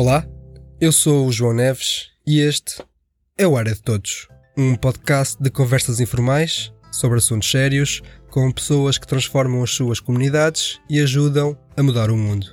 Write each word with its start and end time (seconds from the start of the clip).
Olá, 0.00 0.24
eu 0.80 0.92
sou 0.92 1.26
o 1.26 1.32
João 1.32 1.52
Neves 1.52 2.10
e 2.24 2.38
este 2.38 2.80
é 3.36 3.48
o 3.48 3.56
Área 3.56 3.74
de 3.74 3.82
Todos, 3.82 4.28
um 4.56 4.76
podcast 4.76 5.36
de 5.42 5.50
conversas 5.50 5.98
informais 5.98 6.72
sobre 6.92 7.18
assuntos 7.18 7.50
sérios 7.50 8.00
com 8.30 8.52
pessoas 8.52 8.96
que 8.96 9.08
transformam 9.08 9.60
as 9.60 9.70
suas 9.70 9.98
comunidades 9.98 10.78
e 10.88 11.00
ajudam 11.00 11.58
a 11.76 11.82
mudar 11.82 12.12
o 12.12 12.16
mundo. 12.16 12.46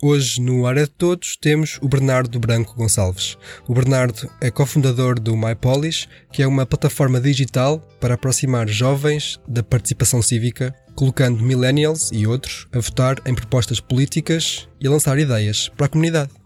Hoje, 0.00 0.40
no 0.40 0.64
Área 0.64 0.84
de 0.84 0.92
Todos, 0.92 1.36
temos 1.36 1.76
o 1.82 1.88
Bernardo 1.88 2.38
Branco 2.38 2.76
Gonçalves. 2.76 3.36
O 3.66 3.74
Bernardo 3.74 4.30
é 4.40 4.48
cofundador 4.48 5.18
do 5.18 5.36
MyPolis, 5.36 6.06
que 6.32 6.40
é 6.40 6.46
uma 6.46 6.64
plataforma 6.64 7.20
digital 7.20 7.80
para 8.00 8.14
aproximar 8.14 8.68
jovens 8.68 9.40
da 9.48 9.64
participação 9.64 10.22
cívica, 10.22 10.72
colocando 10.94 11.42
millennials 11.42 12.10
e 12.12 12.28
outros 12.28 12.68
a 12.72 12.78
votar 12.78 13.16
em 13.26 13.34
propostas 13.34 13.80
políticas 13.80 14.68
e 14.80 14.86
a 14.86 14.90
lançar 14.90 15.18
ideias 15.18 15.68
para 15.68 15.86
a 15.86 15.88
comunidade. 15.88 16.39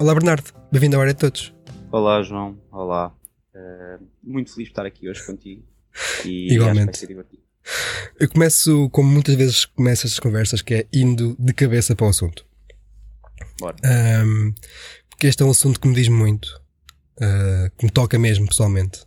Olá, 0.00 0.14
Bernardo. 0.14 0.50
Bem-vindo 0.72 0.96
ao 0.96 1.02
Área 1.02 1.12
de 1.12 1.20
Todos. 1.20 1.52
Olá, 1.92 2.22
João. 2.22 2.58
Olá. 2.72 3.14
Uh, 3.54 4.02
muito 4.22 4.50
feliz 4.50 4.68
de 4.68 4.72
estar 4.72 4.86
aqui 4.86 5.10
hoje 5.10 5.22
contigo. 5.26 5.62
E 6.24 6.54
Igualmente. 6.54 7.06
Eu 8.18 8.30
começo, 8.30 8.88
como 8.88 9.10
muitas 9.10 9.34
vezes 9.34 9.66
começo 9.66 10.06
estas 10.06 10.18
conversas, 10.18 10.62
que 10.62 10.72
é 10.72 10.88
indo 10.90 11.36
de 11.38 11.52
cabeça 11.52 11.94
para 11.94 12.06
o 12.06 12.08
assunto. 12.08 12.46
Bora. 13.60 13.76
Um, 14.24 14.54
porque 15.10 15.26
este 15.26 15.42
é 15.42 15.46
um 15.46 15.50
assunto 15.50 15.78
que 15.78 15.86
me 15.86 15.94
diz 15.94 16.08
muito, 16.08 16.46
uh, 17.18 17.70
que 17.76 17.84
me 17.84 17.90
toca 17.90 18.18
mesmo 18.18 18.48
pessoalmente. 18.48 19.04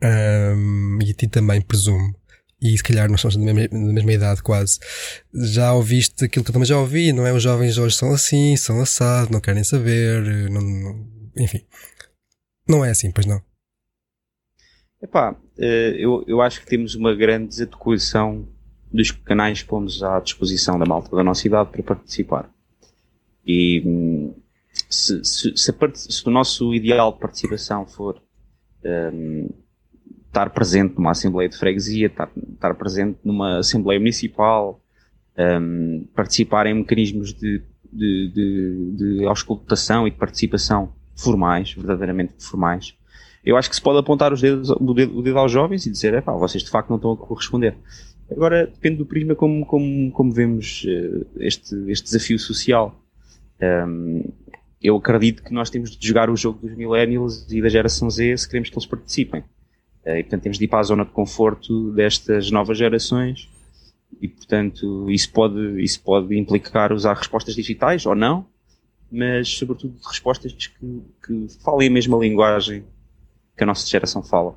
Um, 0.00 1.00
e 1.02 1.10
a 1.10 1.14
ti 1.14 1.26
também, 1.26 1.60
presumo. 1.60 2.14
E 2.64 2.74
se 2.78 2.82
calhar 2.82 3.10
nós 3.10 3.20
somos 3.20 3.36
da 3.36 3.52
mesma, 3.52 3.68
da 3.68 3.92
mesma 3.92 4.12
idade 4.14 4.42
quase. 4.42 4.80
Já 5.34 5.74
ouviste 5.74 6.24
aquilo 6.24 6.42
que 6.42 6.50
eu 6.50 6.54
também 6.54 6.66
já 6.66 6.78
ouvi, 6.78 7.12
não 7.12 7.26
é? 7.26 7.32
Os 7.32 7.42
jovens 7.42 7.76
hoje 7.76 7.94
são 7.94 8.10
assim, 8.10 8.56
são 8.56 8.80
assados, 8.80 9.28
não 9.28 9.38
querem 9.38 9.62
saber, 9.62 10.50
não, 10.50 10.62
não, 10.62 11.06
enfim. 11.36 11.60
Não 12.66 12.82
é 12.82 12.90
assim, 12.90 13.10
pois 13.12 13.26
não? 13.26 13.42
Epá, 15.02 15.36
eh, 15.58 15.96
eu, 15.98 16.24
eu 16.26 16.40
acho 16.40 16.60
que 16.62 16.66
temos 16.66 16.94
uma 16.94 17.14
grande 17.14 17.48
desadequação 17.48 18.48
dos 18.90 19.10
canais 19.10 19.60
que 19.60 19.68
pomos 19.68 20.02
à 20.02 20.18
disposição 20.18 20.78
da 20.78 20.86
malta 20.86 21.14
da 21.14 21.22
nossa 21.22 21.46
idade 21.46 21.68
para 21.68 21.82
participar. 21.82 22.50
E 23.46 23.82
hum, 23.84 24.34
se, 24.88 25.22
se, 25.22 25.54
se, 25.54 25.72
se 25.94 26.26
o 26.26 26.30
nosso 26.30 26.74
ideal 26.74 27.12
de 27.12 27.18
participação 27.18 27.86
for 27.86 28.22
um, 29.12 29.50
estar 30.34 30.50
presente 30.50 30.96
numa 30.96 31.12
Assembleia 31.12 31.48
de 31.48 31.56
Freguesia, 31.56 32.08
estar, 32.08 32.28
estar 32.52 32.74
presente 32.74 33.18
numa 33.22 33.58
Assembleia 33.58 34.00
Municipal, 34.00 34.80
um, 35.38 36.06
participar 36.14 36.66
em 36.66 36.74
mecanismos 36.74 37.32
de, 37.32 37.62
de, 37.92 38.32
de, 38.34 38.92
de 38.96 39.24
auscultação 39.26 40.08
e 40.08 40.10
de 40.10 40.16
participação 40.16 40.92
formais, 41.14 41.72
verdadeiramente 41.72 42.34
formais, 42.38 42.96
eu 43.44 43.56
acho 43.56 43.68
que 43.68 43.76
se 43.76 43.82
pode 43.82 43.98
apontar 43.98 44.32
os 44.32 44.40
dedos, 44.40 44.70
o, 44.70 44.94
dedo, 44.94 45.18
o 45.18 45.22
dedo 45.22 45.38
aos 45.38 45.52
jovens 45.52 45.86
e 45.86 45.90
dizer, 45.90 46.14
é 46.14 46.20
pá, 46.20 46.32
vocês 46.32 46.64
de 46.64 46.70
facto 46.70 46.88
não 46.88 46.96
estão 46.96 47.12
a 47.12 47.16
corresponder. 47.16 47.76
Agora, 48.30 48.66
depende 48.66 48.96
do 48.96 49.06
prisma 49.06 49.34
como, 49.34 49.64
como, 49.66 50.10
como 50.10 50.32
vemos 50.32 50.84
uh, 50.84 51.26
este, 51.38 51.74
este 51.88 52.04
desafio 52.04 52.38
social. 52.38 52.98
Um, 53.60 54.24
eu 54.82 54.96
acredito 54.96 55.42
que 55.42 55.52
nós 55.52 55.68
temos 55.68 55.94
de 55.96 56.08
jogar 56.08 56.30
o 56.30 56.36
jogo 56.36 56.58
dos 56.66 56.74
millennials 56.74 57.46
e 57.52 57.60
da 57.60 57.68
geração 57.68 58.10
Z 58.10 58.38
se 58.38 58.48
queremos 58.48 58.70
que 58.70 58.76
eles 58.76 58.86
participem. 58.86 59.44
Uh, 60.04 60.16
e 60.16 60.22
portanto 60.22 60.42
temos 60.42 60.58
de 60.58 60.64
ir 60.64 60.68
para 60.68 60.80
a 60.80 60.84
zona 60.84 61.04
de 61.04 61.10
conforto 61.10 61.92
destas 61.92 62.50
novas 62.50 62.76
gerações 62.76 63.48
e 64.20 64.28
portanto 64.28 65.10
isso 65.10 65.32
pode, 65.32 65.82
isso 65.82 66.02
pode 66.02 66.36
implicar 66.38 66.92
usar 66.92 67.14
respostas 67.14 67.54
digitais 67.54 68.04
ou 68.06 68.14
não, 68.14 68.46
mas 69.10 69.48
sobretudo 69.48 69.96
respostas 70.06 70.52
que, 70.52 71.02
que 71.24 71.46
falem 71.62 71.88
a 71.88 71.90
mesma 71.90 72.16
linguagem 72.18 72.84
que 73.56 73.62
a 73.62 73.66
nossa 73.66 73.86
geração 73.86 74.22
fala. 74.22 74.56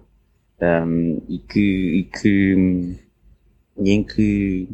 Um, 0.59 1.21
e 1.29 1.37
que, 1.37 1.59
e 1.59 2.03
que 2.03 2.97
e 3.77 3.91
em 3.91 4.03
que 4.03 4.67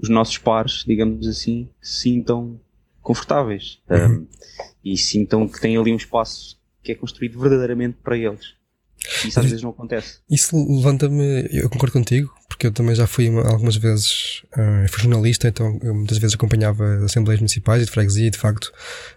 os 0.00 0.08
nossos 0.08 0.38
pares, 0.38 0.84
digamos 0.86 1.26
assim, 1.26 1.68
sintam 1.80 2.60
confortáveis 3.02 3.82
uhum. 3.90 4.20
um, 4.20 4.26
e 4.84 4.96
sintam 4.96 5.48
que 5.48 5.60
têm 5.60 5.76
ali 5.76 5.92
um 5.92 5.96
espaço 5.96 6.58
que 6.82 6.92
é 6.92 6.94
construído 6.94 7.38
verdadeiramente 7.40 7.98
para 8.02 8.16
eles. 8.16 8.54
Isso 9.24 9.40
às 9.40 9.46
vezes 9.46 9.62
não 9.62 9.70
acontece. 9.70 10.18
Isso 10.30 10.56
levanta-me, 10.56 11.48
eu 11.50 11.68
concordo 11.70 11.92
contigo, 11.92 12.32
porque 12.48 12.66
eu 12.66 12.72
também 12.72 12.94
já 12.94 13.06
fui 13.06 13.28
algumas 13.28 13.76
vezes, 13.76 14.42
uh, 14.52 14.88
fui 14.88 15.02
jornalista, 15.02 15.48
então 15.48 15.78
eu 15.82 15.94
muitas 15.94 16.18
vezes 16.18 16.34
acompanhava 16.34 16.84
assembleias 17.04 17.40
municipais 17.40 17.82
e 17.82 17.86
de 17.86 17.90
freguesia 17.90 18.26
e 18.26 18.30
de 18.30 18.38
facto 18.38 18.72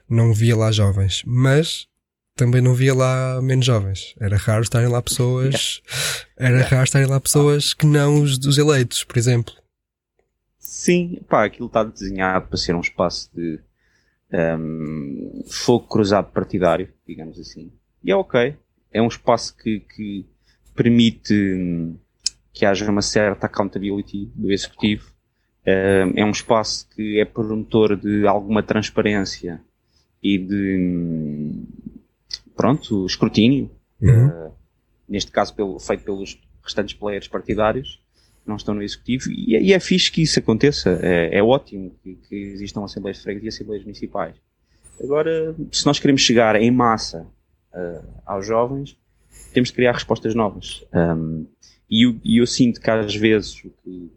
não 0.10 0.34
via 0.34 0.56
lá 0.56 0.72
jovens, 0.72 1.24
mas 1.26 1.88
também 2.36 2.62
não 2.62 2.74
via 2.74 2.94
lá 2.94 3.42
menos 3.42 3.66
jovens. 3.66 4.16
Era 4.20 4.38
raro 4.38 4.64
estarem 4.64 4.88
lá 4.88 5.02
pessoas, 5.02 5.82
era 6.38 6.64
raro 6.64 6.84
estarem 6.84 7.08
lá 7.08 7.20
pessoas 7.20 7.74
que 7.74 7.86
não 7.86 8.22
os 8.22 8.38
dos 8.38 8.58
eleitos, 8.58 9.04
por 9.04 9.18
exemplo. 9.18 9.54
Sim, 10.58 11.22
pá, 11.30 11.46
aquilo 11.46 11.68
está 11.68 11.84
desenhado 11.84 12.48
para 12.48 12.58
ser 12.58 12.76
um 12.76 12.82
espaço 12.82 13.30
de 13.34 13.60
um, 14.34 15.44
fogo 15.48 15.88
cruzado 15.88 16.32
partidário, 16.32 16.92
digamos 17.08 17.40
assim. 17.40 17.72
E 18.04 18.12
é 18.12 18.16
ok. 18.16 18.58
É 18.94 19.02
um 19.02 19.08
espaço 19.08 19.56
que, 19.58 19.80
que 19.80 20.26
permite 20.76 21.34
hum, 21.34 21.96
que 22.54 22.66
haja 22.66 22.90
uma 22.90 23.02
certa 23.02 23.48
accountability 23.48 24.32
do 24.36 24.52
executivo. 24.52 25.12
Um, 25.66 26.20
é 26.20 26.26
um 26.26 26.32
espaço 26.32 26.88
que 26.90 27.20
é 27.20 27.26
promotor 27.26 27.96
de 27.96 28.28
alguma 28.28 28.62
transparência 28.62 29.62
e 30.22 30.38
de, 30.38 30.78
hum, 30.78 31.66
pronto, 32.56 33.06
escrutínio. 33.06 33.72
Uhum. 34.02 34.28
Uh, 34.28 34.52
neste 35.08 35.32
caso 35.32 35.54
pelo, 35.56 35.80
feito 35.80 36.04
pelos 36.04 36.40
restantes 36.64 36.94
players 36.94 37.28
partidários 37.28 38.04
não 38.46 38.58
estão 38.58 38.76
no 38.76 38.84
Executivo, 38.84 39.32
e, 39.32 39.58
e 39.58 39.74
é 39.74 39.80
fixe 39.80 40.12
que 40.12 40.22
isso 40.22 40.38
aconteça, 40.38 41.00
é, 41.02 41.38
é 41.38 41.44
ótimo 41.44 41.96
que, 42.04 42.16
que, 42.28 42.36
existam 42.36 42.84
Assembleias 42.84 43.18
de 43.18 43.24
Freguesia 43.24 43.48
e 43.48 43.50
Assembleias 43.50 43.84
Municipais. 43.84 44.36
Agora, 45.02 45.56
se 45.72 45.86
nós 45.86 46.00
queremos 46.00 46.22
chegar 46.22 46.56
em 46.56 46.70
massa 46.70 47.26
uh, 47.74 48.22
aos 48.26 48.46
jovens, 48.46 48.98
temos 49.54 49.70
de 49.70 49.76
criar 49.76 49.94
respostas 49.94 50.36
novas. 50.36 50.86
Um, 50.94 51.48
e, 51.90 52.06
eu, 52.06 52.20
eu 52.24 52.48
sinto 52.48 52.80
que 52.80 52.90
às 52.90 53.16
vezes 53.16 53.64
o 53.64 53.70
que 53.84 54.12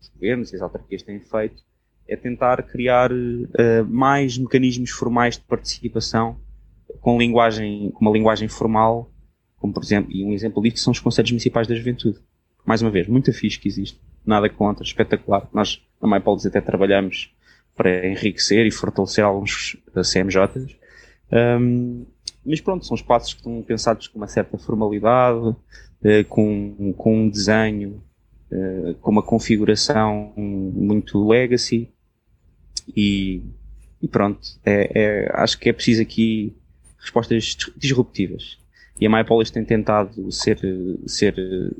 os 0.00 0.08
governos 0.08 0.52
e 0.52 0.56
as 0.56 0.62
autarquias 0.62 1.02
têm 1.02 1.20
feito 1.20 1.62
é 2.06 2.16
tentar 2.16 2.62
criar 2.62 3.10
uh, 3.12 3.84
mais 3.88 4.36
mecanismos 4.36 4.90
formais 4.90 5.36
de 5.36 5.44
participação 5.44 6.38
com 7.00 7.18
linguagem, 7.18 7.90
com 7.92 8.04
uma 8.04 8.12
linguagem 8.12 8.48
formal, 8.48 9.10
como 9.56 9.72
por 9.72 9.82
exemplo, 9.82 10.12
e 10.12 10.24
um 10.24 10.32
exemplo 10.32 10.62
disso 10.62 10.84
são 10.84 10.92
os 10.92 11.00
Conselhos 11.00 11.30
Municipais 11.30 11.66
da 11.66 11.74
Juventude 11.74 12.20
mais 12.64 12.80
uma 12.80 12.90
vez, 12.90 13.06
muita 13.06 13.32
fixe 13.32 13.58
que 13.58 13.68
existe. 13.68 14.00
Nada 14.24 14.48
contra, 14.48 14.82
espetacular. 14.82 15.48
Nós, 15.52 15.82
na 16.00 16.08
MyPolis, 16.08 16.46
até 16.46 16.60
trabalhamos 16.60 17.30
para 17.76 18.06
enriquecer 18.06 18.66
e 18.66 18.70
fortalecer 18.70 19.22
alguns 19.22 19.76
CMJs. 19.92 20.76
Um, 21.60 22.06
mas 22.44 22.60
pronto, 22.60 22.84
são 22.84 22.94
espaços 22.94 23.32
que 23.32 23.40
estão 23.40 23.62
pensados 23.62 24.08
com 24.08 24.18
uma 24.18 24.28
certa 24.28 24.58
formalidade, 24.58 25.38
uh, 25.48 26.24
com, 26.28 26.92
com 26.96 27.18
um 27.24 27.28
desenho, 27.28 28.02
uh, 28.50 28.94
com 28.96 29.10
uma 29.10 29.22
configuração 29.22 30.32
muito 30.36 31.26
legacy. 31.26 31.90
E, 32.94 33.42
e 34.02 34.08
pronto, 34.08 34.40
é, 34.64 34.90
é, 34.94 35.30
acho 35.34 35.58
que 35.58 35.68
é 35.68 35.72
preciso 35.72 36.02
aqui 36.02 36.54
respostas 36.98 37.56
disruptivas. 37.76 38.58
E 39.00 39.06
a 39.06 39.10
MyPolis 39.10 39.50
tem 39.50 39.64
tentado 39.64 40.30
ser, 40.30 40.58
ser, 41.06 41.34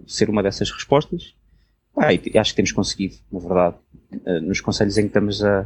ser 0.06 0.28
uma 0.28 0.42
dessas 0.42 0.70
respostas. 0.70 1.34
Ah, 1.96 2.08
acho 2.40 2.50
que 2.50 2.56
temos 2.56 2.72
conseguido, 2.72 3.14
na 3.30 3.38
verdade. 3.38 3.76
Eh, 4.26 4.40
nos 4.40 4.60
conselhos 4.60 4.98
em 4.98 5.02
que 5.02 5.08
estamos 5.08 5.42
a, 5.44 5.60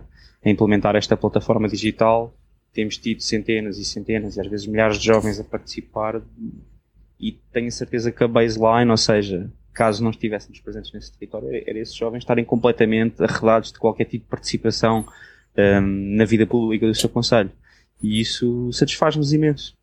a 0.45 0.51
implementar 0.51 0.95
esta 0.95 1.17
plataforma 1.17 1.67
digital, 1.69 2.35
temos 2.73 2.97
tido 2.97 3.23
centenas 3.23 3.79
e 3.79 3.85
centenas 3.85 4.37
e 4.37 4.41
às 4.41 4.47
vezes 4.47 4.67
milhares 4.67 4.99
de 4.99 5.07
jovens 5.07 5.41
a 5.41 5.45
participar 5.45 6.23
e 7.19 7.33
tenho 7.53 7.69
a 7.69 7.73
certeza 7.73 8.13
que 8.13 8.23
a 8.23 8.29
baseline, 8.29 8.91
ou 8.91 8.97
seja, 8.97 9.51
caso 9.73 10.03
não 10.03 10.11
estivéssemos 10.11 10.61
presentes 10.61 10.93
nesse 10.93 11.13
território, 11.13 11.49
era 11.49 11.79
esses 11.79 11.95
jovens 11.95 12.21
estarem 12.21 12.45
completamente 12.45 13.23
arredados 13.23 13.73
de 13.73 13.79
qualquer 13.79 14.05
tipo 14.05 14.25
de 14.25 14.31
participação 14.31 15.07
um, 15.57 16.17
na 16.17 16.25
vida 16.25 16.47
pública 16.47 16.87
do 16.87 16.95
seu 16.95 17.09
conselho. 17.09 17.51
E 18.03 18.21
isso 18.21 18.73
satisfaz-nos 18.73 19.33
imenso. 19.33 19.77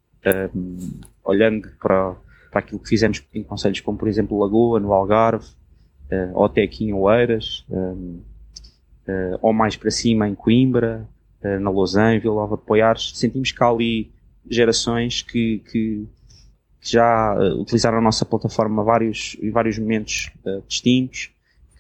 Um, 0.54 1.00
olhando 1.24 1.70
para, 1.80 2.16
para 2.50 2.60
aquilo 2.60 2.80
que 2.80 2.90
fizemos 2.90 3.24
em 3.34 3.44
conselhos 3.44 3.82
como, 3.82 3.98
por 3.98 4.08
exemplo, 4.08 4.40
Lagoa, 4.40 4.80
no 4.80 4.94
Algarve, 4.94 5.46
uh, 6.12 6.32
ou 6.34 6.46
até 6.46 6.64
aqui 6.64 6.86
em 6.86 6.94
Oeiras, 6.94 7.66
um, 7.70 8.22
uh, 9.08 9.40
ou 9.42 9.54
mais 9.54 9.76
para 9.76 9.92
cima 9.92 10.28
em 10.28 10.36
Coimbra, 10.36 11.08
uh, 11.46 11.60
na 11.60 11.70
Lausanne, 11.70 12.20
Vila 12.20 12.36
Nova 12.36 12.58
de 12.58 12.64
Poiares, 12.64 13.12
sentimos 13.16 13.52
que 13.52 13.64
há 13.64 13.68
ali 13.68 14.12
gerações 14.50 15.22
que, 15.22 15.60
que, 15.72 16.08
que 16.82 16.92
já 16.92 17.36
uh, 17.36 17.62
utilizaram 17.62 18.00
a 18.00 18.02
nossa 18.02 18.26
plataforma 18.26 18.84
vários, 18.84 19.38
em 19.42 19.52
vários 19.52 19.78
momentos 19.78 20.32
uh, 20.46 20.64
distintos, 20.68 21.32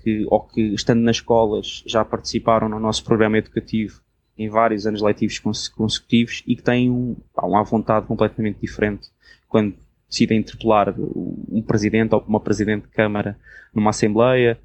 que, 0.03 0.25
ou 0.29 0.41
que 0.41 0.61
estando 0.73 1.01
nas 1.01 1.17
escolas 1.17 1.83
já 1.85 2.05
participaram 2.05 2.69
no 2.69 2.79
nosso 2.79 3.03
programa 3.03 3.37
educativo 3.39 4.01
em 4.37 4.49
vários 4.49 4.85
anos 4.85 5.01
letivos 5.01 5.39
consecutivos 5.39 6.43
e 6.45 6.55
que 6.55 6.61
têm 6.61 6.91
um, 6.91 7.15
uma 7.41 7.63
vontade 7.63 8.05
completamente 8.05 8.59
diferente 8.59 9.09
quando 9.47 9.75
decidem 10.09 10.39
interpelar 10.39 10.93
um 10.97 11.61
presidente 11.61 12.13
ou 12.13 12.23
uma 12.27 12.39
presidente 12.39 12.83
de 12.83 12.89
Câmara 12.89 13.37
numa 13.73 13.89
Assembleia, 13.89 14.59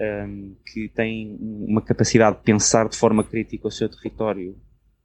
um, 0.00 0.54
que 0.66 0.88
têm 0.88 1.36
uma 1.40 1.80
capacidade 1.82 2.36
de 2.38 2.42
pensar 2.42 2.88
de 2.88 2.96
forma 2.96 3.22
crítica 3.24 3.68
o 3.68 3.70
seu 3.70 3.88
território, 3.88 4.56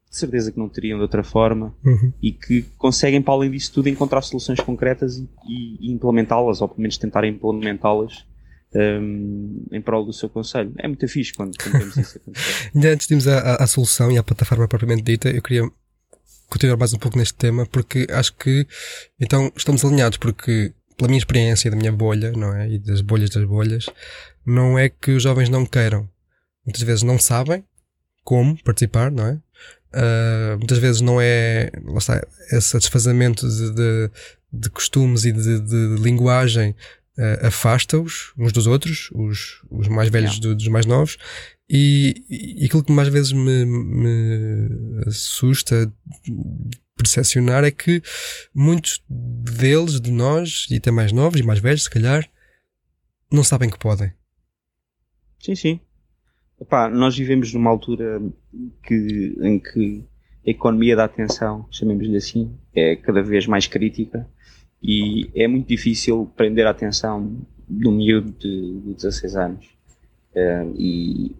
de 0.10 0.18
certeza 0.18 0.52
que 0.52 0.58
não 0.58 0.68
teriam 0.70 0.98
de 0.98 1.04
outra 1.04 1.24
forma, 1.24 1.76
Uhum. 1.86 2.12
e 2.22 2.32
que 2.32 2.64
conseguem, 2.78 3.22
para 3.22 3.34
além 3.36 3.52
disso 3.52 3.72
tudo, 3.74 3.90
encontrar 3.90 4.22
soluções 4.24 4.60
concretas 4.60 5.18
e, 5.18 5.28
e- 5.48 5.92
implementá-las, 5.92 6.62
ou 6.62 6.68
pelo 6.68 6.82
menos 6.82 6.98
tentar 6.98 7.24
implementá-las 7.26 8.26
um, 8.76 9.66
em 9.72 9.82
prol 9.82 10.06
do 10.06 10.14
seu 10.14 10.30
conselho. 10.30 10.74
É 10.78 10.88
muito 10.88 11.08
fixe 11.08 11.34
quando, 11.34 11.56
quando 11.58 11.72
temos 11.80 11.98
isso 11.98 12.18
acontecer. 12.18 12.70
Ainda 12.76 12.90
antes 12.94 13.08
de 13.08 13.14
irmos 13.14 13.28
à- 13.28 13.56
à 13.56 13.68
solução 13.68 14.12
e 14.12 14.18
à 14.18 14.24
plataforma 14.24 14.68
propriamente 14.68 15.04
dita, 15.04 15.30
eu 15.30 15.42
queria 15.42 15.64
continuar 16.50 16.78
mais 16.78 16.94
um 16.94 16.98
pouco 16.98 17.18
neste 17.18 17.36
tema, 17.36 17.66
porque 17.68 18.08
acho 18.10 18.34
que 18.36 18.66
então 19.20 19.52
estamos 19.56 19.86
alinhados, 19.86 20.18
porque 20.18 20.74
pela 21.00 21.07
minha 21.07 21.18
experiência 21.18 21.72
da 21.72 21.78
minha 21.78 21.92
bolha, 21.94 22.31
não 22.34 22.54
é? 22.54 22.69
E 22.69 22.78
das 22.78 23.00
bolhas 23.00 23.30
das 23.30 23.46
bolhas, 23.46 23.86
não 24.46 24.78
é 24.78 24.90
que 24.90 25.12
os 25.12 25.24
jovens 25.24 25.48
não 25.50 25.66
queiram. 25.66 26.10
Muitas 26.66 26.84
vezes 26.84 27.04
não 27.04 27.18
sabem 27.18 27.63
como 28.24 28.62
participar, 28.63 29.10
não 29.10 29.25
é? 29.28 29.40
Ah, 29.94 30.56
muitas 30.57 30.78
vezes 30.78 31.00
não 31.01 31.19
é, 31.22 31.72
lá 31.86 31.98
está, 31.98 32.22
esse 32.51 32.78
desfazamento 32.78 33.48
de, 33.48 33.74
de, 33.74 34.12
de 34.54 34.69
costumes 34.69 35.24
e 35.25 35.31
de, 35.31 35.60
de 35.62 35.96
linguagem 36.04 36.75
ah, 37.18 37.48
afasta-os 37.48 38.34
uns 38.38 38.52
dos 38.52 38.68
outros, 38.68 39.10
os, 39.13 39.62
os 39.72 39.88
mais 39.88 40.10
velhos 40.10 40.31
Yeah. 40.36 40.50
do- 40.50 40.56
dos 40.56 40.68
mais 40.68 40.86
novos, 40.86 41.18
e, 41.69 42.24
e 42.30 42.66
aquilo 42.66 42.84
que 42.84 42.92
mais 42.92 43.07
vezes 43.07 43.31
me, 43.31 43.66
me 43.66 44.69
assusta 45.07 45.92
percepcionar 47.00 47.63
é 47.63 47.72
que 47.72 48.01
muitos 48.54 49.01
deles, 49.10 50.00
de 50.00 50.12
nós, 50.12 50.68
e 50.69 50.75
até 50.75 50.92
mais 50.92 51.12
novos 51.12 51.40
e 51.40 51.44
mais 51.44 51.60
velhos, 51.60 51.84
se 51.84 51.90
calhar, 51.90 52.30
não 53.31 53.44
sabem 53.44 53.69
que 53.69 53.80
podem. 53.80 54.12
Sim, 55.40 55.56
sim. 55.56 55.80
Epá, 56.60 56.90
nós 56.90 57.18
vivemos 57.18 57.54
numa 57.54 57.69
altura 57.69 58.22
que, 58.84 59.36
em 59.42 59.60
que 59.60 60.04
a 60.46 60.50
economia 60.50 60.96
da 60.96 61.06
atenção, 61.06 61.66
chamemos-lhe 61.72 62.18
assim, 62.18 62.54
é 62.75 62.96
cada 62.98 63.24
vez 63.24 63.48
mais 63.48 63.66
crítica 63.66 64.28
e 64.84 65.30
é 65.34 65.48
muito 65.48 65.68
difícil 65.68 66.31
prender 66.36 66.68
a 66.68 66.72
atenção 66.72 67.42
um 67.69 67.92
miúdo 67.92 68.31
de, 68.31 68.81
de 68.81 68.94
16 68.94 69.36
anos 69.36 69.80
Eh, 70.36 70.66
e 70.75 71.36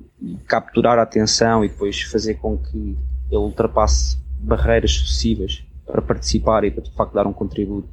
capturar 0.47 0.97
a 0.97 1.03
atenção 1.03 1.63
e 1.63 1.69
depois 1.69 2.01
fazer 2.01 2.35
com 2.35 2.57
que 2.57 2.97
ele 3.29 3.38
ultrapasse 3.38 4.17
barreiras 4.39 4.91
sucessivas 4.94 5.63
para 5.86 6.01
participar 6.01 6.63
e 6.63 6.71
para 6.71 6.83
de 6.83 6.91
facto 6.91 7.13
dar 7.13 7.27
um 7.27 7.33
contributo 7.33 7.89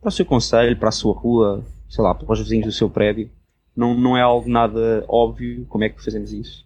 para 0.00 0.08
o 0.08 0.12
seu 0.12 0.26
conselho, 0.26 0.76
para 0.76 0.90
a 0.90 0.92
sua 0.92 1.14
rua, 1.14 1.64
sei 1.88 2.04
lá, 2.04 2.14
para 2.14 2.30
os 2.32 2.38
vizinhos 2.38 2.66
do 2.66 2.72
seu 2.72 2.90
prédio 2.90 3.30
não, 3.76 3.94
não 3.94 4.16
é 4.16 4.22
algo 4.22 4.48
nada 4.48 5.04
óbvio 5.08 5.66
como 5.66 5.84
é 5.84 5.88
que 5.88 6.02
fazemos 6.02 6.32
isso. 6.32 6.64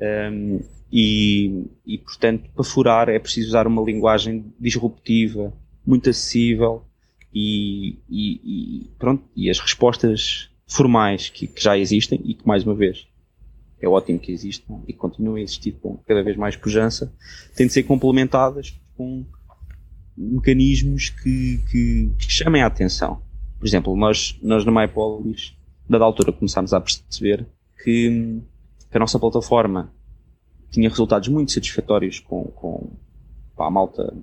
Um, 0.00 0.60
e, 0.92 1.64
e, 1.84 1.98
portanto, 1.98 2.48
para 2.54 2.64
furar 2.64 3.08
é 3.08 3.18
preciso 3.18 3.48
usar 3.48 3.66
uma 3.66 3.82
linguagem 3.82 4.52
disruptiva, 4.58 5.52
muito 5.84 6.08
acessível 6.08 6.84
e, 7.34 7.98
e, 8.08 8.40
e 8.44 8.90
pronto, 8.98 9.24
e 9.34 9.50
as 9.50 9.58
respostas 9.58 10.48
formais 10.66 11.28
que, 11.28 11.46
que 11.46 11.62
já 11.62 11.76
existem 11.76 12.20
e 12.24 12.34
que, 12.34 12.46
mais 12.46 12.64
uma 12.64 12.74
vez, 12.74 13.06
é 13.80 13.88
ótimo 13.88 14.18
que 14.18 14.32
existam 14.32 14.80
e 14.86 14.92
continuem 14.92 15.42
a 15.42 15.44
existir 15.44 15.72
com 15.72 15.96
cada 15.98 16.22
vez 16.22 16.36
mais 16.36 16.56
pujança, 16.56 17.12
têm 17.54 17.66
de 17.66 17.72
ser 17.72 17.82
complementadas 17.82 18.80
com 18.96 19.24
mecanismos 20.16 21.10
que, 21.10 21.58
que, 21.70 22.10
que 22.18 22.32
chamem 22.32 22.62
a 22.62 22.66
atenção. 22.66 23.20
Por 23.58 23.66
exemplo, 23.66 23.96
nós, 23.96 24.38
nós 24.42 24.64
na 24.64 24.72
MyPolis 24.72 25.56
dada 25.88 26.04
altura 26.04 26.32
começámos 26.32 26.72
a 26.72 26.80
perceber 26.80 27.46
que, 27.82 28.40
que 28.90 28.96
a 28.96 29.00
nossa 29.00 29.18
plataforma 29.18 29.92
tinha 30.70 30.88
resultados 30.88 31.28
muito 31.28 31.52
satisfatórios 31.52 32.18
com, 32.18 32.44
com 32.44 32.90
a 33.58 33.70
malta 33.70 34.14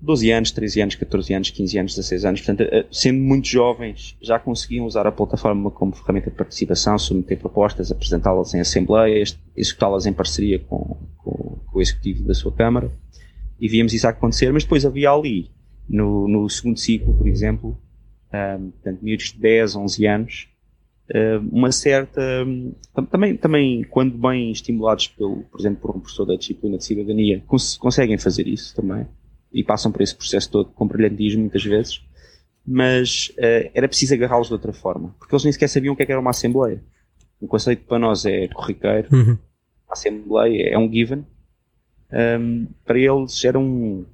12 0.00 0.30
anos, 0.30 0.50
13 0.50 0.80
anos, 0.80 0.94
14 0.94 1.34
anos, 1.34 1.50
15 1.50 1.78
anos, 1.78 1.94
16 1.94 2.24
anos, 2.24 2.40
portanto, 2.40 2.68
eh, 2.72 2.86
sendo 2.90 3.20
muito 3.20 3.46
jovens, 3.46 4.16
já 4.20 4.38
conseguiam 4.38 4.86
usar 4.86 5.06
a 5.06 5.12
plataforma 5.12 5.70
como 5.70 5.94
ferramenta 5.94 6.30
de 6.30 6.36
participação, 6.36 6.98
submeter 6.98 7.38
propostas, 7.38 7.92
apresentá-las 7.92 8.54
em 8.54 8.60
assembleias, 8.60 9.38
executá-las 9.54 10.06
em 10.06 10.12
parceria 10.12 10.58
com, 10.58 10.96
com, 11.18 11.58
com 11.66 11.78
o 11.78 11.82
executivo 11.82 12.24
da 12.24 12.32
sua 12.32 12.50
Câmara, 12.50 12.90
e 13.60 13.68
víamos 13.68 13.92
isso 13.92 14.08
acontecer, 14.08 14.50
mas 14.52 14.64
depois 14.64 14.86
havia 14.86 15.10
ali, 15.10 15.50
no, 15.86 16.26
no 16.26 16.48
segundo 16.48 16.78
ciclo, 16.78 17.12
por 17.12 17.28
exemplo, 17.28 17.78
um, 18.32 18.70
portanto, 18.70 19.00
miúdos 19.02 19.32
de 19.32 19.38
10, 19.38 19.76
11 19.76 20.06
anos, 20.06 20.48
uh, 21.10 21.46
uma 21.52 21.72
certa. 21.72 22.22
Também, 23.10 23.36
também, 23.36 23.82
quando 23.82 24.16
bem 24.16 24.50
estimulados, 24.50 25.08
pelo, 25.08 25.42
por 25.50 25.60
exemplo, 25.60 25.80
por 25.80 25.96
um 25.96 26.00
professor 26.00 26.24
da 26.24 26.36
disciplina 26.36 26.78
de 26.78 26.84
cidadania, 26.84 27.42
cons 27.46 27.76
conseguem 27.76 28.16
fazer 28.16 28.46
isso 28.46 28.74
também 28.74 29.04
e 29.52 29.64
passam 29.64 29.90
por 29.90 30.02
esse 30.02 30.14
processo 30.14 30.50
todo 30.50 30.70
com 30.70 30.86
brilhantismo 30.86 31.40
muitas 31.40 31.64
vezes, 31.64 32.02
mas 32.66 33.32
uh, 33.38 33.70
era 33.74 33.88
preciso 33.88 34.14
agarrá-los 34.14 34.48
de 34.48 34.52
outra 34.52 34.72
forma, 34.72 35.14
porque 35.18 35.34
eles 35.34 35.44
nem 35.44 35.52
sequer 35.52 35.68
sabiam 35.68 35.94
o 35.94 35.96
que, 35.96 36.02
é 36.02 36.06
que 36.06 36.12
era 36.12 36.20
uma 36.20 36.30
Assembleia. 36.30 36.82
O 37.40 37.46
conceito 37.46 37.84
para 37.86 37.98
nós 37.98 38.24
é 38.26 38.48
corriqueiro, 38.48 39.08
Uhum. 39.12 39.38
a 39.88 39.92
Assembleia 39.92 40.68
é 40.70 40.78
um 40.78 40.90
given, 40.90 41.24
um, 42.12 42.66
para 42.84 42.98
eles 42.98 43.44
era 43.44 43.58
um, 43.58 44.04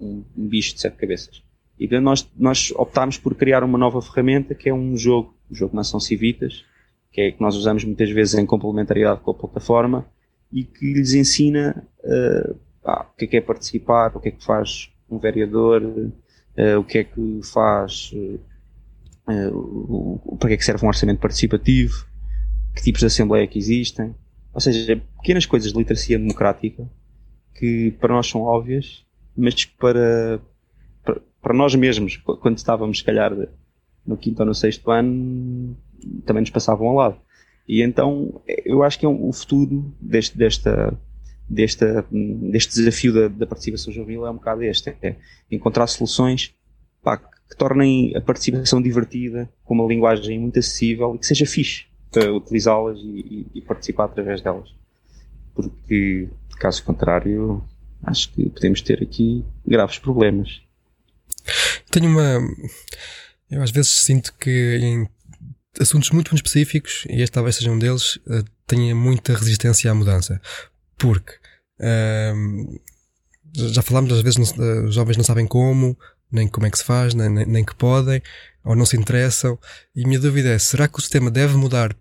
um, 0.00 0.24
um 0.36 0.48
bicho 0.48 0.74
de 0.74 0.80
sete 0.80 0.96
cabeças. 0.96 1.42
E 1.78 1.88
nós, 2.00 2.28
nós 2.36 2.72
optámos 2.76 3.18
por 3.18 3.34
criar 3.34 3.62
uma 3.62 3.76
nova 3.76 4.00
ferramenta 4.00 4.54
que 4.54 4.68
é 4.68 4.74
um 4.74 4.96
jogo, 4.96 5.34
o 5.50 5.54
jogo 5.54 5.76
Nação 5.76 6.00
Civitas, 6.00 6.64
que 7.12 7.20
é 7.20 7.30
que 7.32 7.40
nós 7.40 7.54
usamos 7.56 7.84
muitas 7.84 8.10
vezes 8.10 8.34
em 8.34 8.46
complementaridade 8.46 9.20
com 9.20 9.30
a 9.30 9.34
plataforma 9.34 10.06
e 10.52 10.64
que 10.64 10.92
lhes 10.92 11.12
ensina 11.14 11.86
uh, 12.04 12.56
ah, 12.86 13.06
o 13.12 13.16
que 13.16 13.24
é 13.24 13.28
que 13.28 13.36
é 13.36 13.40
participar, 13.40 14.16
o 14.16 14.20
que 14.20 14.28
é 14.28 14.32
que 14.32 14.44
faz 14.44 14.90
um 15.10 15.18
vereador, 15.18 15.82
uh, 15.82 16.78
o 16.78 16.84
que 16.84 16.98
é 16.98 17.04
que 17.04 17.40
faz, 17.42 18.12
uh, 18.12 19.50
o, 19.52 20.36
para 20.38 20.48
que 20.48 20.54
é 20.54 20.56
que 20.56 20.64
serve 20.64 20.84
um 20.84 20.88
orçamento 20.88 21.20
participativo, 21.20 22.06
que 22.74 22.82
tipos 22.82 23.00
de 23.00 23.06
assembleia 23.06 23.46
que 23.46 23.58
existem. 23.58 24.14
Ou 24.52 24.60
seja, 24.60 25.00
pequenas 25.18 25.44
coisas 25.44 25.72
de 25.72 25.78
literacia 25.78 26.18
democrática 26.18 26.88
que 27.54 27.90
para 28.00 28.14
nós 28.14 28.26
são 28.26 28.42
óbvias, 28.42 29.04
mas 29.36 29.54
que 29.54 29.72
para, 29.76 30.40
para, 31.04 31.20
para 31.42 31.54
nós 31.54 31.74
mesmos, 31.74 32.16
quando 32.16 32.56
estávamos, 32.56 32.98
se 32.98 33.04
calhar, 33.04 33.32
no 34.06 34.16
quinto 34.16 34.40
ou 34.40 34.46
no 34.46 34.54
sexto 34.54 34.90
ano, 34.90 35.76
também 36.24 36.42
nos 36.42 36.50
passavam 36.50 36.88
ao 36.88 36.94
lado. 36.94 37.20
E 37.68 37.82
então, 37.82 38.40
eu 38.64 38.82
acho 38.82 38.98
que 38.98 39.06
é 39.06 39.08
um, 39.08 39.28
o 39.28 39.32
futuro 39.32 39.92
deste, 40.00 40.38
desta, 40.38 40.96
desta, 41.48 42.04
deste 42.10 42.74
desafio 42.74 43.12
da, 43.12 43.28
da 43.28 43.46
participação 43.46 43.92
juvenil 43.92 44.26
é 44.26 44.30
um 44.30 44.34
bocado 44.34 44.62
este, 44.62 44.94
é 45.02 45.16
encontrar 45.50 45.86
soluções 45.86 46.54
pá, 47.02 47.16
que 47.16 47.56
tornem 47.56 48.16
a 48.16 48.20
participação 48.20 48.82
divertida, 48.82 49.48
com 49.64 49.74
uma 49.74 49.86
linguagem 49.86 50.38
muito 50.38 50.58
acessível 50.58 51.14
e 51.14 51.18
que 51.18 51.26
seja 51.26 51.46
fixe 51.46 51.84
para 52.10 52.32
utilizá-las 52.32 52.98
e, 52.98 53.46
e, 53.54 53.60
participar 53.60 54.06
através 54.06 54.40
delas. 54.40 54.68
Porque, 55.54 56.28
caso 56.58 56.82
contrário, 56.82 57.62
acho 58.02 58.32
que 58.32 58.48
podemos 58.50 58.80
ter 58.82 59.02
aqui 59.02 59.44
graves 59.66 59.98
problemas. 59.98 60.60
Tenho 61.90 62.10
uma. 62.10 62.40
Eu 63.50 63.62
às 63.62 63.70
vezes 63.70 63.90
sinto 63.90 64.34
que 64.34 64.78
em 64.82 65.08
assuntos 65.80 66.10
muito, 66.10 66.30
muito 66.30 66.46
específicos, 66.46 67.04
e 67.08 67.22
este 67.22 67.32
talvez 67.32 67.56
seja 67.56 67.70
um 67.70 67.78
deles, 67.78 68.16
uh, 68.16 68.44
tenha 68.66 68.94
muita 68.94 69.34
resistência 69.34 69.90
à 69.90 69.94
mudança. 69.94 70.40
Porque 70.96 71.32
já 73.54 73.82
falámos, 73.82 74.12
às 74.12 74.22
vezes 74.22 74.52
os 74.86 74.94
jovens 74.94 75.16
não 75.16 75.24
sabem 75.24 75.46
como, 75.46 75.96
nem 76.30 76.48
como 76.48 76.66
é 76.66 76.70
que 76.70 76.78
se 76.78 76.84
faz, 76.84 77.14
nem, 77.14 77.28
nem, 77.28 77.46
nem 77.46 77.64
que 77.64 77.74
podem, 77.74 78.22
ou 78.64 78.74
não 78.74 78.84
se 78.86 78.96
interessam. 78.96 79.58
E 79.94 80.06
minha 80.06 80.20
dúvida 80.20 80.50
é: 80.50 80.58
será 80.58 80.88
que 80.88 80.98
o 80.98 81.00
sistema 81.00 81.30
deve 81.30 81.56
mudar 81.56 81.96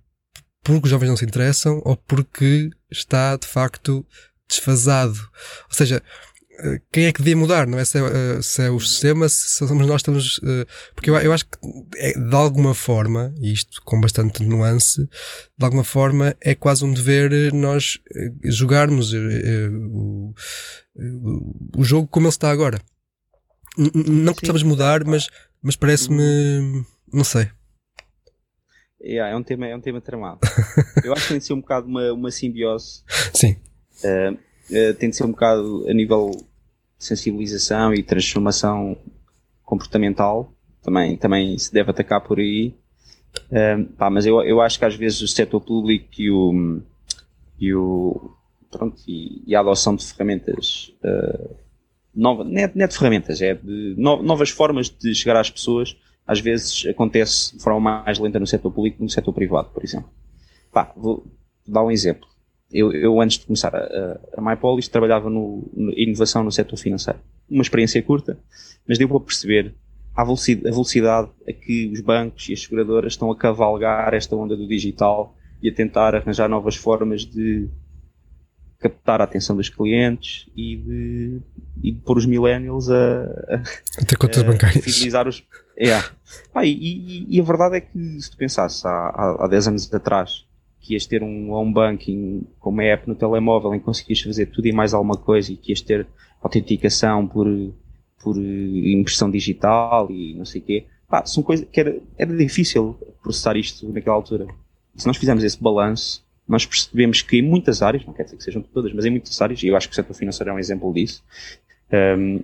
porque 0.64 0.86
os 0.86 0.90
jovens 0.90 1.10
não 1.10 1.18
se 1.18 1.26
interessam 1.26 1.82
ou 1.86 1.96
porque 1.96 2.72
está 2.90 3.36
de 3.38 3.48
facto 3.48 4.06
desfasado? 4.48 5.20
Ou 5.70 5.76
seja, 5.76 6.02
quem 6.92 7.06
é 7.06 7.12
que 7.12 7.20
devia 7.20 7.36
mudar? 7.36 7.68
Não 7.68 7.78
é 7.78 7.86
se 7.86 7.98
é, 7.98 8.42
se 8.42 8.62
é 8.64 8.70
o 8.70 8.80
sistema, 8.80 9.28
se 9.30 9.68
somos 9.68 9.86
nós 9.88 10.02
estamos. 10.02 10.40
Porque 10.94 11.10
eu, 11.10 11.16
eu 11.18 11.34
acho 11.34 11.46
que 11.46 11.58
é, 11.98 12.14
de 12.14 12.36
alguma 12.36 12.74
forma, 12.74 13.34
e 13.40 13.52
isto 13.52 13.82
com 13.84 14.00
bastante 14.00 14.44
nuance, 14.44 15.08
de 15.58 15.66
alguma 15.66 15.84
forma 15.84 16.36
é 16.42 16.56
quase 16.56 16.86
um 16.86 16.94
dever 16.94 17.54
nós 17.54 18.00
jogarmos 18.44 19.14
o, 19.14 20.34
o 21.78 21.84
jogo 21.84 22.08
como 22.08 22.28
ele 22.28 22.30
está 22.30 22.50
agora. 22.52 22.80
Não 23.78 24.34
que 24.34 24.42
precisamos 24.42 24.64
mudar, 24.64 25.04
mas, 25.04 25.28
mas 25.62 25.76
parece-me. 25.76 26.86
Não 27.12 27.24
sei. 27.24 27.50
Yeah, 29.02 29.32
é, 29.32 29.36
um 29.36 29.44
tema, 29.44 29.68
é 29.68 29.76
um 29.76 29.82
tema 29.82 30.02
tramado. 30.02 30.40
eu 31.04 31.14
acho 31.14 31.24
que 31.24 31.28
tem 31.30 31.38
de 31.38 31.46
ser 31.46 31.54
um 31.54 31.62
bocado 31.62 31.88
uma, 31.88 32.12
uma 32.12 32.32
simbiose. 32.32 33.04
Sim. 33.34 33.56
uh, 34.04 34.38
uh, 34.70 34.94
tem 34.96 35.10
de 35.10 35.16
ser 35.16 35.24
um 35.24 35.32
bocado 35.32 35.86
a 35.88 35.94
nível 35.94 36.32
de 36.32 37.06
sensibilização 37.06 37.94
e 37.94 38.04
transformação 38.04 38.98
comportamental, 39.64 40.54
também, 40.82 41.18
também 41.18 41.58
se 41.58 41.74
deve 41.74 41.92
atacar 41.92 42.22
por 42.22 42.40
aí. 42.40 42.76
Uh, 43.50 43.86
pá, 43.98 44.10
mas 44.10 44.26
eu, 44.26 44.42
eu 44.42 44.62
acho 44.62 44.80
que 44.80 44.86
às 44.86 44.96
vezes 44.96 45.22
o 45.22 45.28
setor 45.28 45.60
público 45.62 46.08
e 46.18 46.32
o, 46.32 46.82
e, 47.60 47.74
o, 47.74 48.34
pronto, 48.72 49.02
e, 49.08 49.44
e 49.46 49.56
a 49.56 49.60
adoção 49.60 49.96
de 49.96 50.06
ferramentas 50.06 50.94
uh, 51.04 51.56
nova, 52.16 52.44
não, 52.44 52.58
é, 52.58 52.72
não 52.74 52.86
é 52.86 52.88
de 52.88 52.98
ferramentas, 52.98 53.42
é 53.42 53.54
de 53.54 53.96
no, 53.98 54.24
novas 54.24 54.50
formas 54.50 54.90
de 54.90 55.14
chegar 55.14 55.38
às 55.38 55.50
pessoas, 55.50 55.98
às 56.26 56.40
vezes 56.40 56.86
acontece 56.88 57.58
de 57.58 57.62
forma 57.62 58.04
mais 58.04 58.18
lenta 58.18 58.40
no 58.40 58.48
setor 58.48 58.72
público 58.72 58.98
que 58.98 59.04
no 59.04 59.10
setor 59.10 59.34
privado, 59.34 59.70
por 59.70 59.84
exemplo. 59.84 60.10
Pá, 60.72 60.92
vou 60.96 61.26
dar 61.68 61.84
um 61.84 61.92
exemplo. 61.92 62.28
Eu, 62.76 62.92
eu 62.92 63.22
antes 63.22 63.40
de 63.40 63.46
começar 63.46 63.74
a, 63.74 63.80
a, 63.80 64.20
a 64.38 64.42
MyPolis 64.42 64.90
trabalhava 64.90 65.30
no, 65.30 65.64
no, 65.74 65.94
inovação 65.94 66.44
no 66.44 66.52
setor 66.52 66.78
financeiro. 66.78 67.20
Uma 67.50 67.62
experiência 67.62 68.02
curta, 68.04 68.38
mas 68.86 68.98
deu 68.98 69.08
para 69.08 69.20
perceber 69.22 69.74
a 70.14 70.24
velocidade, 70.24 70.68
a 70.68 70.72
velocidade 70.72 71.30
a 71.48 71.54
que 71.54 71.90
os 71.94 72.02
bancos 72.02 72.50
e 72.50 72.54
as 72.54 72.62
seguradoras 72.62 73.14
estão 73.14 73.32
a 73.32 73.38
cavalgar 73.38 74.14
esta 74.14 74.36
onda 74.36 74.58
do 74.58 74.68
digital 74.68 75.36
e 75.62 75.70
a 75.70 75.74
tentar 75.74 76.16
arranjar 76.16 76.50
novas 76.50 76.76
formas 76.76 77.26
de 77.26 77.70
captar 78.80 79.22
a 79.22 79.24
atenção 79.24 79.56
dos 79.56 79.70
clientes 79.70 80.48
e 80.56 80.76
de, 80.76 81.42
e 81.82 81.92
de 81.92 82.02
pôr 82.02 82.18
os 82.18 82.26
millennials 82.26 82.90
a, 82.90 83.24
a, 83.24 83.56
a 83.56 84.18
contas 84.18 84.44
bancárias. 84.44 84.84
fidelizar 84.84 85.28
os. 85.28 85.44
Yeah. 85.80 86.10
Ah, 86.54 86.66
e, 86.66 86.72
e, 86.72 87.38
e, 87.38 87.40
a 87.40 87.44
verdade 87.44 87.78
é 87.78 87.82
que 87.82 88.22
se 88.22 88.30
tu 88.30 88.38
pensasses 88.38 88.86
há, 88.86 88.90
há, 88.90 89.46
há 89.46 89.48
10 89.48 89.68
anos 89.70 89.94
atrás 89.94 90.46
que 90.86 90.94
ias 90.94 91.06
ter 91.08 91.24
um 91.24 91.52
home 91.52 91.74
banking 91.74 92.46
com 92.60 92.70
uma 92.70 92.84
app 92.84 93.08
no 93.08 93.16
telemóvel 93.16 93.74
em 93.74 93.80
que 93.80 93.86
conseguias 93.86 94.22
fazer 94.22 94.46
tudo 94.46 94.68
e 94.68 94.72
mais 94.72 94.94
alguma 94.94 95.18
coisa 95.18 95.52
e 95.52 95.58
que 95.58 95.72
ias 95.72 95.82
ter 95.82 96.06
autenticação 96.42 97.28
por, 97.28 97.48
por 98.22 98.38
impressão 98.38 99.32
digital 99.32 100.12
e 100.12 100.36
não 100.36 100.46
sei 100.46 100.62
o 100.62 100.64
quê, 100.64 100.86
pá, 101.10 101.26
são 101.26 101.42
coisas 101.42 101.68
que 101.72 101.80
era, 101.80 102.00
era 102.18 102.38
difícil 102.38 102.96
processar 103.24 103.58
isto 103.58 103.92
naquela 103.92 104.16
altura. 104.16 104.46
E 104.96 105.02
se 105.02 105.08
nós 105.08 105.18
fizermos 105.18 105.44
esse 105.44 105.62
balanço, 105.62 106.24
nós 106.48 106.66
percebemos 106.66 107.24
que 107.24 107.38
em 107.38 107.42
muitas 107.42 107.82
áreas, 107.82 108.06
não 108.06 108.14
quer 108.14 108.24
dizer 108.24 108.38
que 108.38 108.44
sejam 108.44 108.62
todas, 108.62 108.94
mas 108.94 109.06
em 109.06 109.10
muitas 109.10 109.42
áreas, 109.42 109.64
e 109.64 109.68
eu 109.68 109.76
acho 109.76 109.88
que 109.88 109.94
o 109.94 109.96
setor 109.96 110.14
financeiro 110.14 110.52
é 110.52 110.54
um 110.54 110.60
exemplo 110.60 110.94
disso, 110.94 111.24
um, 111.92 112.44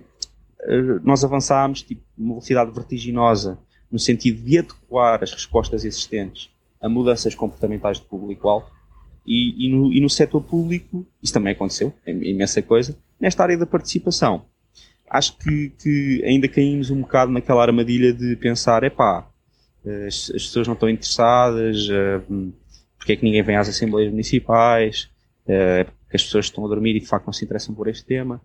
eh, 0.62 1.00
nós 1.04 1.22
avançámos 1.22 1.82
tipo, 1.82 2.02
uma 2.18 2.30
velocidade 2.30 2.72
vertiginosa 2.72 3.56
no 3.90 4.00
sentido 4.00 4.42
de 4.42 4.58
adequar 4.58 5.22
as 5.22 5.32
respostas 5.32 5.84
existentes 5.84 6.51
a 6.82 6.88
mudanças 6.88 7.34
comportamentais 7.34 7.98
de 7.98 8.06
público-alvo 8.06 8.66
e, 9.26 9.66
e, 9.66 9.70
no, 9.70 9.92
e 9.92 10.00
no 10.00 10.10
setor 10.10 10.42
público 10.42 11.06
isso 11.22 11.32
também 11.32 11.52
aconteceu, 11.52 11.92
é 12.04 12.10
imensa 12.10 12.60
coisa, 12.60 12.98
nesta 13.20 13.44
área 13.44 13.56
da 13.56 13.66
participação. 13.66 14.44
Acho 15.08 15.36
que, 15.38 15.70
que 15.80 16.22
ainda 16.24 16.48
caímos 16.48 16.90
um 16.90 17.02
bocado 17.02 17.30
naquela 17.30 17.62
armadilha 17.62 18.12
de 18.12 18.34
pensar, 18.36 18.82
epá, 18.82 19.28
as, 20.06 20.30
as 20.34 20.42
pessoas 20.44 20.66
não 20.66 20.74
estão 20.74 20.88
interessadas, 20.88 21.88
uh, 21.88 22.52
porque 22.96 23.12
é 23.12 23.16
que 23.16 23.24
ninguém 23.24 23.42
vem 23.42 23.56
às 23.56 23.68
assembleias 23.68 24.10
municipais, 24.10 25.10
uh, 25.44 25.90
porque 26.00 26.16
as 26.16 26.24
pessoas 26.24 26.46
estão 26.46 26.64
a 26.64 26.68
dormir 26.68 26.96
e 26.96 27.00
de 27.00 27.06
facto 27.06 27.26
não 27.26 27.32
se 27.32 27.44
interessam 27.44 27.74
por 27.74 27.88
este 27.88 28.04
tema. 28.04 28.40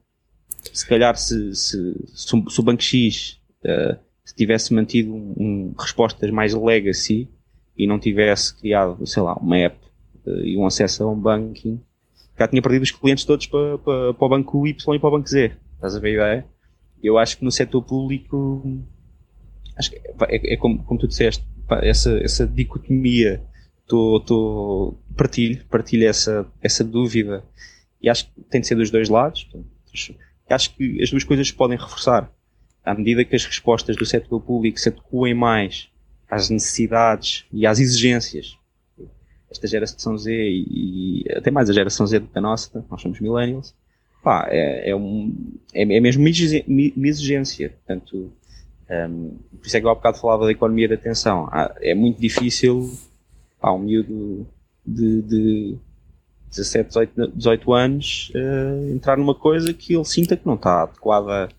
Se 0.74 0.86
calhar 0.86 1.16
se, 1.16 1.56
se, 1.56 1.94
se, 2.14 2.44
se 2.50 2.60
o 2.60 2.64
Banco 2.64 2.82
X 2.82 3.40
uh, 3.64 3.98
se 4.26 4.36
tivesse 4.36 4.74
mantido 4.74 5.14
um, 5.14 5.34
um, 5.38 5.76
respostas 5.80 6.30
mais 6.32 6.54
legacy 6.54 7.30
e 7.78 7.86
não 7.86 8.00
tivesse 8.00 8.56
criado, 8.56 9.06
sei 9.06 9.22
lá, 9.22 9.36
uma 9.36 9.58
app 9.58 9.78
uh, 10.26 10.40
e 10.44 10.58
um 10.58 10.66
acesso 10.66 11.04
a 11.04 11.12
um 11.12 11.20
banking, 11.20 11.80
já 12.38 12.48
tinha 12.48 12.62
perdido 12.62 12.84
os 12.84 12.92
clientes 12.92 13.26
todos 13.26 13.48
para, 13.48 13.78
para, 13.78 14.14
para 14.14 14.26
o 14.26 14.30
banco 14.30 14.68
Y 14.68 14.96
e 14.96 15.00
para 15.00 15.08
o 15.08 15.12
banco 15.12 15.30
Z. 15.30 15.54
Estás 15.76 15.96
a 15.96 16.00
ver 16.00 16.10
a 16.10 16.14
ideia? 16.14 16.46
Eu 17.02 17.18
acho 17.18 17.38
que 17.38 17.46
no 17.46 17.52
setor 17.52 17.82
público, 17.84 18.64
acho 19.78 19.92
que 19.92 19.98
é, 19.98 20.14
é, 20.30 20.54
é 20.54 20.58
como, 20.58 20.84
como 20.84 21.00
tu 21.00 21.08
disseste, 21.08 21.44
essa, 21.84 22.18
essa 22.20 22.48
dicotomia 22.48 23.44
tô, 23.88 24.20
tô, 24.20 24.98
partilho, 25.16 25.66
partilho 25.66 26.08
essa, 26.08 26.46
essa 26.62 26.84
dúvida 26.84 27.44
e 28.02 28.10
acho 28.10 28.32
que 28.32 28.42
tem 28.44 28.62
de 28.62 28.68
ser 28.68 28.76
dos 28.76 28.92
dois 28.92 29.10
lados. 29.10 29.50
Acho 30.50 30.76
que 30.76 31.02
as 31.02 31.10
duas 31.10 31.24
coisas 31.24 31.52
podem 31.52 31.78
reforçar. 31.78 32.32
À 32.84 32.94
medida 32.94 33.26
que 33.26 33.36
as 33.36 33.46
respostas 33.46 33.96
do 33.96 34.06
setor 34.06 34.40
público 34.40 34.80
se 34.80 34.90
adequem 34.90 35.34
mais 35.34 35.90
às 36.30 36.50
necessidades 36.50 37.46
e 37.52 37.66
às 37.66 37.80
exigências 37.80 38.58
esta 39.50 39.68
geração 39.68 40.18
Z 40.18 40.32
e, 40.32 41.24
e 41.24 41.32
até 41.32 41.50
mais 41.50 41.70
a 41.70 41.74
geração 41.74 42.06
Z 42.06 42.20
do 42.20 42.28
que 42.28 42.38
a 42.38 42.42
nossa, 42.42 42.86
nós 42.90 43.02
somos 43.02 43.20
millennials, 43.20 43.74
pá, 44.22 44.48
é, 44.50 44.90
é, 44.90 44.96
um, 44.96 45.34
é, 45.74 45.82
é 45.84 46.00
mesmo 46.00 46.22
uma 46.22 47.08
exigência. 47.08 47.70
Portanto, 47.70 48.32
um, 49.10 49.38
por 49.58 49.68
isso 49.68 49.78
é 49.78 49.80
que 49.80 49.86
eu 49.86 49.90
há 49.90 49.96
bocado 49.96 50.18
falava 50.18 50.46
da 50.46 50.52
economia 50.52 50.88
da 50.88 50.96
atenção. 50.96 51.50
É 51.82 51.94
muito 51.94 52.20
difícil 52.20 52.92
pá, 53.60 53.72
um 53.72 53.80
miúdo 53.80 54.48
de, 54.86 55.22
de 55.22 55.78
17, 56.50 56.88
18, 56.88 57.32
18 57.36 57.74
anos 57.74 58.32
uh, 58.36 58.94
entrar 58.94 59.18
numa 59.18 59.36
coisa 59.36 59.74
que 59.74 59.94
ele 59.94 60.06
sinta 60.06 60.36
que 60.36 60.46
não 60.46 60.56
está 60.56 60.84
adequada 60.84 61.50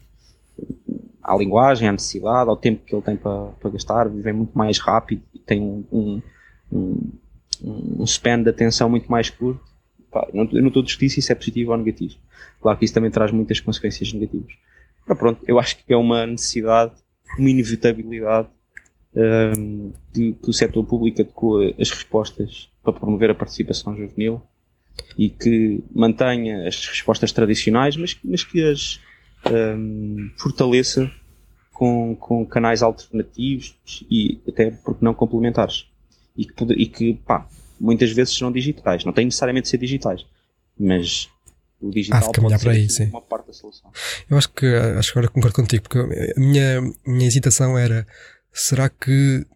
à 1.29 1.37
linguagem, 1.37 1.87
à 1.87 1.93
necessidade, 1.93 2.49
ao 2.49 2.57
tempo 2.57 2.83
que 2.85 2.95
ele 2.95 3.03
tem 3.03 3.17
para, 3.17 3.49
para 3.61 3.71
gastar, 3.71 4.09
vive 4.09 4.33
muito 4.33 4.57
mais 4.57 4.79
rápido 4.79 5.23
e 5.35 5.39
tem 5.39 5.61
um, 5.61 5.85
um, 5.93 6.23
um, 6.73 7.13
um 8.01 8.05
span 8.05 8.43
de 8.43 8.49
atenção 8.49 8.89
muito 8.89 9.11
mais 9.11 9.29
curto. 9.29 9.61
Pá, 10.11 10.27
não, 10.33 10.49
eu 10.51 10.63
não 10.63 10.69
estou 10.69 10.83
a 10.83 10.85
discutir 10.87 11.11
se 11.11 11.21
isso 11.21 11.31
é 11.31 11.35
positivo 11.35 11.73
ou 11.73 11.77
negativo. 11.77 12.15
Claro 12.63 12.79
que 12.79 12.87
isso 12.87 12.95
também 12.95 13.11
traz 13.11 13.31
muitas 13.31 13.61
consequências 13.61 14.11
negativas. 14.11 14.55
Mas 15.07 15.19
pronto, 15.19 15.43
eu 15.47 15.59
acho 15.59 15.77
que 15.77 15.93
é 15.93 15.97
uma 15.97 16.27
necessidade, 16.27 16.93
uma 17.39 17.51
inevitabilidade 17.51 18.49
um, 19.15 19.93
que, 20.15 20.33
que, 20.33 20.51
o 20.51 20.53
setor 20.53 20.85
público 20.85 21.21
adequa 21.21 21.75
as 21.79 21.91
respostas 21.91 22.71
para 22.83 22.95
promover 22.95 23.31
a 23.31 23.35
participação 23.35 23.95
juvenil 23.95 24.41
e 25.17 25.29
que 25.29 25.83
mantenha 25.95 26.67
as 26.67 26.87
respostas 26.87 27.33
tradicionais, 27.33 27.97
mas, 27.99 28.19
mas 28.25 28.45
que 28.45 28.63
as 28.63 29.01
um, 29.47 30.31
fortaleça 30.37 31.11
com, 31.73 32.17
com 32.17 32.45
canais 32.45 32.83
alternativos 32.83 33.77
e 34.11 34.41
até 34.49 34.71
porque 34.71 35.05
não 35.05 35.15
complementares. 35.15 35.87
E 36.37 36.45
que, 36.45 36.65
e 36.65 36.87
que 36.87 37.15
pá, 37.15 37.47
muitas 37.81 38.11
vezes 38.13 38.35
serão 38.35 38.53
digitais. 38.53 39.05
Não 39.05 39.13
tem 39.13 39.25
necessariamente 39.25 39.65
de 39.65 39.71
ser 39.71 39.79
digitais, 39.79 40.25
mas 40.79 41.29
o 41.81 41.91
digital 41.91 42.33
pode 42.33 42.59
ser 42.93 43.03
aí, 43.03 43.09
uma 43.09 43.21
parte 43.21 43.47
da 43.47 43.53
solução. 43.53 43.91
Eu 44.29 44.37
acho 44.37 44.49
que, 44.51 44.67
acho 44.67 45.13
que 45.13 45.19
agora 45.19 45.33
concordo 45.33 45.57
contigo, 45.57 45.85
porque 45.89 45.99
a 45.99 46.41
minha, 46.41 46.81
minha 47.07 47.27
hesitação 47.27 47.79
era 47.79 48.07
será 48.53 48.89
que 48.89 49.47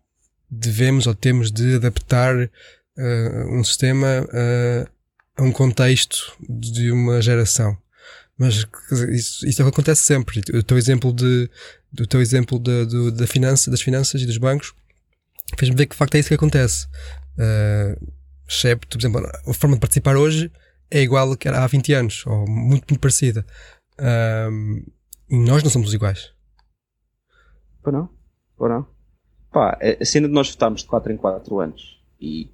devemos 0.48 1.06
ou 1.06 1.14
temos 1.14 1.50
de 1.50 1.76
adaptar 1.76 2.36
uh, 2.36 3.58
um 3.58 3.64
sistema 3.64 4.22
uh, 4.22 4.90
a 5.36 5.42
um 5.42 5.50
contexto 5.50 6.36
de 6.48 6.92
uma 6.92 7.20
geração? 7.20 7.76
Mas 8.42 8.66
isso, 9.10 9.46
isso 9.46 9.62
acontece 9.62 10.02
sempre. 10.02 10.40
O 10.52 10.64
teu 10.64 10.76
exemplo 10.76 11.12
de, 11.12 11.48
do 11.92 12.08
teu 12.08 12.20
exemplo 12.20 12.58
de, 12.58 12.86
de, 12.86 13.10
da 13.12 13.24
finança, 13.24 13.70
das 13.70 13.80
finanças 13.80 14.20
e 14.20 14.26
dos 14.26 14.36
bancos 14.36 14.74
fez-me 15.56 15.76
ver 15.76 15.86
que 15.86 15.92
de 15.92 15.98
facto 15.98 16.16
é 16.16 16.18
isso 16.18 16.28
que 16.28 16.34
acontece. 16.34 16.88
Uh, 17.38 18.12
excepto, 18.48 18.98
por 18.98 19.00
exemplo, 19.00 19.30
a 19.46 19.54
forma 19.54 19.76
de 19.76 19.80
participar 19.80 20.16
hoje 20.16 20.50
é 20.90 21.02
igual 21.02 21.36
que 21.36 21.46
era 21.46 21.62
há 21.62 21.66
20 21.68 21.92
anos, 21.92 22.26
ou 22.26 22.44
muito, 22.48 22.84
muito 22.90 22.98
parecida. 22.98 23.46
Uh, 24.00 24.90
e 25.30 25.38
nós 25.38 25.62
não 25.62 25.70
somos 25.70 25.94
iguais. 25.94 26.32
Ou 27.84 27.92
não? 27.92 28.08
Ou 28.58 28.68
não? 28.68 28.86
Pá, 29.52 29.78
a 30.00 30.04
cena 30.04 30.26
de 30.26 30.34
nós 30.34 30.50
votarmos 30.50 30.80
de 30.80 30.88
4 30.88 31.12
em 31.12 31.16
4 31.16 31.60
anos 31.60 32.02
e, 32.20 32.50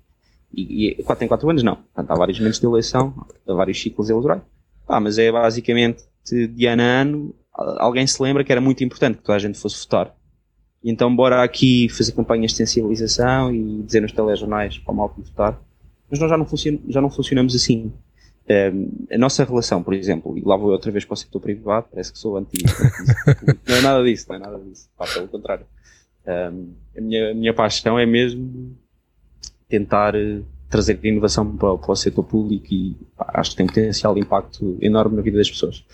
e, 0.52 1.00
e 1.00 1.02
4 1.02 1.25
em 1.25 1.28
4 1.28 1.49
anos 1.49 1.62
não. 1.62 1.76
Portanto, 1.76 2.11
há 2.11 2.14
vários 2.14 2.38
momentos 2.38 2.61
de 2.61 2.66
eleição, 2.66 3.26
há 3.49 3.54
vários 3.54 3.80
ciclos 3.80 4.11
eleitorais. 4.11 4.42
Pá, 4.88 4.99
mas 4.99 5.18
é 5.18 5.30
basicamente 5.30 6.02
de 6.25 6.66
ano 6.66 6.83
a 6.83 6.87
ano 6.87 7.35
alguém 7.78 8.07
se 8.07 8.23
lembra 8.23 8.42
que 8.42 8.50
era 8.50 8.61
muito 8.61 8.83
importante 8.83 9.18
que 9.18 9.23
toda 9.23 9.37
a 9.37 9.38
gente 9.38 9.59
fosse 9.59 9.78
votar. 9.78 10.16
Então 10.83 11.14
bora 11.14 11.42
aqui 11.42 11.90
fazer 11.90 12.12
campanhas 12.12 12.52
de 12.52 12.57
sensibilização 12.57 13.54
e 13.54 13.83
dizer 13.83 14.00
nos 14.00 14.12
telejornais 14.12 14.78
para 14.78 14.92
o 14.92 14.97
mal 14.97 15.14
votar. 15.14 15.61
Mas 16.11 16.18
nós 16.18 16.30
já 16.30 16.38
não, 16.38 16.47
funcion 16.47 16.78
já 16.88 17.02
não 17.02 17.11
funcionamos 17.11 17.54
assim. 17.54 17.92
Um, 18.49 19.07
a 19.12 19.18
nossa 19.18 19.45
relação, 19.45 19.83
por 19.83 19.92
exemplo, 19.92 20.38
e 20.38 20.40
lá 20.40 20.57
vou 20.57 20.71
outra 20.71 20.90
vez 20.90 21.04
para 21.04 21.12
o 21.12 21.16
setor 21.18 21.38
privado, 21.38 21.88
parece 21.90 22.11
que 22.11 22.18
sou 22.18 22.38
antigo. 22.38 22.66
não 23.68 23.76
é 23.76 23.80
nada 23.83 24.02
disso, 24.02 24.25
não 24.30 24.37
é 24.37 24.38
nada 24.38 24.59
disso. 24.59 24.88
Pá, 24.97 25.07
pelo 25.07 25.28
contrário. 25.28 25.66
Um, 26.26 26.73
a, 26.97 27.00
minha, 27.02 27.30
a 27.33 27.35
minha 27.35 27.52
paixão 27.52 27.99
é 27.99 28.07
mesmo 28.07 28.75
tentar 29.68 30.14
uh, 30.16 30.42
trazer 30.68 30.98
inovação 31.02 31.56
para, 31.56 31.76
para, 31.78 31.92
o 31.92 31.96
setor 31.96 32.25
público 32.25 32.66
e 32.70 32.96
pá, 33.16 33.30
acho 33.34 33.50
que 33.50 33.56
tem 33.56 33.66
potencial 33.66 34.14
de 34.14 34.20
impacto 34.20 34.76
enorme 34.80 35.16
na 35.16 35.22
vida 35.22 35.38
das 35.38 35.50
pessoas. 35.50 35.84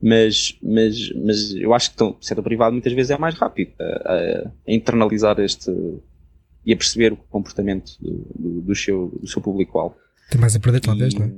Mas, 0.00 0.58
mas, 0.62 1.10
mas 1.12 1.54
eu 1.54 1.72
acho 1.72 1.94
que 1.94 2.02
o 2.02 2.16
setor 2.20 2.42
privado 2.42 2.72
muitas 2.72 2.92
vezes 2.92 3.10
é 3.10 3.18
mais 3.18 3.34
rápido 3.34 3.72
a, 3.80 4.12
a, 4.12 4.50
internalizar 4.66 5.38
este 5.40 5.70
e 6.64 6.72
a 6.72 6.76
perceber 6.76 7.12
o 7.12 7.16
comportamento 7.16 7.92
do, 8.00 8.26
do, 8.34 8.60
do 8.62 8.74
seu, 8.74 9.08
do 9.20 9.26
seu 9.26 9.40
público-alvo. 9.40 9.96
Tem 10.30 10.40
mais 10.40 10.56
a 10.56 10.60
perder, 10.60 10.80
talvez, 10.80 11.14
não 11.14 11.26
é? 11.26 11.32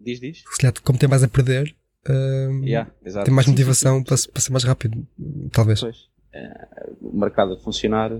Diz, 0.00 0.20
diz. 0.20 0.38
Se 0.38 0.58
calhar, 0.58 0.74
como 0.82 0.98
tem 0.98 1.08
mais 1.08 1.22
a 1.22 1.28
perder, 1.28 1.74
uh, 2.08 2.64
yeah, 2.64 2.90
tem 3.24 3.32
mais 3.32 3.46
motivação. 3.46 4.02
Para, 4.02 4.16
para 4.32 4.40
ser 4.40 4.50
mais 4.50 4.64
rápido, 4.64 5.06
talvez. 5.52 5.80
Pois. 5.80 6.08
Eh, 6.32 6.90
o 7.00 7.18
mercado 7.18 7.54
a 7.54 7.58
funcionar 7.58 8.12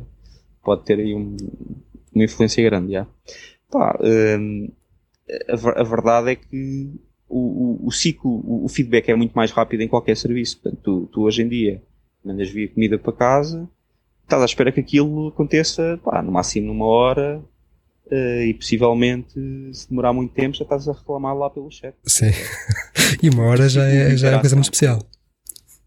pode 0.63 0.85
ter 0.85 0.99
aí 0.99 1.15
um- 1.15 1.37
uma 2.15 2.25
influência 2.25 2.63
grande, 2.63 2.93
já. 2.93 3.07
Pá, 3.71 3.99
hum, 4.01 4.71
a, 5.49 5.81
a 5.81 5.85
verdade 5.85 6.31
é 6.33 6.37
que 6.37 6.91
o, 7.29 7.83
o, 7.85 7.89
o 7.89 7.93
ciclo, 7.93 8.31
o, 8.45 8.65
o 8.65 8.69
feedback 8.69 9.09
é 9.11 9.15
muito 9.15 9.33
mais 9.33 9.51
rápido 9.51 9.83
em 9.83 9.89
qualquer 9.89 10.17
serviço. 10.17 10.61
Portanto, 10.61 10.81
tu, 10.83 11.09
tu 11.13 11.23
hoje 11.23 11.43
em 11.43 11.49
dia 11.49 11.83
mandas 12.25 12.51
via 12.51 12.69
comida 12.69 12.99
para 12.99 13.13
casa, 13.13 13.69
estás 14.23 14.43
à 14.43 14.45
espera 14.45 14.73
que 14.73 14.81
aquilo 14.81 15.29
aconteça, 15.29 15.99
pá, 16.03 16.23
no 16.23 16.33
máximo 16.33 16.67
numa 16.67 16.87
hora, 16.87 17.43
eh, 18.11 18.47
e 18.47 18.55
possivelmente, 18.55 19.35
se 19.73 19.89
demorar 19.89 20.13
muito 20.13 20.33
tempo, 20.33 20.57
já 20.57 20.65
estás 20.65 20.89
a 20.89 20.93
reclamar 20.93 21.37
lá 21.37 21.51
pelo 21.51 21.71
chat. 21.71 21.95
Sim. 22.05 22.31
e 23.23 23.29
uma 23.29 23.45
hora 23.45 23.69
já 23.69 23.85
é, 23.85 24.17
já 24.17 24.29
é 24.29 24.33
uma 24.33 24.41
coisa 24.41 24.57
muito 24.57 24.67
especial. 24.67 24.99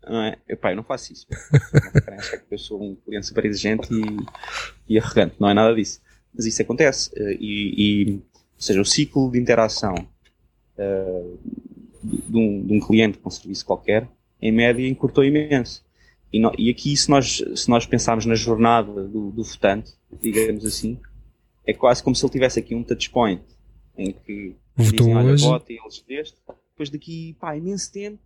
Não 0.07 0.21
é? 0.21 0.37
Epá, 0.47 0.71
eu 0.71 0.75
não 0.75 0.83
faço 0.83 1.13
isso. 1.13 1.27
Não 1.29 2.39
que 2.39 2.53
eu 2.53 2.57
sou 2.57 2.81
um 2.81 2.95
cliente 2.95 3.27
super 3.27 3.45
exigente 3.45 3.87
e, 3.93 4.95
e 4.95 4.99
arrogante. 4.99 5.35
Não 5.39 5.49
é 5.49 5.53
nada 5.53 5.73
disso. 5.75 6.01
Mas 6.33 6.45
isso 6.45 6.61
acontece. 6.61 7.09
eh, 7.15 7.37
E, 7.39 7.73
e, 7.77 8.13
ou 8.13 8.21
seja, 8.57 8.81
o 8.81 8.85
ciclo 8.85 9.31
de 9.31 9.39
interação 9.39 9.95
eh, 10.77 11.23
de, 12.03 12.37
um, 12.37 12.65
de 12.65 12.73
um 12.73 12.79
cliente 12.79 13.17
com 13.17 13.29
um 13.29 13.31
serviço 13.31 13.65
qualquer, 13.65 14.07
em 14.41 14.51
média, 14.51 14.87
encurtou 14.87 15.23
imenso. 15.23 15.83
E, 16.33 16.39
no- 16.39 16.53
e 16.57 16.69
aqui, 16.69 16.95
se 16.95 17.09
nós, 17.09 17.43
se 17.55 17.69
nós 17.69 17.85
pensarmos 17.85 18.25
na 18.25 18.35
jornada 18.35 18.91
do, 19.07 19.31
do 19.31 19.43
votante, 19.43 19.91
digamos 20.21 20.65
assim, 20.65 20.97
é 21.65 21.73
quase 21.73 22.01
como 22.01 22.15
se 22.15 22.23
ele 22.25 22.31
tivesse 22.31 22.59
aqui 22.59 22.73
um 22.73 22.83
touchpoint 22.83 23.41
em 23.97 24.11
que 24.13 24.55
Votou 24.75 25.07
dizem, 25.07 25.17
hoje. 25.17 25.45
e 25.69 25.73
eles 25.79 26.03
deste. 26.07 26.37
Depois 26.71 26.89
daqui, 26.89 27.35
pá, 27.39 27.55
imenso 27.55 27.91
tempo, 27.91 28.17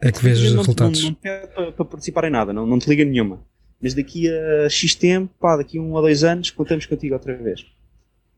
É 0.00 0.12
que 0.12 0.22
vês 0.22 0.38
os 0.40 0.50
não, 0.52 0.58
resultados. 0.58 1.00
Não, 1.02 1.08
não 1.08 1.14
te 1.14 1.20
pede 1.20 1.46
para, 1.54 1.72
para 1.72 1.84
participar 1.86 2.24
em 2.24 2.30
nada, 2.30 2.52
não, 2.52 2.66
não 2.66 2.78
te 2.78 2.88
liga 2.88 3.04
nenhuma. 3.04 3.44
Mas 3.82 3.94
daqui 3.94 4.28
a 4.28 4.68
X 4.68 4.94
tempo, 4.94 5.32
pá, 5.40 5.56
daqui 5.56 5.78
a 5.78 5.80
um 5.80 5.92
ou 5.92 6.02
dois 6.02 6.22
anos, 6.24 6.50
contamos 6.50 6.84
contigo 6.86 7.14
outra 7.14 7.34
vez. 7.36 7.64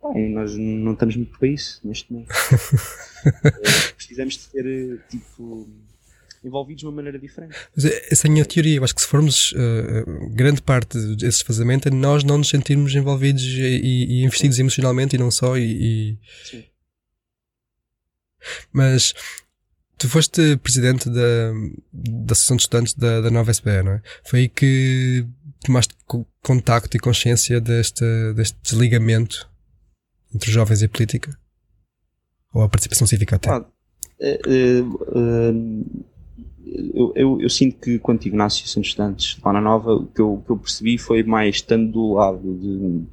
Pá, 0.01 0.11
e 0.19 0.29
nós 0.29 0.57
não 0.57 0.93
estamos 0.93 1.17
muito 1.17 1.37
para 1.39 1.49
isso 1.49 1.81
neste 1.85 2.13
momento. 2.13 2.29
Precisamos 3.97 4.35
de 4.35 4.41
ser, 4.41 5.01
tipo, 5.09 5.69
envolvidos 6.45 6.81
de 6.81 6.87
uma 6.87 6.93
maneira 6.93 7.19
diferente. 7.19 7.55
Mas 7.75 7.85
é- 7.85 8.09
essa 8.13 8.27
é 8.27 8.29
a 8.29 8.33
minha 8.33 8.45
teoria. 8.45 8.77
Eu 8.77 8.85
acho 8.85 8.95
que 8.95 9.01
se 9.03 9.07
formos 9.07 9.55
eh, 9.57 10.05
grande 10.31 10.61
parte 10.63 10.99
desse 11.17 11.39
desfazamento 11.39 11.89
é 11.89 11.91
nós 11.91 12.25
não 12.25 12.39
nos 12.39 12.49
sentirmos 12.49 12.95
envolvidos 12.95 13.43
e, 13.43 13.61
e- 13.61 14.25
investidos 14.25 14.59
emocionalmente 14.59 15.15
e 15.17 15.19
não 15.19 15.31
só. 15.31 15.57
E, 15.57 15.63
e- 15.65 16.19
Sim. 16.45 16.65
Mas 18.73 19.15
tu 20.03 20.09
foste 20.09 20.57
presidente 20.57 21.09
da, 21.09 21.53
da 21.93 22.33
Associação 22.33 22.57
de 22.57 22.63
Estudantes 22.63 22.95
da, 22.95 23.21
da 23.21 23.31
Nova 23.31 23.53
SBE, 23.53 23.83
não 23.85 23.93
é? 23.93 24.03
Foi 24.25 24.41
aí 24.41 24.49
que 24.49 25.25
tomaste 25.65 25.95
co- 26.05 26.27
contacto 26.43 26.97
e 26.97 27.01
consciência 27.01 27.61
deste, 27.61 28.05
deste 28.35 28.59
desligamento 28.61 29.49
entre 30.35 30.49
os 30.49 30.55
jovens 30.55 30.83
e 30.83 30.87
a 30.87 30.89
política? 30.89 31.39
Ou 32.53 32.63
a 32.63 32.69
participação 32.69 33.07
cívica 33.07 33.37
até? 33.37 33.65
Eh, 34.21 34.41
eu, 36.95 37.13
eu, 37.15 37.41
eu 37.41 37.49
sinto 37.49 37.79
que 37.79 38.01
quando 38.01 38.19
estive 38.19 38.37
na 38.37 38.47
Associação 38.47 38.83
de 38.83 38.89
Estudantes 38.89 39.39
lá 39.45 39.53
na 39.53 39.61
Nova, 39.61 39.95
o 39.95 40.07
que 40.07 40.21
eu, 40.21 40.43
que 40.45 40.51
eu 40.51 40.57
percebi 40.57 40.99
foi 40.99 41.23
mais 41.23 41.57
estando 41.57 41.93
do 41.93 42.15
lado 42.15 42.41
de 42.41 43.05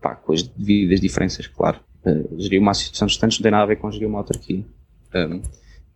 pá, 0.00 0.14
com 0.14 0.32
as 0.32 0.42
devidas 0.42 1.00
diferenças, 1.00 1.48
claro. 1.48 1.80
Eh, 2.04 2.24
gerir 2.38 2.60
uma 2.60 2.70
Associação 2.70 3.06
de 3.06 3.12
Estudantes 3.14 3.38
não 3.40 3.42
tem 3.42 3.50
nada 3.50 3.64
a 3.64 3.66
ver 3.66 3.76
com 3.76 3.90
gerir 3.90 4.06
uma 4.06 4.18
autarquia. 4.18 4.64
Um, 5.12 5.42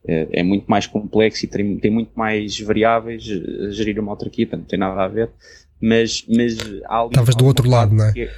é, 0.06 0.40
é 0.40 0.42
muito 0.42 0.66
mais 0.66 0.86
complexo 0.86 1.44
e 1.44 1.48
tem, 1.48 1.76
tem 1.78 1.90
muito 1.90 2.10
mais 2.14 2.58
variáveis 2.60 3.24
eh, 3.28 3.70
gerir 3.70 3.98
uma 3.98 4.12
autarquia, 4.12 4.46
portanto 4.46 4.60
não 4.62 4.68
tem 4.68 4.78
nada 4.78 5.02
a 5.04 5.08
ver. 5.08 5.30
Mas, 5.80 6.24
mas 6.28 6.56
há 6.86 7.00
ali 7.00 7.08
Estavas 7.10 7.34
do 7.34 7.44
outro 7.46 7.68
lado, 7.68 7.94
não 7.94 8.04
é? 8.04 8.12
é- 8.16 8.32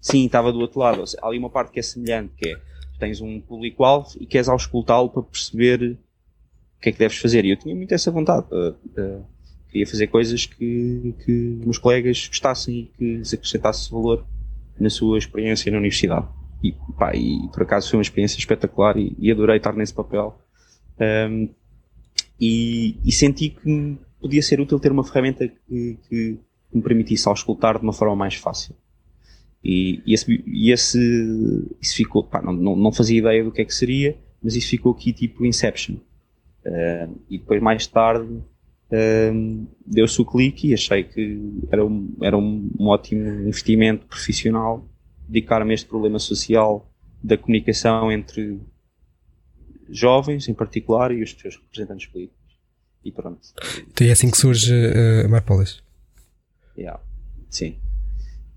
Sim, 0.00 0.26
estava 0.26 0.52
do 0.52 0.60
outro 0.60 0.78
lado. 0.78 1.06
Seja, 1.06 1.18
Há 1.22 1.28
ali 1.28 1.38
uma 1.38 1.50
parte 1.50 1.72
que 1.72 1.80
é 1.80 1.82
semelhante, 1.82 2.32
que 2.36 2.48
é 2.48 2.56
tens 2.98 3.20
um 3.20 3.40
público-alvo 3.40 4.08
e 4.20 4.26
queres 4.26 4.48
auscultá-lo 4.48 5.10
para 5.10 5.22
perceber 5.22 5.82
o 5.82 6.80
que 6.80 6.88
é 6.88 6.92
que 6.92 6.98
deves 6.98 7.18
fazer. 7.18 7.44
E 7.44 7.50
eu 7.50 7.56
tinha 7.56 7.74
muito 7.74 7.92
essa 7.92 8.10
vontade. 8.10 8.46
eh, 8.52 8.72
eh, 8.96 9.18
queria 9.70 9.86
fazer 9.86 10.06
coisas 10.06 10.46
que, 10.46 11.14
que 11.24 11.56
os 11.58 11.64
meus 11.64 11.78
colegas 11.78 12.26
gostassem 12.28 12.74
e 12.78 12.84
que 12.96 13.16
lhes 13.18 13.34
acrescentasse 13.34 13.90
valor 13.90 14.24
na 14.78 14.88
sua 14.88 15.18
experiência 15.18 15.70
na 15.72 15.78
universidade. 15.78 16.26
E, 16.62 16.72
pá, 16.98 17.14
e 17.14 17.48
por 17.52 17.62
acaso 17.62 17.90
foi 17.90 17.98
uma 17.98 18.02
experiência 18.02 18.38
espetacular 18.38 18.96
e, 18.96 19.14
e 19.18 19.30
adorei 19.30 19.56
estar 19.56 19.72
nesse 19.74 19.92
papel. 19.92 20.38
Um, 21.00 21.48
e, 22.40 22.96
e 23.04 23.12
senti 23.12 23.50
que 23.50 23.98
podia 24.20 24.42
ser 24.42 24.60
útil 24.60 24.78
ter 24.78 24.92
uma 24.92 25.04
ferramenta 25.04 25.46
que, 25.48 25.98
que 26.08 26.38
me 26.72 26.82
permitisse 26.82 27.28
auscultar 27.28 27.78
de 27.78 27.84
uma 27.84 27.92
forma 27.92 28.16
mais 28.16 28.34
fácil. 28.34 28.74
E, 29.64 30.02
e 30.06 30.14
esse, 30.14 30.44
e 30.46 30.70
esse 30.70 30.98
isso 31.80 31.96
ficou, 31.96 32.22
pá, 32.22 32.42
não, 32.42 32.52
não, 32.52 32.76
não 32.76 32.92
fazia 32.92 33.18
ideia 33.18 33.42
do 33.42 33.50
que 33.50 33.62
é 33.62 33.64
que 33.64 33.74
seria, 33.74 34.16
mas 34.42 34.54
isso 34.54 34.68
ficou 34.68 34.92
aqui 34.92 35.12
tipo 35.12 35.44
Inception. 35.44 35.96
E 37.30 37.38
depois 37.38 37.62
mais 37.62 37.86
tarde 37.86 38.42
deu-se 39.84 40.20
o 40.20 40.24
clique 40.24 40.68
e 40.68 40.74
achei 40.74 41.02
que 41.04 41.40
era 41.70 41.84
um, 41.84 42.16
era 42.22 42.36
um, 42.36 42.70
um 42.78 42.86
ótimo 42.86 43.28
investimento 43.42 44.06
profissional 44.06 44.86
dedicar-me 45.28 45.72
a 45.72 45.74
este 45.74 45.88
problema 45.88 46.18
social 46.18 46.88
da 47.22 47.36
comunicação 47.36 48.12
entre 48.12 48.60
jovens 49.88 50.48
em 50.48 50.54
particular 50.54 51.12
e 51.12 51.22
os 51.22 51.32
seus 51.32 51.56
representantes 51.56 52.06
políticos. 52.06 52.36
E 53.04 53.12
pronto. 53.12 53.40
E 54.00 54.08
é 54.08 54.12
assim 54.12 54.30
que 54.30 54.36
surge 54.36 54.72
uh, 54.72 55.26
a 55.26 55.28
Marpolis. 55.28 55.82
Yeah. 56.76 57.00
Sim. 57.48 57.76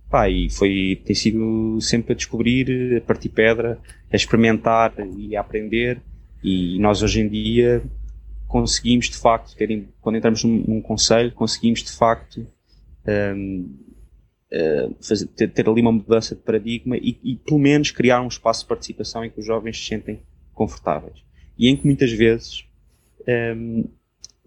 Pá, 0.10 0.28
e 0.28 0.50
foi, 0.50 1.02
tem 1.06 1.16
sido 1.16 1.80
sempre 1.82 2.14
a 2.14 2.16
descobrir, 2.16 2.98
a 2.98 3.02
partir 3.02 3.30
pedra, 3.30 3.80
a 4.12 4.16
experimentar 4.16 4.94
e 5.16 5.36
a 5.36 5.42
aprender. 5.42 6.02
E 6.44 6.80
nós 6.80 7.04
hoje 7.04 7.22
em 7.22 7.30
dia 7.30 7.84
conseguimos 8.48 9.08
de 9.08 9.18
facto, 9.18 9.56
ter, 9.56 9.88
quando 10.02 10.18
entramos 10.18 10.44
num, 10.44 10.64
num 10.68 10.82
conselho, 10.82 11.32
conseguimos 11.32 11.84
de 11.84 11.92
facto 11.92 12.48
um, 13.36 13.78
uh, 14.52 14.96
fazer, 15.00 15.28
ter, 15.28 15.52
ter, 15.52 15.70
ali 15.70 15.82
uma 15.82 15.92
mudança 15.92 16.36
de 16.36 16.42
paradigma 16.42 16.98
e, 16.98 17.18
e, 17.24 17.36
pelo 17.36 17.60
menos 17.60 17.92
criar 17.92 18.22
um 18.22 18.28
espaço 18.28 18.62
de 18.62 18.68
participação 18.68 19.24
em 19.24 19.30
que 19.30 19.40
os 19.40 19.46
jovens 19.46 19.78
se 19.78 19.86
sentem 19.86 20.20
confortáveis. 20.60 21.24
E 21.58 21.70
em 21.70 21.78
que 21.78 21.86
muitas 21.86 22.12
vezes 22.12 22.66
um, 23.56 23.86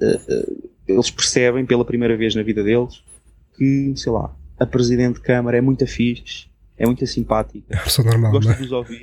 uh, 0.01 0.71
eles 0.87 1.11
percebem 1.11 1.65
pela 1.65 1.87
primeira 1.87 2.17
vez 2.17 2.35
na 2.35 2.43
vida 2.43 2.63
deles 2.63 3.03
que, 3.57 3.95
sei 3.97 4.13
lá, 4.13 4.35
a 4.61 4.67
Presidente 4.67 5.15
de 5.15 5.23
Câmara 5.23 5.57
é 5.57 5.61
muito 5.63 5.87
fixe, 5.87 6.47
é 6.77 6.85
muito 6.85 7.07
simpática. 7.07 7.65
É 7.71 7.77
uma 7.77 7.85
pessoa 7.85 8.07
normal, 8.07 8.33
gosta 8.33 8.51
não 8.51 8.57
é? 8.57 8.59
de 8.59 8.65
os 8.65 8.73
ouvir. 8.73 9.03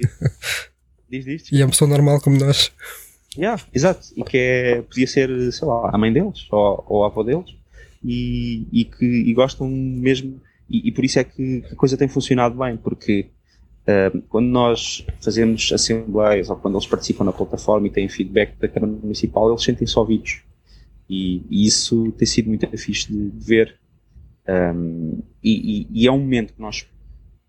Diz 1.10 1.26
isto? 1.26 1.56
E 1.56 1.62
é 1.62 1.65
uma 1.65 1.72
pessoa 1.72 1.89
normal 1.89 2.22
como 2.22 2.38
nós. 2.38 2.72
Yeah, 3.36 3.60
exato. 3.74 4.08
E 4.15 4.24
que 4.24 4.38
é, 4.38 4.82
podia 4.84 5.08
ser, 5.08 5.30
sei 5.52 5.67
lá, 5.67 5.89
a 5.91 5.98
mãe 5.98 6.13
deles 6.13 6.45
ou, 6.52 6.86
ou 6.88 7.04
a 7.04 7.08
avó 7.08 7.24
deles 7.24 7.56
e, 8.04 8.67
e 8.72 8.86
que 8.86 9.06
e 9.06 9.34
gostam 9.34 9.67
mesmo. 9.67 10.39
E, 10.69 10.89
e, 10.89 10.91
por 10.91 11.04
isso 11.04 11.17
é 11.17 11.24
que 11.24 11.63
a 11.72 11.76
coisa 11.76 11.98
tem 11.98 12.08
funcionado 12.08 12.56
bem, 12.56 12.78
porque 12.78 13.28
quando 14.28 14.47
nós 14.47 15.06
fazemos 15.21 15.71
assembleias 15.71 16.49
ou 16.49 16.56
quando 16.56 16.75
eles 16.75 16.88
participam 16.88 17.23
na 17.23 17.32
plataforma 17.32 17.88
e 17.88 17.89
têm 17.89 18.10
feedback 18.10 18.56
da 18.60 18.67
Câmara 18.67 18.91
Municipal, 18.91 19.49
eles 19.49 19.63
sentem-se 19.63 19.97
ouvidos. 19.97 20.41
E, 21.10 21.43
e, 21.49 21.65
isso 21.65 22.12
tem 22.12 22.28
sido 22.28 22.47
muito 22.47 22.67
fixe 22.78 23.12
de, 23.12 23.30
de 23.32 23.45
ver. 23.45 23.75
Um, 24.47 25.21
e, 25.43 25.88
e, 25.91 26.08
é 26.08 26.12
um 26.12 26.19
momento 26.19 26.54
que 26.54 26.62
nós 26.62 26.86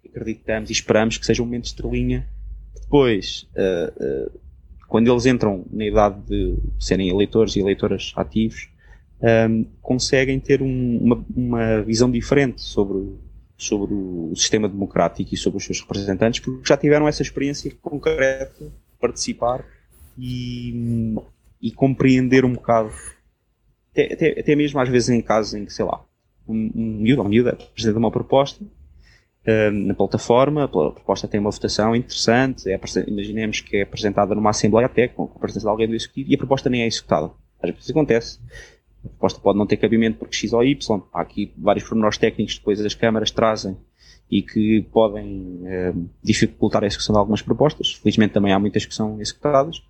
acreditamos 0.05 0.71
e 0.71 0.73
esperamos 0.73 1.19
que 1.19 1.27
seja 1.27 1.43
um 1.43 1.47
momento 1.47 1.65
de 1.65 1.69
estrelinha. 1.69 2.27
Depois, 2.75 3.47
uh, 3.55 4.29
uh, 4.29 4.41
quando 4.89 5.11
eles 5.11 5.27
entram 5.27 5.65
na 5.71 5.85
idade 5.85 6.21
de 6.27 6.57
serem 6.79 7.09
eleitores 7.09 7.55
e 7.55 7.61
eleitoras 7.61 8.13
ativos, 8.17 8.69
um, 9.49 9.65
conseguem 9.83 10.41
ter 10.41 10.63
um, 10.63 10.99
uma, 10.99 11.25
uma, 11.37 11.83
visão 11.83 12.11
diferente 12.11 12.61
sobre, 12.63 13.13
sobre 13.61 13.93
o 13.93 14.33
sistema 14.35 14.69
democrático 14.69 15.35
e 15.35 15.37
sobre 15.37 15.59
os 15.59 15.65
seus 15.65 15.81
representantes, 15.81 16.41
porque 16.41 16.67
já 16.67 16.77
tiveram 16.77 17.07
essa 17.07 17.23
experiência 17.23 17.71
concreta 17.83 18.65
de 18.65 18.99
participar 18.99 19.65
e, 20.19 21.15
e 21.61 21.71
compreender 21.71 22.45
um 22.45 22.55
bocado, 22.55 22.91
até, 23.93 24.13
até, 24.15 24.41
até, 24.41 24.57
mesmo 24.57 24.81
às 24.81 24.89
vezes 24.89 25.11
em 25.11 25.21
casos 25.21 25.55
em 25.55 25.67
que, 25.67 25.73
sei 25.73 25.85
lá, 25.85 26.03
um, 26.49 26.71
miúdo 26.75 27.23
ou 27.23 27.29
miúda 27.29 27.51
apresenta 27.51 27.99
uma 27.99 28.11
proposta 28.11 28.65
na 29.73 29.95
plataforma, 29.95 30.65
a 30.65 30.69
proposta 30.69 31.27
tem 31.27 31.41
uma 31.41 31.51
votação 31.51 31.97
interessante, 31.97 32.71
é, 32.71 32.79
imaginemos 33.07 33.61
que 33.61 33.79
é 33.79 33.83
apresentada 33.83 34.35
numa 34.35 34.51
Assembleia 34.51 34.87
até 34.87 35.09
com 35.09 35.25
a 35.25 35.39
presença 35.39 35.65
de 35.65 35.71
alguém 35.71 35.89
do 35.89 35.95
Executivo 35.95 36.31
e 36.31 36.35
a 36.35 36.39
proposta 36.39 36.69
nem 36.69 36.83
é 36.83 36.87
executada. 36.87 37.31
Às 37.63 37.71
vezes 37.71 37.91
acontece. 37.91 38.39
A 39.05 39.09
proposta 39.09 39.41
pode 39.41 39.59
não 39.59 39.67
ter 39.67 39.77
cabimento 39.77 40.19
porque 40.19 40.37
X 40.37 40.53
ou 40.53 40.63
Y. 40.63 41.03
Há 41.13 41.21
aqui 41.21 41.53
vários 41.57 41.85
pormenores 41.89 42.19
técnicos 42.19 42.55
que 42.55 42.61
depois 42.61 42.81
as 42.81 42.95
câmaras 42.95 43.31
trazem 43.31 43.77
e 44.31 44.43
que 44.43 44.83
podem 44.93 45.61
eh, 45.65 45.93
dificultar 46.23 46.85
a 46.85 46.87
execução 46.87 47.15
de 47.15 47.19
algumas 47.19 47.43
propostas. 47.43 47.95
Felizmente 47.95 48.33
também 48.33 48.53
há 48.53 48.59
muitas 48.59 48.85
que 48.85 48.95
são 48.95 49.21
executadas. 49.21 49.83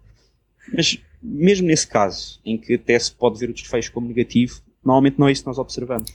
Mas 0.73 1.03
mesmo 1.23 1.67
nesse 1.67 1.87
caso, 1.87 2.41
em 2.45 2.57
que 2.57 2.75
até 2.75 2.99
se 2.99 3.13
pode 3.13 3.39
ver 3.39 3.51
o 3.51 3.55
desfecho 3.55 3.93
como 3.93 4.09
negativo, 4.09 4.61
normalmente 4.85 5.19
não 5.19 5.29
é 5.29 5.33
isso 5.33 5.43
que 5.43 5.49
nós 5.49 5.59
observamos. 5.59 6.11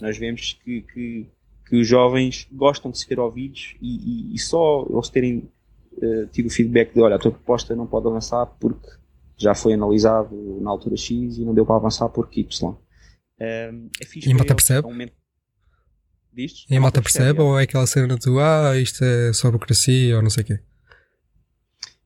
Nós 0.00 0.18
vemos 0.18 0.58
que, 0.64 0.82
que, 0.82 1.26
que 1.68 1.76
os 1.76 1.86
jovens 1.86 2.48
gostam 2.52 2.90
de 2.90 2.98
ser 2.98 3.18
ouvidos 3.18 3.76
e, 3.80 4.32
e, 4.32 4.34
e 4.34 4.38
só 4.38 4.86
eles 4.90 5.08
terem 5.08 5.48
uh, 5.92 6.26
tido 6.32 6.46
o 6.46 6.50
feedback 6.50 6.92
de 6.92 7.00
olha, 7.00 7.16
a 7.16 7.18
tua 7.18 7.30
proposta 7.30 7.74
não 7.76 7.86
pode 7.86 8.06
avançar 8.06 8.46
porque 8.60 8.88
já 9.36 9.54
foi 9.54 9.74
analisado 9.74 10.60
na 10.60 10.70
altura 10.70 10.96
X 10.96 11.38
e 11.38 11.44
não 11.44 11.54
deu 11.54 11.66
para 11.66 11.76
avançar 11.76 12.08
porque 12.08 12.40
Y. 12.40 12.76
Fixe 14.06 14.28
e 14.28 14.32
a 14.32 14.36
malta 14.36 14.54
percebe? 14.54 14.86
É 14.86 14.88
um 14.88 14.92
momento... 14.92 15.12
E 16.36 16.76
a 16.76 16.80
malta 16.80 17.00
percebe, 17.00 17.40
ou 17.40 17.58
é 17.58 17.62
aquela 17.62 17.86
cena 17.86 18.16
de 18.16 18.38
ah, 18.40 18.76
isto 18.76 19.04
é 19.04 19.32
só 19.32 19.48
burocracia 19.52 20.16
ou 20.16 20.22
não 20.22 20.30
sei 20.30 20.42
o 20.42 20.46
quê? 20.46 20.60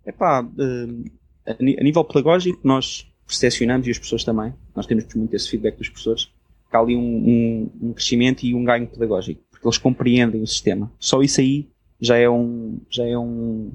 É 0.05 0.13
pá, 0.13 0.43
uh, 0.43 1.05
a, 1.47 1.53
a 1.53 1.83
nível 1.83 2.05
pedagógico 2.05 2.61
nós 2.63 3.11
percepcionamos 3.27 3.87
e 3.87 3.91
as 3.91 3.99
pessoas 3.99 4.25
também, 4.25 4.55
nós 4.75 4.87
temos 4.87 5.07
muito 5.15 5.35
esse 5.35 5.49
feedback 5.49 5.77
dos 5.77 5.89
professores, 5.89 6.31
que 6.71 6.77
há 6.77 6.79
ali 6.79 6.97
um, 6.97 7.01
um, 7.01 7.89
um 7.89 7.93
crescimento 7.93 8.45
e 8.45 8.55
um 8.55 8.65
ganho 8.65 8.87
pedagógico, 8.87 9.43
porque 9.51 9.67
eles 9.67 9.79
compreendem 9.79 10.43
o 10.43 10.47
sistema. 10.47 10.93
Só 10.99 11.23
isso 11.23 11.41
aí 11.41 11.69
já 12.01 12.17
é 12.17 12.29
um, 12.29 12.81
já 12.91 13.05
é 13.07 13.17
um, 13.17 13.73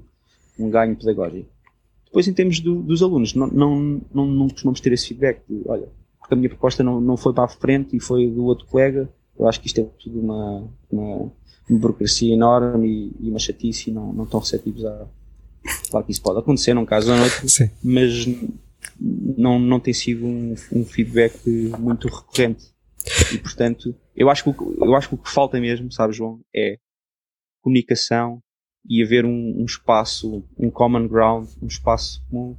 um 0.60 0.70
ganho 0.70 0.96
pedagógico. 0.96 1.50
Depois, 2.14 2.28
em 2.28 2.34
termos 2.34 2.60
do, 2.60 2.76
dos 2.84 3.02
alunos, 3.02 3.34
não, 3.34 3.48
não, 3.48 4.02
não, 4.14 4.28
não 4.28 4.48
costumamos 4.48 4.80
ter 4.80 4.94
esse 4.94 5.08
feedback 5.08 5.42
de, 5.50 5.64
olha, 5.66 5.90
porque 6.20 6.36
a 6.36 6.38
minha 6.38 6.48
proposta 6.48 6.84
não, 6.84 7.02
não 7.02 7.18
foi 7.18 7.34
para 7.34 7.46
a 7.46 7.48
frente 7.48 7.98
e 7.98 8.00
foi 8.00 8.28
do 8.28 8.46
outro 8.46 8.68
colega, 8.68 9.10
eu 9.36 9.48
acho 9.48 9.60
que 9.60 9.66
isto 9.66 9.82
é 9.82 9.84
tudo 9.98 10.20
uma, 10.20 10.70
uma, 10.92 11.32
uma 11.68 11.80
burocracia 11.80 12.32
enorme 12.32 12.88
e, 13.20 13.26
e, 13.26 13.30
uma 13.32 13.40
chatice 13.40 13.90
e 13.90 13.94
não, 13.94 14.14
não 14.14 14.26
estão 14.26 14.40
receptivos 14.40 14.86
a. 14.86 15.08
Claro 15.90 16.06
que 16.06 16.12
isso 16.12 16.22
pode 16.22 16.38
acontecer 16.38 16.76
num 16.76 16.86
caso 16.86 17.12
ou 17.12 17.18
noutro, 17.18 17.50
Sim. 17.50 17.72
mas 17.84 18.28
não, 19.36 19.58
não 19.58 19.80
tem 19.80 19.94
sido 19.94 20.24
um, 20.24 20.54
um 20.72 20.86
feedback 20.86 21.36
muito 21.80 22.08
recorrente. 22.08 22.68
E 23.34 23.40
portanto, 23.40 23.96
eu 24.16 24.30
acho, 24.30 24.44
que, 24.44 24.64
eu 24.80 24.96
acho 24.96 25.10
que 25.10 25.16
o 25.16 25.18
que 25.18 25.32
falta 25.32 25.60
mesmo, 25.60 25.92
sabe, 25.92 26.14
João, 26.14 26.42
é 26.56 26.78
comunicação 27.60 28.40
e 28.88 29.04
haver 29.04 29.26
um, 29.26 29.62
um 29.62 29.66
espaço, 29.66 30.44
um 30.58 30.70
common 30.70 31.08
ground, 31.08 31.48
um 31.62 31.68
espaço 31.68 32.24
comum 32.30 32.56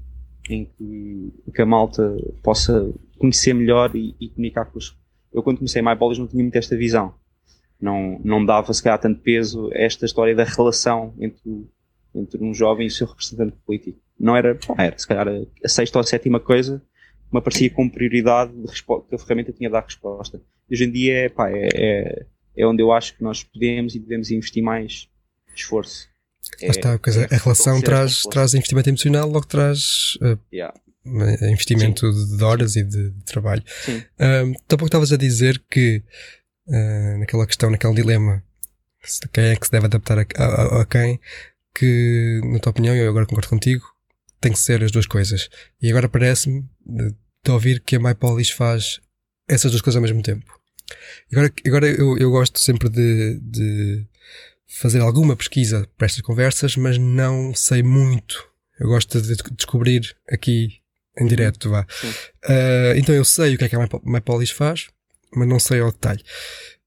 em 0.48 0.64
que, 0.64 1.32
que 1.54 1.62
a 1.62 1.66
malta 1.66 2.16
possa 2.42 2.92
conhecer 3.18 3.54
melhor 3.54 3.94
e, 3.94 4.14
e 4.20 4.28
comunicar 4.28 4.66
com 4.66 4.78
os. 4.78 4.96
Eu, 5.32 5.42
quando 5.42 5.58
comecei 5.58 5.80
a 5.80 5.84
MyBolas, 5.84 6.18
não 6.18 6.26
tinha 6.26 6.42
muito 6.42 6.56
esta 6.56 6.76
visão. 6.76 7.14
Não, 7.80 8.20
não 8.24 8.44
dava, 8.44 8.72
se 8.72 8.82
calhar, 8.82 8.98
tanto 8.98 9.20
peso 9.20 9.70
a 9.72 9.78
esta 9.78 10.06
história 10.06 10.34
da 10.34 10.44
relação 10.44 11.14
entre, 11.18 11.66
entre 12.14 12.42
um 12.42 12.54
jovem 12.54 12.86
e 12.86 12.88
o 12.88 12.92
seu 12.92 13.06
representante 13.06 13.56
político. 13.66 13.98
Não 14.18 14.36
era, 14.36 14.58
era 14.78 14.96
se 14.96 15.06
calhar, 15.06 15.26
a 15.28 15.68
sexta 15.68 15.98
ou 15.98 16.00
a 16.00 16.06
sétima 16.06 16.38
coisa 16.38 16.78
que 16.78 17.32
me 17.32 17.38
aparecia 17.38 17.70
como 17.70 17.90
prioridade 17.90 18.52
que 19.08 19.14
a 19.14 19.18
ferramenta 19.18 19.52
tinha 19.52 19.68
de 19.68 19.72
dar 19.72 19.82
resposta. 19.82 20.40
Hoje 20.70 20.84
em 20.84 20.90
dia, 20.90 21.30
pá, 21.34 21.50
é, 21.50 21.68
é, 21.74 22.26
é 22.56 22.66
onde 22.66 22.82
eu 22.82 22.92
acho 22.92 23.16
que 23.16 23.22
nós 23.22 23.42
podemos 23.42 23.94
e 23.94 23.98
devemos 23.98 24.30
investir 24.30 24.62
mais 24.62 25.08
esforço. 25.54 26.13
É, 26.60 26.68
está, 26.68 26.90
é, 26.92 27.34
a 27.34 27.38
relação 27.38 27.80
traz, 27.80 28.22
traz 28.22 28.54
investimento 28.54 28.88
emocional, 28.88 29.28
logo 29.28 29.46
traz 29.46 30.16
uh, 30.22 30.38
yeah. 30.52 30.74
investimento 31.50 32.12
Sim. 32.12 32.36
de 32.36 32.44
horas 32.44 32.76
e 32.76 32.84
de, 32.84 33.10
de 33.10 33.24
trabalho. 33.24 33.62
Sim. 33.84 33.98
Uh, 33.98 34.54
pouco 34.68 34.86
estavas 34.86 35.12
a 35.12 35.16
dizer 35.16 35.62
que 35.70 36.02
uh, 36.68 37.18
naquela 37.18 37.46
questão, 37.46 37.70
naquele 37.70 37.94
dilema, 37.94 38.42
quem 39.32 39.44
é 39.44 39.56
que 39.56 39.66
se 39.66 39.72
deve 39.72 39.86
adaptar 39.86 40.18
a, 40.18 40.26
a, 40.36 40.82
a 40.82 40.86
quem, 40.86 41.20
que, 41.74 42.40
na 42.44 42.58
tua 42.58 42.70
opinião, 42.70 42.94
eu 42.94 43.08
agora 43.08 43.26
concordo 43.26 43.48
contigo, 43.48 43.84
tem 44.40 44.52
que 44.52 44.58
ser 44.58 44.82
as 44.82 44.90
duas 44.90 45.06
coisas. 45.06 45.48
E 45.80 45.90
agora 45.90 46.08
parece-me 46.08 46.64
de 46.86 47.50
ouvir 47.50 47.80
que 47.80 47.96
a 47.96 48.00
MyPolis 48.00 48.50
faz 48.50 49.00
essas 49.48 49.70
duas 49.70 49.82
coisas 49.82 49.96
ao 49.96 50.02
mesmo 50.02 50.22
tempo. 50.22 50.44
Agora, 51.32 51.52
agora 51.66 51.86
eu, 51.88 52.16
eu 52.18 52.30
gosto 52.30 52.58
sempre 52.58 52.88
de, 52.88 53.40
de 53.40 54.06
fazer 54.74 55.00
alguma 55.00 55.36
pesquisa 55.36 55.88
para 55.96 56.06
estas 56.06 56.20
conversas, 56.20 56.76
mas 56.76 56.98
não 56.98 57.54
sei 57.54 57.82
muito. 57.82 58.44
Eu 58.78 58.88
gosto 58.88 59.20
de 59.20 59.36
descobrir 59.52 60.16
aqui 60.28 60.80
em 61.18 61.26
direto, 61.26 61.70
vá. 61.70 61.86
Uh, 62.44 62.96
então 62.96 63.14
eu 63.14 63.24
sei 63.24 63.54
o 63.54 63.58
que 63.58 63.64
é 63.64 63.68
que 63.68 63.76
a 63.76 63.88
MyPolis 64.04 64.50
faz, 64.50 64.88
mas 65.34 65.48
não 65.48 65.60
sei 65.60 65.80
ao 65.80 65.92
detalhe. 65.92 66.22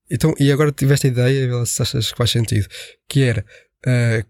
Então, 0.10 0.34
e 0.40 0.52
agora 0.52 0.72
tiveste 0.72 1.08
a 1.08 1.10
ideia, 1.10 1.66
se 1.66 1.82
achas 1.82 2.12
que 2.12 2.18
faz 2.18 2.32
sentido, 2.32 2.68
que 3.08 3.24
era 3.24 3.46
uh, 3.86 4.28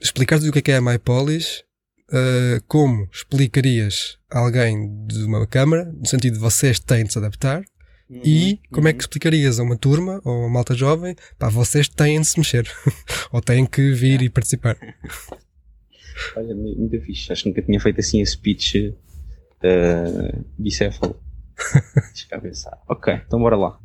explicar-te 0.00 0.48
o 0.48 0.52
que 0.52 0.58
é 0.60 0.62
que 0.62 0.72
é 0.72 0.76
a 0.76 0.80
MyPolis, 0.80 1.64
uh, 2.10 2.62
como 2.66 3.08
explicarias 3.12 4.18
a 4.30 4.38
alguém 4.38 5.06
de 5.06 5.24
uma 5.24 5.46
câmara, 5.46 5.84
no 5.84 6.06
sentido 6.06 6.34
de 6.34 6.40
vocês 6.40 6.78
têm 6.78 7.04
de 7.04 7.12
se 7.12 7.18
adaptar, 7.18 7.64
Uhum, 8.08 8.20
e 8.22 8.60
como 8.70 8.82
uhum. 8.82 8.88
é 8.88 8.92
que 8.92 8.98
uhum. 8.98 9.00
explicarias 9.00 9.58
a 9.58 9.62
uma 9.62 9.76
turma 9.76 10.20
ou 10.24 10.32
a 10.32 10.38
uma 10.40 10.48
malta 10.48 10.74
jovem, 10.74 11.16
pá, 11.38 11.48
vocês 11.48 11.88
têm 11.88 12.20
de 12.20 12.26
se 12.26 12.38
mexer, 12.38 12.70
ou 13.32 13.40
têm 13.40 13.64
que 13.64 13.92
vir 13.92 14.20
e 14.22 14.28
participar? 14.28 14.76
Olha, 16.36 16.54
muito 16.54 17.00
fixe, 17.00 17.32
acho 17.32 17.42
que 17.42 17.48
nunca 17.48 17.62
tinha 17.62 17.80
feito 17.80 18.00
assim 18.00 18.22
a 18.22 18.26
speech 18.26 18.88
uh, 18.88 20.44
bicéfalo. 20.58 21.20
Deixa 22.12 22.26
eu 22.30 22.40
pensar. 22.40 22.78
Ok, 22.88 23.12
então 23.26 23.40
bora 23.40 23.56
lá. 23.56 23.78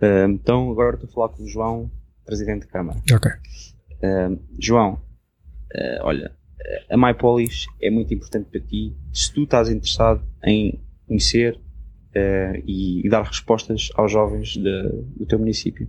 Uh, 0.00 0.28
então 0.30 0.70
agora 0.70 0.96
estou 0.96 1.08
a 1.08 1.12
falar 1.12 1.28
com 1.30 1.44
o 1.44 1.48
João, 1.48 1.90
Presidente 2.24 2.62
de 2.62 2.68
Câmara. 2.68 3.00
Ok. 3.10 3.30
Uh, 4.02 4.38
João, 4.58 4.94
uh, 5.74 6.02
olha, 6.02 6.30
a 6.90 6.96
MyPolis 6.96 7.66
é 7.80 7.90
muito 7.90 8.12
importante 8.12 8.50
para 8.50 8.60
ti. 8.60 8.94
Se 9.12 9.32
tu 9.32 9.44
estás 9.44 9.70
interessado 9.70 10.22
em 10.44 10.80
conhecer 11.06 11.58
uh, 12.16 12.62
e, 12.66 13.06
e, 13.06 13.08
dar 13.08 13.22
respostas 13.22 13.90
aos 13.94 14.10
jovens 14.10 14.56
de, 14.56 14.82
do 15.16 15.26
teu 15.26 15.38
município. 15.38 15.86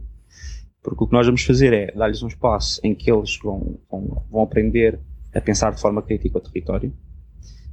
Porque 0.83 1.03
o 1.03 1.07
que 1.07 1.13
nós 1.13 1.25
vamos 1.25 1.43
fazer 1.43 1.73
é 1.73 1.91
dar-lhes 1.91 2.21
um 2.21 2.27
espaço 2.27 2.79
em 2.83 2.93
que 2.93 3.11
eles 3.11 3.37
vão, 3.41 3.79
vão, 3.89 4.25
vão 4.29 4.41
aprender 4.41 4.99
a 5.33 5.41
pensar 5.41 5.71
de 5.71 5.81
forma 5.81 6.01
crítica 6.01 6.37
o 6.37 6.41
território. 6.41 6.93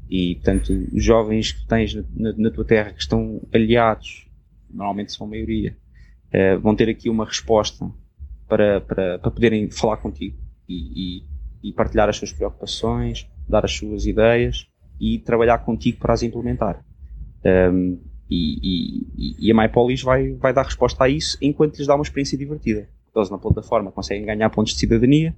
E, 0.08 0.36
portanto, 0.36 0.70
os 0.92 1.02
jovens 1.02 1.52
que 1.52 1.66
tens 1.66 1.94
na, 1.94 2.32
na 2.36 2.50
tua 2.50 2.64
terra 2.64 2.92
que 2.92 3.00
estão 3.00 3.40
aliados, 3.52 4.28
normalmente 4.70 5.12
são 5.12 5.26
a 5.26 5.30
maioria, 5.30 5.76
uh, 6.32 6.60
vão 6.60 6.74
ter 6.74 6.88
aqui 6.88 7.08
uma 7.08 7.24
resposta 7.24 7.90
para, 8.48 8.80
para, 8.80 9.18
para 9.18 9.30
poderem 9.30 9.70
falar 9.70 9.96
contigo 9.96 10.36
e, 10.68 11.22
e, 11.62 11.68
e, 11.68 11.72
partilhar 11.72 12.08
as 12.08 12.16
suas 12.16 12.32
preocupações, 12.32 13.28
dar 13.48 13.64
as 13.64 13.72
suas 13.72 14.06
ideias 14.06 14.68
e 15.00 15.18
trabalhar 15.18 15.58
contigo 15.58 15.98
para 15.98 16.12
as 16.12 16.22
implementar. 16.22 16.84
Um, 17.44 17.98
e, 18.28 19.06
e, 19.16 19.48
e 19.48 19.52
a 19.52 19.54
MyPolis 19.54 20.02
vai, 20.02 20.32
vai 20.32 20.52
dar 20.52 20.62
resposta 20.62 21.04
a 21.04 21.08
isso 21.08 21.36
enquanto 21.40 21.76
lhes 21.76 21.86
dá 21.86 21.94
uma 21.94 22.02
experiência 22.02 22.38
divertida. 22.38 22.88
Eles 23.14 23.30
na 23.30 23.38
plataforma 23.38 23.92
conseguem 23.92 24.24
ganhar 24.24 24.50
pontos 24.50 24.72
de 24.72 24.80
cidadania, 24.80 25.34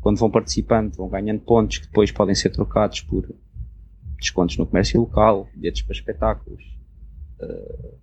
quando 0.00 0.18
vão 0.18 0.30
participando 0.30 0.96
vão 0.96 1.08
ganhando 1.08 1.40
pontos 1.40 1.78
que 1.78 1.86
depois 1.86 2.10
podem 2.10 2.34
ser 2.34 2.50
trocados 2.50 3.02
por 3.02 3.28
descontos 4.18 4.56
no 4.56 4.66
comércio 4.66 5.00
local, 5.00 5.48
bilhetes 5.54 5.82
para 5.82 5.94
espetáculos, 5.94 6.62
uh, 7.40 7.94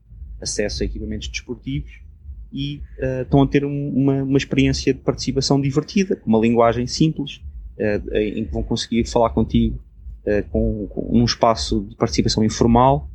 acesso 0.41 0.83
a 0.83 0.85
equipamentos 0.85 1.27
desportivos 1.27 2.01
e 2.51 2.81
uh, 2.99 3.21
estão 3.23 3.41
a 3.41 3.47
ter 3.47 3.65
um, 3.65 3.89
uma, 3.89 4.23
uma 4.23 4.37
experiência 4.37 4.93
de 4.93 4.99
participação 4.99 5.59
divertida, 5.59 6.15
com 6.15 6.29
uma 6.29 6.39
linguagem 6.39 6.87
simples, 6.87 7.41
uh, 7.77 8.15
em 8.15 8.45
que 8.45 8.51
vão 8.51 8.63
conseguir 8.63 9.03
falar 9.05 9.31
contigo 9.31 9.79
com, 10.51 10.87
com 10.87 11.07
um 11.09 11.23
espaço 11.23 11.85
de 11.87 11.95
participação 11.95 12.43
informal 12.43 13.09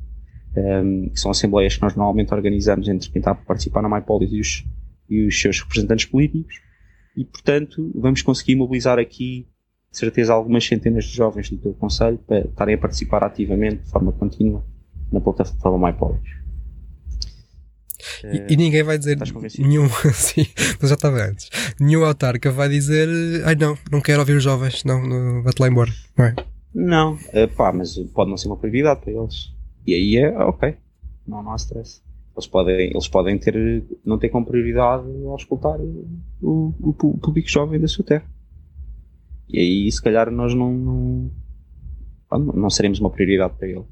um, 0.56 1.08
que 1.08 1.18
são 1.18 1.30
assembleias 1.30 1.76
que 1.76 1.82
nós 1.82 1.94
normalmente 1.94 2.32
organizamos 2.32 2.88
entre 2.88 3.10
quem 3.10 3.20
está 3.20 3.32
a 3.32 3.34
participar 3.34 3.82
na 3.82 3.88
MyPolis 3.88 4.32
e 4.32 4.40
os, 4.40 4.64
e 5.08 5.26
os 5.26 5.40
seus 5.40 5.60
representantes 5.60 6.06
políticos, 6.06 6.60
e 7.16 7.24
portanto 7.24 7.90
vamos 7.94 8.22
conseguir 8.22 8.56
mobilizar 8.56 8.98
aqui, 8.98 9.46
de 9.90 9.98
certeza, 9.98 10.32
algumas 10.32 10.64
centenas 10.64 11.04
de 11.04 11.14
jovens 11.14 11.50
do 11.50 11.58
teu 11.58 11.74
Conselho 11.74 12.18
para 12.18 12.40
estarem 12.40 12.74
a 12.74 12.78
participar 12.78 13.22
ativamente, 13.24 13.82
de 13.84 13.90
forma 13.90 14.12
contínua, 14.12 14.64
na 15.10 15.20
plataforma 15.20 15.88
MyPolis. 15.88 16.42
E, 18.24 18.54
e, 18.54 18.56
ninguém 18.56 18.82
vai 18.82 18.98
dizer 18.98 19.16
nenhum, 19.58 19.88
sim, 20.12 20.46
já 20.82 20.94
estava 20.94 21.24
antes. 21.24 21.48
Nenhum 21.78 22.04
autarca 22.04 22.50
vai 22.50 22.68
dizer, 22.68 23.08
ai 23.44 23.54
não, 23.54 23.76
não 23.90 24.00
quero 24.00 24.20
ouvir 24.20 24.36
os 24.36 24.42
jovens, 24.42 24.82
não, 24.84 25.06
não 25.06 25.42
vai-te 25.42 25.60
lá 25.60 25.68
embora, 25.68 25.90
não 26.16 26.24
é? 26.24 26.34
Não, 26.74 27.14
uh, 27.14 27.48
pá, 27.56 27.72
mas 27.72 27.96
pode 28.14 28.30
não 28.30 28.36
ser 28.36 28.48
uma 28.48 28.56
prioridade 28.56 29.00
para 29.00 29.12
eles. 29.12 29.51
E 29.86 29.94
aí 29.94 30.16
é 30.16 30.30
ok, 30.38 30.76
não, 31.26 31.42
não 31.42 31.52
há 31.52 31.56
stress. 31.56 32.02
Eles 32.34 32.46
podem, 32.46 32.90
eles 32.90 33.08
podem 33.08 33.38
ter, 33.38 33.84
não 34.04 34.18
ter 34.18 34.30
como 34.30 34.46
prioridade 34.46 35.06
ao 35.26 35.36
escutar 35.36 35.78
o, 35.80 36.06
o, 36.40 36.74
o 36.80 37.18
público 37.18 37.48
jovem 37.48 37.78
da 37.78 37.88
sua 37.88 38.04
terra. 38.04 38.24
E 39.48 39.58
aí, 39.58 39.92
se 39.92 40.02
calhar, 40.02 40.30
nós 40.30 40.54
não, 40.54 40.72
não, 40.72 41.30
não 42.38 42.70
seremos 42.70 43.00
uma 43.00 43.10
prioridade 43.10 43.54
para 43.58 43.68
eles. 43.68 43.84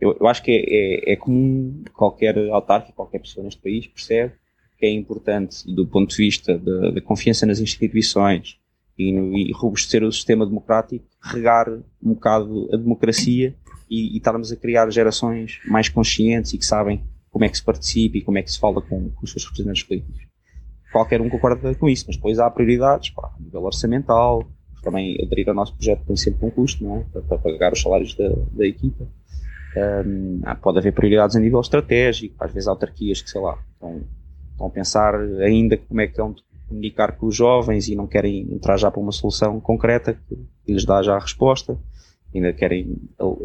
eu, 0.00 0.16
eu 0.18 0.26
acho 0.26 0.42
que 0.42 0.50
é, 0.50 1.10
é, 1.10 1.12
é 1.12 1.16
comum 1.16 1.84
qualquer 1.94 2.36
autarca, 2.50 2.92
qualquer 2.92 3.20
pessoa 3.20 3.44
neste 3.44 3.60
país 3.60 3.86
percebe 3.86 4.34
que 4.76 4.86
é 4.86 4.90
importante 4.90 5.72
do 5.72 5.86
ponto 5.86 6.10
de 6.10 6.16
vista 6.16 6.58
da 6.58 7.00
confiança 7.02 7.44
nas 7.44 7.60
instituições 7.60 8.58
e, 8.98 9.12
no, 9.12 9.36
e 9.36 9.52
robustecer 9.52 10.02
o 10.02 10.10
sistema 10.10 10.46
democrático, 10.46 11.04
regar 11.22 11.68
um 12.02 12.14
bocado 12.14 12.68
a 12.72 12.76
democracia 12.78 13.54
e, 13.90 14.14
e 14.14 14.16
estarmos 14.18 14.52
a 14.52 14.56
criar 14.56 14.88
gerações 14.90 15.60
mais 15.66 15.88
conscientes 15.88 16.52
e 16.52 16.58
que 16.58 16.64
sabem 16.64 17.02
como 17.30 17.44
é 17.44 17.48
que 17.48 17.56
se 17.56 17.64
participa 17.64 18.18
e 18.18 18.22
como 18.22 18.38
é 18.38 18.42
que 18.42 18.50
se 18.50 18.58
fala 18.58 18.80
com, 18.80 19.10
com 19.10 19.24
os 19.24 19.32
seus 19.32 19.44
representantes 19.44 19.82
políticos. 19.82 20.26
Qualquer 20.92 21.20
um 21.20 21.28
concorda 21.28 21.74
com 21.74 21.88
isso, 21.88 22.04
mas 22.06 22.16
depois 22.16 22.38
há 22.38 22.50
prioridades, 22.50 23.10
pá, 23.10 23.32
a 23.36 23.42
nível 23.42 23.62
orçamental, 23.62 24.48
também 24.82 25.16
aderir 25.22 25.48
ao 25.48 25.54
nosso 25.54 25.74
projeto 25.74 26.04
tem 26.06 26.16
sempre 26.16 26.46
um 26.46 26.50
custo, 26.50 26.82
não 26.82 26.96
é? 26.96 27.04
Para, 27.12 27.22
para 27.22 27.38
pagar 27.38 27.72
os 27.72 27.80
salários 27.80 28.14
da, 28.14 28.28
da 28.52 28.66
equipa. 28.66 29.06
Um, 29.76 30.40
pode 30.60 30.78
haver 30.78 30.92
prioridades 30.92 31.36
a 31.36 31.40
nível 31.40 31.60
estratégico, 31.60 32.34
às 32.40 32.52
vezes 32.52 32.66
autarquias 32.66 33.22
que, 33.22 33.30
sei 33.30 33.40
lá, 33.40 33.56
estão, 33.72 34.02
estão 34.50 34.66
a 34.66 34.70
pensar 34.70 35.14
ainda 35.14 35.76
como 35.76 36.00
é 36.00 36.08
que 36.08 36.16
vão 36.16 36.34
comunicar 36.68 37.16
com 37.16 37.26
os 37.26 37.36
jovens 37.36 37.88
e 37.88 37.94
não 37.94 38.06
querem 38.06 38.52
entrar 38.52 38.76
já 38.76 38.90
para 38.90 39.00
uma 39.00 39.12
solução 39.12 39.60
concreta 39.60 40.18
que 40.28 40.72
lhes 40.72 40.84
dá 40.84 41.02
já 41.02 41.14
a 41.14 41.20
resposta 41.20 41.78
ainda 42.34 42.52
querem 42.52 42.96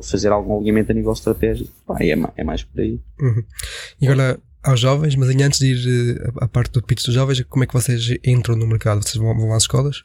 fazer 0.04 0.32
algum 0.32 0.58
alinhamento 0.58 0.92
a 0.92 0.96
nível 0.96 1.14
estratégico, 1.14 1.72
pá, 1.86 1.98
é, 2.00 2.16
é 2.38 2.44
mais 2.44 2.64
por 2.64 2.80
aí. 2.80 3.00
Uhum. 3.20 3.44
E 4.00 4.08
agora, 4.08 4.40
aos 4.64 4.80
jovens, 4.80 5.16
mas 5.16 5.30
antes 5.30 5.60
de 5.60 5.74
ir 5.74 6.18
eh, 6.18 6.32
à 6.42 6.48
parte 6.48 6.74
do 6.74 6.84
pitch 6.84 7.06
dos 7.06 7.14
jovens, 7.14 7.42
como 7.42 7.64
é 7.64 7.68
que 7.68 7.74
vocês 7.74 8.18
entram 8.26 8.56
no 8.56 8.68
mercado? 8.68 9.04
Vocês 9.04 9.16
vão, 9.16 9.36
vão 9.36 9.54
às 9.54 9.64
escolas? 9.64 10.04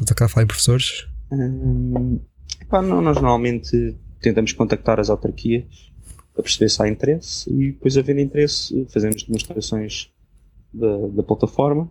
Estão 0.00 0.12
a 0.12 0.14
cá 0.14 0.24
a 0.26 0.28
falar 0.28 0.44
em 0.44 0.46
professores? 0.46 1.06
Hum, 1.30 2.20
pá, 2.68 2.82
não, 2.82 3.00
nós 3.00 3.16
normalmente 3.16 3.96
tentamos 4.20 4.52
contactar 4.52 5.00
as 5.00 5.10
autarquias 5.10 5.64
para 6.34 6.42
perceber 6.42 6.68
se 6.68 6.82
há 6.82 6.88
interesse 6.88 7.50
e 7.50 7.72
depois 7.72 7.96
havendo 7.96 8.20
interesse 8.20 8.86
fazemos 8.92 9.22
demonstrações 9.22 10.10
da, 10.72 11.08
da 11.08 11.22
plataforma 11.22 11.90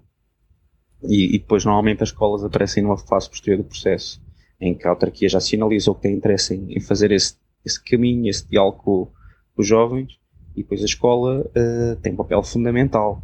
e, 1.03 1.35
e, 1.35 1.39
depois 1.39 1.65
normalmente 1.65 2.03
as 2.03 2.09
escolas 2.09 2.43
aparecem 2.43 2.83
numa 2.83 2.97
fase 2.97 3.29
posterior 3.29 3.57
do 3.57 3.63
processo 3.63 4.21
em 4.59 4.73
que 4.73 4.87
a 4.87 4.91
autarquia 4.91 5.29
já 5.29 5.39
sinalizou 5.39 5.95
que 5.95 6.03
tem 6.03 6.15
interesse 6.15 6.55
em, 6.55 6.77
em 6.77 6.79
fazer 6.79 7.11
esse, 7.11 7.35
esse 7.65 7.83
caminho, 7.83 8.29
esse 8.29 8.47
diálogo 8.47 8.77
com, 8.77 9.05
com, 9.55 9.61
os 9.61 9.67
jovens, 9.67 10.19
e 10.55 10.61
depois 10.61 10.81
a 10.81 10.85
escola 10.85 11.41
uh, 11.41 11.95
tem 12.01 12.13
um 12.13 12.17
papel 12.17 12.41
fundamental. 12.43 13.21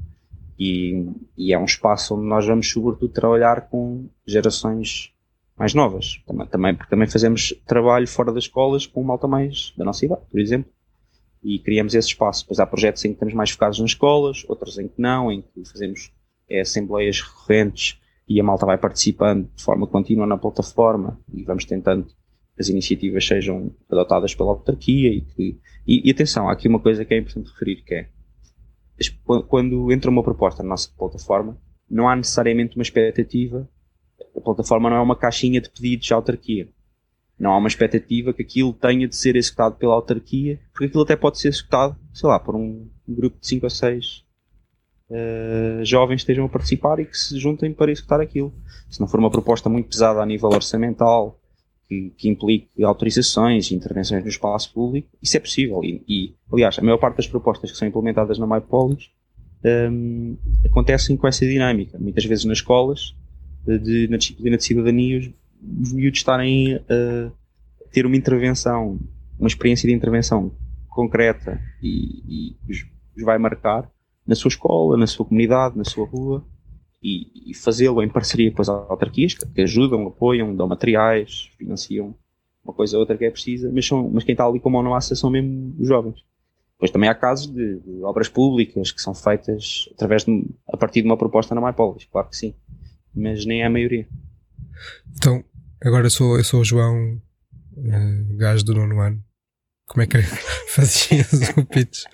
E, 0.59 1.07
e, 1.37 1.53
é 1.53 1.57
um 1.57 1.65
espaço 1.65 2.15
onde 2.15 2.27
nós 2.27 2.45
vamos, 2.45 2.69
sobretudo, 2.69 3.11
trabalhar 3.11 3.69
com 3.69 4.07
gerações 4.27 5.11
mais 5.57 5.73
novas. 5.73 6.21
Também, 6.27 6.47
também, 6.47 6.75
porque 6.75 6.89
também 6.89 7.07
fazemos 7.07 7.53
trabalho 7.65 8.07
fora 8.07 8.31
das 8.31 8.43
escolas 8.43 8.85
com 8.85 9.01
malta 9.01 9.27
mais 9.27 9.73
da 9.77 9.83
nossa 9.83 10.05
idade, 10.05 10.21
por 10.29 10.39
exemplo. 10.39 10.71
E 11.41 11.57
criamos 11.57 11.95
esse 11.95 12.09
espaço. 12.09 12.45
Pois 12.45 12.59
há 12.59 12.67
projetos 12.67 13.03
em 13.05 13.09
que 13.09 13.13
estamos 13.13 13.33
mais 13.33 13.49
focados 13.49 13.79
nas 13.79 13.91
escolas, 13.91 14.43
outros 14.47 14.77
em 14.77 14.87
que 14.87 15.01
não, 15.01 15.31
em 15.31 15.41
que 15.41 15.65
fazemos 15.65 16.11
é, 16.47 16.61
assembleias 16.61 17.21
recorrentes 17.21 18.00
e 18.31 18.39
a 18.39 18.43
malta 18.43 18.65
vai 18.65 18.77
participando 18.77 19.49
de 19.53 19.61
forma 19.61 19.85
contínua 19.85 20.25
na 20.25 20.37
plataforma 20.37 21.19
e 21.33 21.43
vamos 21.43 21.65
tentando 21.65 22.05
que 22.05 22.13
as 22.59 22.69
iniciativas 22.69 23.25
sejam 23.25 23.71
adotadas 23.89 24.33
pela 24.33 24.51
autarquia 24.51 25.09
e 25.09 25.21
que, 25.21 25.59
e, 25.85 26.07
e 26.07 26.11
atenção, 26.11 26.47
há 26.47 26.53
aqui 26.53 26.67
uma 26.67 26.79
coisa 26.79 27.03
que 27.03 27.13
é 27.13 27.17
importante 27.17 27.51
referir 27.51 27.83
que 27.83 27.93
é 27.93 28.09
quando 29.47 29.91
entra 29.91 30.11
uma 30.11 30.23
proposta 30.23 30.61
na 30.61 30.69
nossa 30.69 30.89
plataforma, 30.95 31.57
não 31.89 32.07
há 32.07 32.15
necessariamente 32.15 32.75
uma 32.75 32.83
expectativa, 32.83 33.67
a 34.35 34.39
plataforma 34.39 34.89
não 34.89 34.97
é 34.97 35.01
uma 35.01 35.15
caixinha 35.15 35.59
de 35.59 35.69
pedidos 35.69 36.11
à 36.11 36.15
autarquia. 36.15 36.69
Não 37.37 37.51
há 37.51 37.57
uma 37.57 37.67
expectativa 37.67 38.31
que 38.31 38.43
aquilo 38.43 38.71
tenha 38.71 39.07
de 39.07 39.15
ser 39.15 39.35
executado 39.35 39.75
pela 39.75 39.95
autarquia, 39.95 40.59
porque 40.71 40.85
aquilo 40.85 41.01
até 41.01 41.15
pode 41.15 41.39
ser 41.39 41.47
executado, 41.47 41.97
sei 42.13 42.29
lá, 42.29 42.39
por 42.39 42.55
um 42.55 42.87
grupo 43.07 43.39
de 43.39 43.47
5 43.47 43.65
ou 43.65 43.69
6 43.71 44.23
uh, 45.11 45.85
jovens 45.85 46.21
estejam 46.21 46.45
a 46.45 46.49
participar 46.49 46.99
e 46.99 47.05
que 47.05 47.17
se 47.17 47.37
juntem 47.37 47.73
para 47.73 47.91
executar 47.91 48.21
aquilo. 48.21 48.53
Se 48.89 48.99
não 48.99 49.07
for 49.07 49.19
uma 49.19 49.29
proposta 49.29 49.69
muito 49.69 49.89
pesada 49.89 50.21
a 50.21 50.25
nível 50.25 50.49
orçamental, 50.49 51.37
que, 51.87 52.13
que 52.17 52.29
implique 52.29 52.83
autorizações 52.83 53.69
e 53.69 53.75
intervenções 53.75 54.23
no 54.23 54.29
espaço 54.29 54.73
público, 54.73 55.09
isso 55.21 55.35
é 55.35 55.39
possível. 55.39 55.83
E, 55.83 56.01
e, 56.07 56.33
aliás, 56.51 56.79
a 56.79 56.81
maior 56.81 56.97
parte 56.97 57.17
das 57.17 57.27
propostas 57.27 57.71
que 57.71 57.77
são 57.77 57.87
implementadas 57.87 58.39
na 58.39 58.47
MyPolis 58.47 59.09
um, 59.91 60.37
acontecem 60.65 61.17
com 61.17 61.27
essa 61.27 61.45
dinâmica. 61.45 61.97
Muitas 61.99 62.23
vezes 62.25 62.45
nas 62.45 62.59
escolas, 62.59 63.13
de, 63.65 64.07
na 64.07 64.17
disciplina 64.17 64.57
de 64.57 64.63
cidadania, 64.63 65.19
os, 65.19 65.29
os 65.81 65.93
miúdos 65.93 66.19
estarem 66.19 66.75
a 66.75 67.31
ter 67.91 68.05
uma 68.05 68.15
intervenção, 68.15 68.97
uma 69.37 69.47
experiência 69.47 69.87
de 69.87 69.93
intervenção 69.93 70.51
concreta 70.89 71.61
e, 71.81 72.23
e 72.27 72.57
os, 72.69 72.85
os 73.17 73.23
vai 73.23 73.37
marcar 73.37 73.89
na 74.31 74.35
sua 74.35 74.47
escola, 74.47 74.95
na 74.95 75.05
sua 75.05 75.25
comunidade, 75.25 75.77
na 75.77 75.83
sua 75.83 76.05
rua 76.05 76.41
e, 77.03 77.51
e 77.51 77.53
fazê-lo 77.53 78.01
em 78.01 78.07
parceria 78.07 78.49
com 78.49 78.61
as 78.61 78.69
autarquias 78.69 79.33
que 79.33 79.61
ajudam, 79.61 80.07
apoiam, 80.07 80.55
dão 80.55 80.69
materiais, 80.69 81.51
financiam 81.57 82.15
uma 82.63 82.73
coisa 82.73 82.95
ou 82.95 83.01
outra 83.01 83.17
que 83.17 83.25
é 83.25 83.29
precisa, 83.29 83.69
mas, 83.73 83.85
são, 83.85 84.09
mas 84.09 84.23
quem 84.23 84.31
está 84.31 84.45
ali 84.45 84.57
com 84.61 84.69
a 84.69 84.71
mão 84.71 84.83
na 84.83 84.91
massa 84.91 85.15
são 85.15 85.29
mesmo 85.29 85.75
os 85.77 85.85
jovens. 85.85 86.23
Depois 86.75 86.91
também 86.91 87.09
há 87.09 87.13
casos 87.15 87.47
de, 87.47 87.79
de, 87.79 88.03
obras 88.03 88.29
públicas 88.29 88.89
que 88.93 89.01
são 89.01 89.13
feitas 89.13 89.89
através 89.93 90.23
de, 90.23 90.47
a 90.71 90.77
partir 90.77 91.01
de 91.01 91.07
uma 91.07 91.17
proposta 91.17 91.53
na 91.53 91.59
MyPolis, 91.61 92.05
claro 92.05 92.29
que 92.29 92.37
sim, 92.37 92.55
mas 93.13 93.45
nem 93.45 93.63
é 93.63 93.65
a 93.65 93.69
maioria. 93.69 94.07
Então, 95.17 95.43
agora 95.83 96.05
eu 96.05 96.09
sou, 96.09 96.37
eu 96.37 96.43
sou 96.45 96.61
o 96.61 96.65
João, 96.65 97.19
uh, 97.75 98.37
gajo 98.37 98.63
do 98.63 98.75
nono 98.75 99.01
ano. 99.01 99.21
Como 99.87 100.03
é 100.03 100.07
que 100.07 100.21
fazias 100.69 101.33
o 101.57 101.65
pitch? 101.65 102.05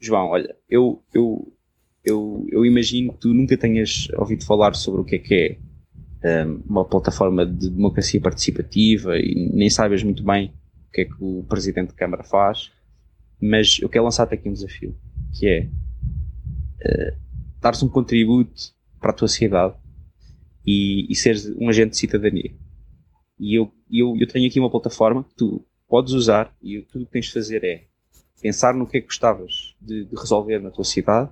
João, 0.00 0.28
olha, 0.28 0.54
eu, 0.68 1.02
eu, 1.14 1.52
eu, 2.04 2.46
eu 2.50 2.66
imagino 2.66 3.12
que 3.12 3.20
tu 3.20 3.34
nunca 3.34 3.56
tenhas 3.56 4.08
ouvido 4.16 4.44
falar 4.44 4.74
sobre 4.74 5.00
o 5.00 5.04
que 5.04 5.16
é 5.16 5.18
que 5.18 5.58
é 6.22 6.46
um, 6.46 6.62
uma 6.66 6.84
plataforma 6.84 7.46
de 7.46 7.70
democracia 7.70 8.20
participativa 8.20 9.18
e 9.18 9.50
nem 9.52 9.70
sabes 9.70 10.02
muito 10.02 10.22
bem 10.22 10.52
o 10.88 10.92
que 10.92 11.02
é 11.02 11.04
que 11.04 11.16
o 11.20 11.44
Presidente 11.48 11.88
de 11.88 11.94
Câmara 11.94 12.22
faz, 12.22 12.70
mas 13.40 13.78
eu 13.80 13.88
quero 13.88 14.04
lançar-te 14.04 14.34
aqui 14.34 14.48
um 14.48 14.52
desafio, 14.52 14.96
que 15.38 15.46
é 15.46 15.68
uh, 16.84 17.16
dares 17.60 17.82
um 17.82 17.88
contributo 17.88 18.74
para 19.00 19.10
a 19.10 19.14
tua 19.14 19.28
sociedade 19.28 19.74
e, 20.66 21.06
e 21.10 21.14
seres 21.14 21.46
um 21.58 21.68
agente 21.68 21.90
de 21.90 21.96
cidadania. 21.98 22.54
E 23.38 23.54
eu, 23.58 23.70
eu, 23.90 24.16
eu 24.18 24.26
tenho 24.26 24.48
aqui 24.48 24.58
uma 24.58 24.70
plataforma 24.70 25.22
que 25.24 25.34
tu 25.34 25.66
podes 25.88 26.12
usar 26.12 26.54
e 26.62 26.80
tudo 26.82 27.02
o 27.02 27.06
que 27.06 27.12
tens 27.12 27.26
de 27.26 27.32
fazer 27.32 27.62
é 27.62 27.84
pensar 28.40 28.74
no 28.74 28.86
que 28.86 28.98
é 28.98 29.00
que 29.00 29.06
gostavas 29.06 29.75
de, 29.86 30.04
de, 30.04 30.16
resolver 30.16 30.58
na 30.58 30.70
tua 30.70 30.84
cidade, 30.84 31.30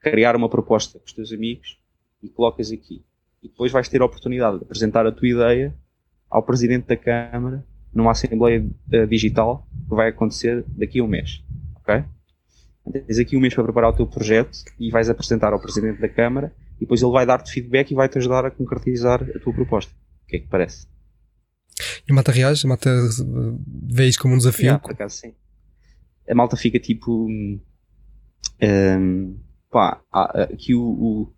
criar 0.00 0.36
uma 0.36 0.48
proposta 0.48 0.98
com 0.98 1.04
os 1.04 1.12
teus 1.12 1.32
amigos 1.32 1.78
e 2.22 2.28
colocas 2.28 2.70
aqui. 2.70 3.04
E 3.42 3.48
depois 3.48 3.72
vais 3.72 3.88
ter 3.88 4.00
a 4.00 4.04
oportunidade 4.04 4.58
de 4.58 4.64
apresentar 4.64 5.06
a 5.06 5.12
tua 5.12 5.28
ideia 5.28 5.74
ao 6.30 6.42
Presidente 6.42 6.86
da 6.86 6.96
Câmara 6.96 7.64
numa 7.92 8.10
Assembleia 8.10 8.60
uh, 8.60 9.06
Digital 9.06 9.66
que 9.88 9.94
vai 9.94 10.08
acontecer 10.08 10.64
daqui 10.68 11.00
a 11.00 11.04
um 11.04 11.06
mês. 11.06 11.42
Ok? 11.76 12.04
Tens 12.92 13.18
aqui 13.18 13.36
um 13.36 13.40
mês 13.40 13.54
para 13.54 13.64
preparar 13.64 13.90
o 13.90 13.96
teu 13.96 14.06
projeto 14.06 14.58
e 14.78 14.90
vais 14.90 15.10
apresentar 15.10 15.52
ao 15.52 15.60
Presidente 15.60 16.00
da 16.00 16.08
Câmara 16.08 16.54
e 16.76 16.80
depois 16.80 17.02
ele 17.02 17.12
vai 17.12 17.26
dar-te 17.26 17.50
feedback 17.50 17.90
e 17.90 17.94
vai-te 17.94 18.18
ajudar 18.18 18.44
a 18.44 18.50
concretizar 18.50 19.22
a 19.22 19.38
tua 19.40 19.52
proposta. 19.52 19.92
O 20.24 20.26
que 20.28 20.36
é 20.36 20.38
que 20.40 20.46
parece? 20.46 20.86
E 22.08 22.12
mata 22.12 22.30
reais? 22.30 22.62
Mata 22.64 22.90
vê 23.66 24.06
isso 24.06 24.20
como 24.20 24.34
um 24.34 24.38
desafio? 24.38 24.66
Yeah, 24.66 24.82
por 24.82 24.92
acaso 24.92 25.16
sim 25.16 25.34
a 26.28 26.34
malta 26.34 26.56
fica 26.56 26.78
tipo. 26.78 27.28
Um, 28.62 29.36
pá, 29.70 30.00
aqui 30.12 30.74
o, 30.74 31.30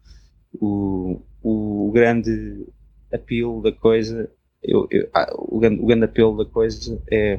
o, 0.60 1.22
o, 1.42 1.88
o 1.88 1.92
grande 1.92 2.66
apelo 3.12 3.62
da 3.62 3.72
coisa. 3.72 4.30
Eu, 4.62 4.86
eu, 4.90 5.08
o, 5.36 5.58
grande, 5.58 5.80
o 5.80 5.86
grande 5.86 6.04
apelo 6.04 6.44
da 6.44 6.50
coisa 6.50 7.02
é. 7.10 7.38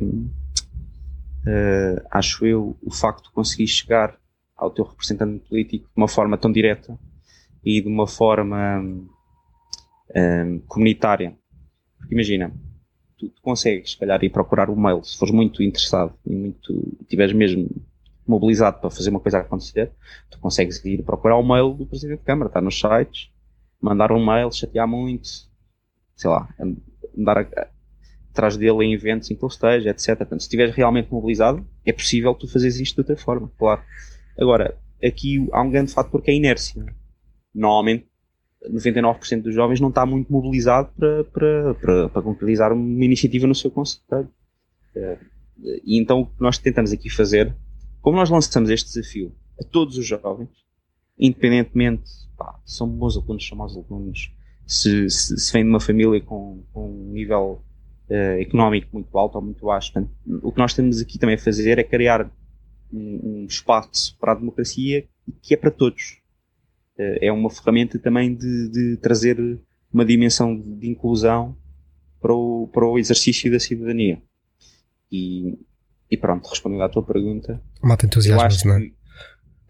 Uh, 1.42 2.06
acho 2.12 2.46
eu, 2.46 2.78
o 2.84 2.94
facto 2.94 3.26
de 3.26 3.32
conseguir 3.32 3.68
chegar 3.68 4.20
ao 4.58 4.70
teu 4.70 4.84
representante 4.84 5.48
político 5.48 5.86
de 5.86 5.94
uma 5.96 6.08
forma 6.08 6.38
tão 6.38 6.52
direta 6.52 7.00
e 7.64 7.82
de 7.82 7.88
uma 7.88 8.06
forma 8.06 8.82
um, 10.16 10.60
comunitária. 10.68 11.38
Porque 11.98 12.14
imagina, 12.14 12.54
tu, 13.18 13.30
tu, 13.30 13.42
consegues, 13.42 13.92
se 13.92 13.98
calhar, 13.98 14.24
ir 14.24 14.30
procurar 14.30 14.70
o 14.70 14.76
mail, 14.76 15.04
se 15.04 15.18
fores 15.18 15.34
muito 15.34 15.64
interessado 15.64 16.14
e 16.26 16.36
muito, 16.36 16.98
estiveres 17.02 17.34
mesmo 17.34 17.70
mobilizado 18.30 18.80
para 18.80 18.90
fazer 18.90 19.10
uma 19.10 19.20
coisa 19.20 19.40
acontecer, 19.40 19.92
tu 20.30 20.40
consegues 20.40 20.84
ir 20.86 21.04
procurar 21.04 21.36
o 21.38 21.44
mail 21.44 21.74
do 21.74 21.86
Presidente 21.86 22.20
da 22.20 22.26
Câmara, 22.26 22.48
está 22.48 22.62
nos 22.62 22.80
sites, 22.80 23.32
mandar 23.82 24.12
um 24.12 24.24
mail, 24.24 24.52
chatear 24.52 24.88
muito, 24.88 25.28
sei 26.16 26.30
lá, 26.30 26.48
andar 27.18 27.48
atrás 28.32 28.56
dele 28.56 28.86
em 28.86 28.94
eventos 28.94 29.32
em 29.32 29.36
que 29.36 29.44
ele 29.44 29.52
esteja, 29.52 29.90
etc. 29.90 30.18
Portanto, 30.18 30.42
se 30.42 30.46
estiveres 30.46 30.76
realmente 30.76 31.12
mobilizado, 31.12 31.66
é 31.84 31.92
possível 31.92 32.36
tu 32.36 32.48
fazeres 32.48 32.80
isto 32.80 32.96
de 32.96 33.02
outra 33.02 33.18
forma, 33.18 33.52
claro. 33.58 33.82
Agora, 34.40 34.78
aqui 35.04 35.48
há 35.52 35.62
um 35.62 35.72
grande 35.72 35.92
fator 35.92 36.22
que 36.22 36.30
é 36.30 36.34
a 36.34 36.38
inércia. 36.38 36.86
Normalmente, 37.54 38.08
99% 38.72 39.42
dos 39.42 39.56
jovens 39.56 39.80
não 39.80 39.90
está 39.90 40.06
muito 40.06 40.32
mobilizado 40.32 40.90
para, 40.96 41.24
para, 41.24 41.74
para, 41.76 42.10
para 42.10 42.22
concretizar 42.22 42.72
uma 42.72 43.06
iniciativa 43.06 43.48
no 43.48 43.56
seu 43.56 43.72
conselho. 43.72 44.30
Eh, 44.96 45.18
e 45.84 46.00
então 46.00 46.22
o 46.22 46.26
que 46.26 46.42
nós 46.42 46.58
tentamos 46.58 46.92
aqui 46.92 47.10
fazer, 47.10 47.56
como 48.02 48.18
nós 48.18 48.30
lançamos 48.30 48.70
este 48.70 48.88
desafio 48.94 49.34
a 49.60 49.64
todos 49.64 49.98
os 49.98 50.06
jovens, 50.06 50.50
independentemente 51.18 52.10
pá, 52.38 52.60
são 52.66 52.88
bons 52.88 53.18
alunos, 53.18 53.46
são 53.46 53.58
maus 53.58 53.76
alunos, 53.76 54.32
se, 54.66 55.10
se, 55.10 55.38
se 55.38 55.54
vêm 55.54 55.64
de 55.64 55.70
uma 55.70 55.80
família 55.80 56.22
com, 56.22 56.64
com 56.72 56.90
um 56.90 57.12
nível 57.12 57.62
uh, 58.10 58.40
económico 58.40 58.90
muito 58.94 59.18
alto 59.18 59.36
ou 59.36 59.42
muito 59.42 59.66
baixo. 59.66 59.92
Portanto, 59.92 60.14
o 60.44 60.52
que 60.52 60.58
nós 60.60 60.74
temos 60.74 61.02
aqui 61.02 61.18
também 61.18 61.36
a 61.36 61.40
fazer 61.40 61.78
é 61.78 61.84
criar 61.84 62.32
um, 62.92 63.42
um 63.42 63.46
espaço 63.46 64.18
para 64.20 64.32
a 64.32 64.36
democracia 64.36 65.08
que 65.42 65.54
é 65.54 65.58
para 65.58 65.72
todos. 65.72 66.20
Uh, 66.98 67.18
é 67.22 67.32
uma 67.32 67.50
ferramenta 67.50 68.00
também 68.00 68.36
de, 68.36 68.70
de, 68.70 68.98
trazer 68.98 69.60
uma 69.92 70.06
dimensão 70.06 70.56
de 70.56 70.88
inclusão 70.88 71.58
para 72.22 72.34
o, 72.34 72.70
para 72.72 72.86
o 72.86 72.98
exercício 72.98 73.52
da 73.52 73.60
cidadania. 73.60 74.22
E, 75.12 75.58
e 76.10 76.18
pronto, 76.18 76.48
respondendo 76.48 76.84
à 76.84 76.90
tua 76.90 77.04
pergunta. 77.04 77.62
A 77.82 77.88
malta 77.88 78.06
entusiasma-se, 78.06 78.68
não 78.68 78.76
é? 78.76 78.92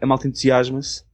A 0.00 0.06
malta 0.06 0.26
entusiasma-se 0.26 1.04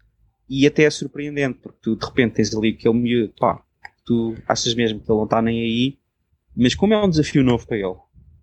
e 0.48 0.66
até 0.66 0.84
é 0.84 0.90
surpreendente, 0.90 1.58
porque 1.60 1.78
tu 1.82 1.96
de 1.96 2.06
repente 2.06 2.34
tens 2.34 2.54
ali 2.54 2.70
aquele 2.70 2.94
miúdo, 2.94 3.34
pá, 3.38 3.62
tu 4.04 4.36
achas 4.46 4.74
mesmo 4.74 5.00
que 5.00 5.10
ele 5.10 5.18
não 5.18 5.24
está 5.24 5.42
nem 5.42 5.60
aí, 5.60 5.98
mas 6.56 6.74
como 6.74 6.94
é 6.94 7.04
um 7.04 7.10
desafio 7.10 7.42
novo 7.42 7.66
para 7.66 7.76
ele, 7.76 7.96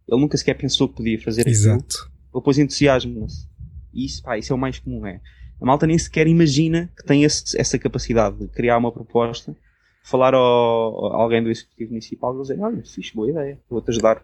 ele 0.08 0.22
nunca 0.22 0.38
sequer 0.38 0.56
pensou 0.56 0.90
que 0.90 0.96
podia 0.96 1.20
fazer 1.22 1.48
Exato. 1.48 1.78
aquilo, 1.78 2.04
ele 2.04 2.34
depois 2.34 2.58
entusiasma-se. 2.58 3.48
E 3.94 4.06
isso, 4.06 4.22
pá, 4.22 4.38
isso 4.38 4.52
é 4.52 4.56
o 4.56 4.60
mais 4.60 4.80
comum, 4.80 5.06
é. 5.06 5.22
A 5.62 5.66
malta 5.66 5.88
nem 5.88 5.98
sequer 5.98 6.28
imagina 6.28 6.92
que 6.98 7.06
tem 7.06 7.24
esse, 7.24 7.58
essa 7.58 7.80
capacidade 7.80 8.38
de 8.38 8.48
criar 8.50 8.78
uma 8.78 8.92
proposta, 8.92 9.56
falar 10.04 10.34
ao, 10.34 11.14
a 11.14 11.22
alguém 11.22 11.42
do 11.42 11.50
Executivo 11.50 11.92
Municipal 11.92 12.36
e 12.38 12.42
dizer, 12.42 12.60
olha, 12.60 12.84
fixe, 12.84 13.14
boa 13.16 13.30
ideia, 13.30 13.58
vou-te 13.70 13.90
ajudar, 13.90 14.16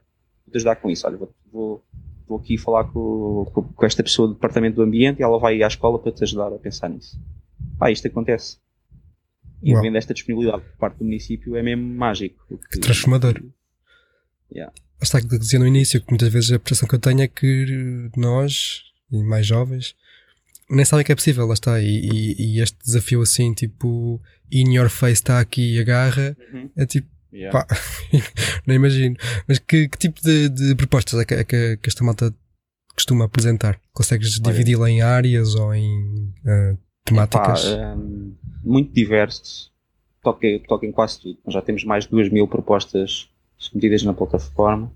vou-te 0.46 0.58
ajudar 0.58 0.76
com 0.76 0.90
isso, 0.90 1.08
olha, 1.08 1.18
vou, 1.18 1.34
vou, 1.52 1.84
vou 2.30 2.38
aqui 2.38 2.58
falar 2.58 2.86
com, 2.86 3.50
com, 3.52 3.64
com, 3.64 3.86
esta 3.86 4.04
pessoa 4.04 4.28
do 4.28 4.36
Departamento 4.36 4.76
do 4.76 4.84
Ambiente 4.84 5.20
e 5.20 5.24
ela 5.24 5.40
vai 5.40 5.62
à 5.64 5.68
escola 5.68 5.98
para 5.98 6.12
te 6.12 6.24
ajudar 6.24 6.54
a 6.54 6.60
pensar 6.60 6.88
nisso. 6.88 7.20
Pá, 7.80 7.92
isto 7.92 8.08
acontece. 8.08 8.58
E 9.62 9.74
vendo 9.74 9.98
esta 9.98 10.14
disponibilidade 10.14 10.64
por 10.64 10.78
parte 10.78 11.00
do 11.00 11.04
município 11.04 11.56
é 11.56 11.64
mesmo 11.64 11.84
mágico. 11.84 12.60
Que 12.72 12.80
transformador. 12.80 13.44
Yeah. 14.54 14.72
Está 15.02 15.18
a 15.18 15.22
dizer 15.22 15.60
no 15.60 15.68
início 15.68 16.00
que 16.00 16.10
muitas 16.12 16.32
vezes 16.32 16.52
a 16.52 16.60
percepção 16.60 16.88
que 16.88 16.96
eu 16.96 17.00
tenho 17.00 17.22
é 17.22 17.28
que 17.28 18.10
nós, 18.16 18.84
e 19.12 19.22
mais 19.22 19.46
jovens, 19.46 19.96
nem 20.70 20.86
sabem 20.86 21.06
que 21.06 21.12
é 21.12 21.16
possível, 21.16 21.46
lá 21.46 21.54
está. 21.54 21.82
E, 21.82 21.88
e, 21.88 22.36
e 22.56 22.62
este 22.62 22.78
desafio 22.86 23.22
assim, 23.22 23.54
tipo, 23.54 24.22
in 24.52 24.76
your 24.76 24.90
face 24.90 25.14
está 25.14 25.40
aqui 25.40 25.76
e 25.76 25.80
agarra, 25.80 26.38
uhum. 26.54 26.70
é 26.78 26.86
tipo, 26.86 27.08
yeah. 27.34 27.52
pá, 27.52 27.68
não 28.66 28.76
imagino. 28.76 29.16
Mas 29.48 29.60
que, 29.60 29.88
que 29.88 29.98
tipo 29.98 30.22
de, 30.22 30.50
de, 30.50 30.76
propostas 30.76 31.20
é 31.20 31.26
que, 31.26 31.34
é 31.34 31.44
que, 31.44 31.80
esta 31.86 32.04
malta 32.04 32.34
costuma 32.94 33.26
apresentar? 33.26 33.80
Consegues 33.94 34.40
dividi-la 34.40 34.90
em 34.90 35.02
áreas 35.02 35.56
ou 35.56 35.74
em 35.74 36.34
uh, 36.46 36.78
temáticas? 37.06 37.66
Epá, 37.66 37.96
um, 37.96 38.36
muito 38.64 38.94
diversos. 38.94 39.72
Toca, 40.22 40.48
toca 40.68 40.86
em 40.86 40.92
quase 40.92 41.22
tudo. 41.22 41.40
Nós 41.46 41.54
já 41.54 41.62
temos 41.62 41.84
mais 41.84 42.04
de 42.04 42.12
duas 42.12 42.30
mil 42.30 42.48
propostas 42.48 43.30
submetidas 43.58 44.04
na 44.04 44.14
plataforma. 44.14 44.92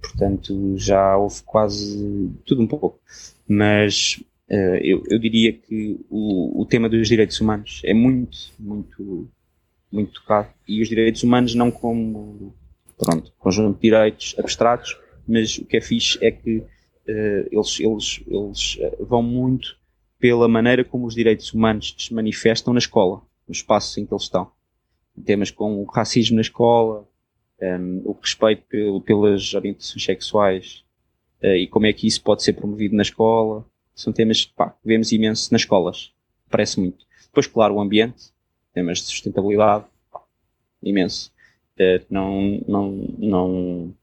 Portanto, 0.00 0.76
já 0.76 1.16
houve 1.16 1.42
quase 1.44 2.30
tudo 2.44 2.62
um 2.62 2.66
pouco. 2.66 3.00
Mas 3.48 4.22
uh, 4.50 4.76
eu, 4.82 5.02
eu, 5.08 5.18
diria 5.18 5.52
que 5.52 5.98
o, 6.10 6.60
o 6.62 6.66
tema 6.66 6.88
dos 6.88 7.08
direitos 7.08 7.40
humanos 7.40 7.80
é 7.84 7.94
muito, 7.94 8.38
muito, 8.58 9.28
muito 9.90 10.12
tocado. 10.20 10.48
E 10.66 10.82
os 10.82 10.88
direitos 10.88 11.22
humanos 11.22 11.54
não 11.54 11.70
como, 11.70 12.54
pronto, 12.96 13.32
conjunto 13.38 13.76
de 13.76 13.82
direitos 13.82 14.34
abstratos, 14.38 14.98
mas 15.26 15.58
o 15.58 15.64
que 15.64 15.76
é 15.76 15.80
fixe 15.80 16.18
é 16.24 16.30
que 16.30 16.58
uh, 16.58 17.48
eles, 17.50 17.80
eles, 17.80 18.24
eles 18.26 18.78
eh, 18.80 18.96
vão 19.00 19.22
muito 19.22 19.76
pela 20.18 20.48
maneira 20.48 20.84
como 20.84 21.06
os 21.06 21.14
direitos 21.14 21.52
humanos 21.52 21.94
se 21.98 22.12
manifestam 22.12 22.72
na 22.72 22.78
escola, 22.78 23.22
no 23.46 23.52
espaço 23.52 24.00
em 24.00 24.06
que 24.06 24.12
eles 24.12 24.24
estão. 24.24 24.50
Temas 25.24 25.50
como 25.50 25.82
o 25.82 25.84
racismo 25.84 26.36
na 26.36 26.42
escola, 26.42 27.06
um, 27.60 28.02
o 28.04 28.12
respeito 28.12 28.62
pelo, 28.68 29.00
pelas 29.00 29.54
orientações 29.54 30.04
sexuais 30.04 30.84
uh, 31.42 31.54
e 31.54 31.66
como 31.66 31.86
é 31.86 31.92
que 31.92 32.06
isso 32.06 32.22
pode 32.22 32.42
ser 32.42 32.52
promovido 32.54 32.96
na 32.96 33.02
escola. 33.02 33.64
São 33.94 34.12
temas 34.12 34.44
pá, 34.44 34.70
que 34.70 34.86
vemos 34.86 35.10
imenso 35.12 35.52
nas 35.52 35.62
escolas. 35.62 36.12
Parece 36.48 36.78
muito. 36.80 37.04
Depois, 37.24 37.46
claro, 37.46 37.74
o 37.74 37.80
ambiente, 37.80 38.32
temas 38.78 38.98
de 38.98 39.06
sustentabilidade, 39.06 39.84
imenso. 40.82 41.32
Uh, 41.78 42.04
não, 42.08 42.64
não, 42.68 43.14
não, 43.18 43.94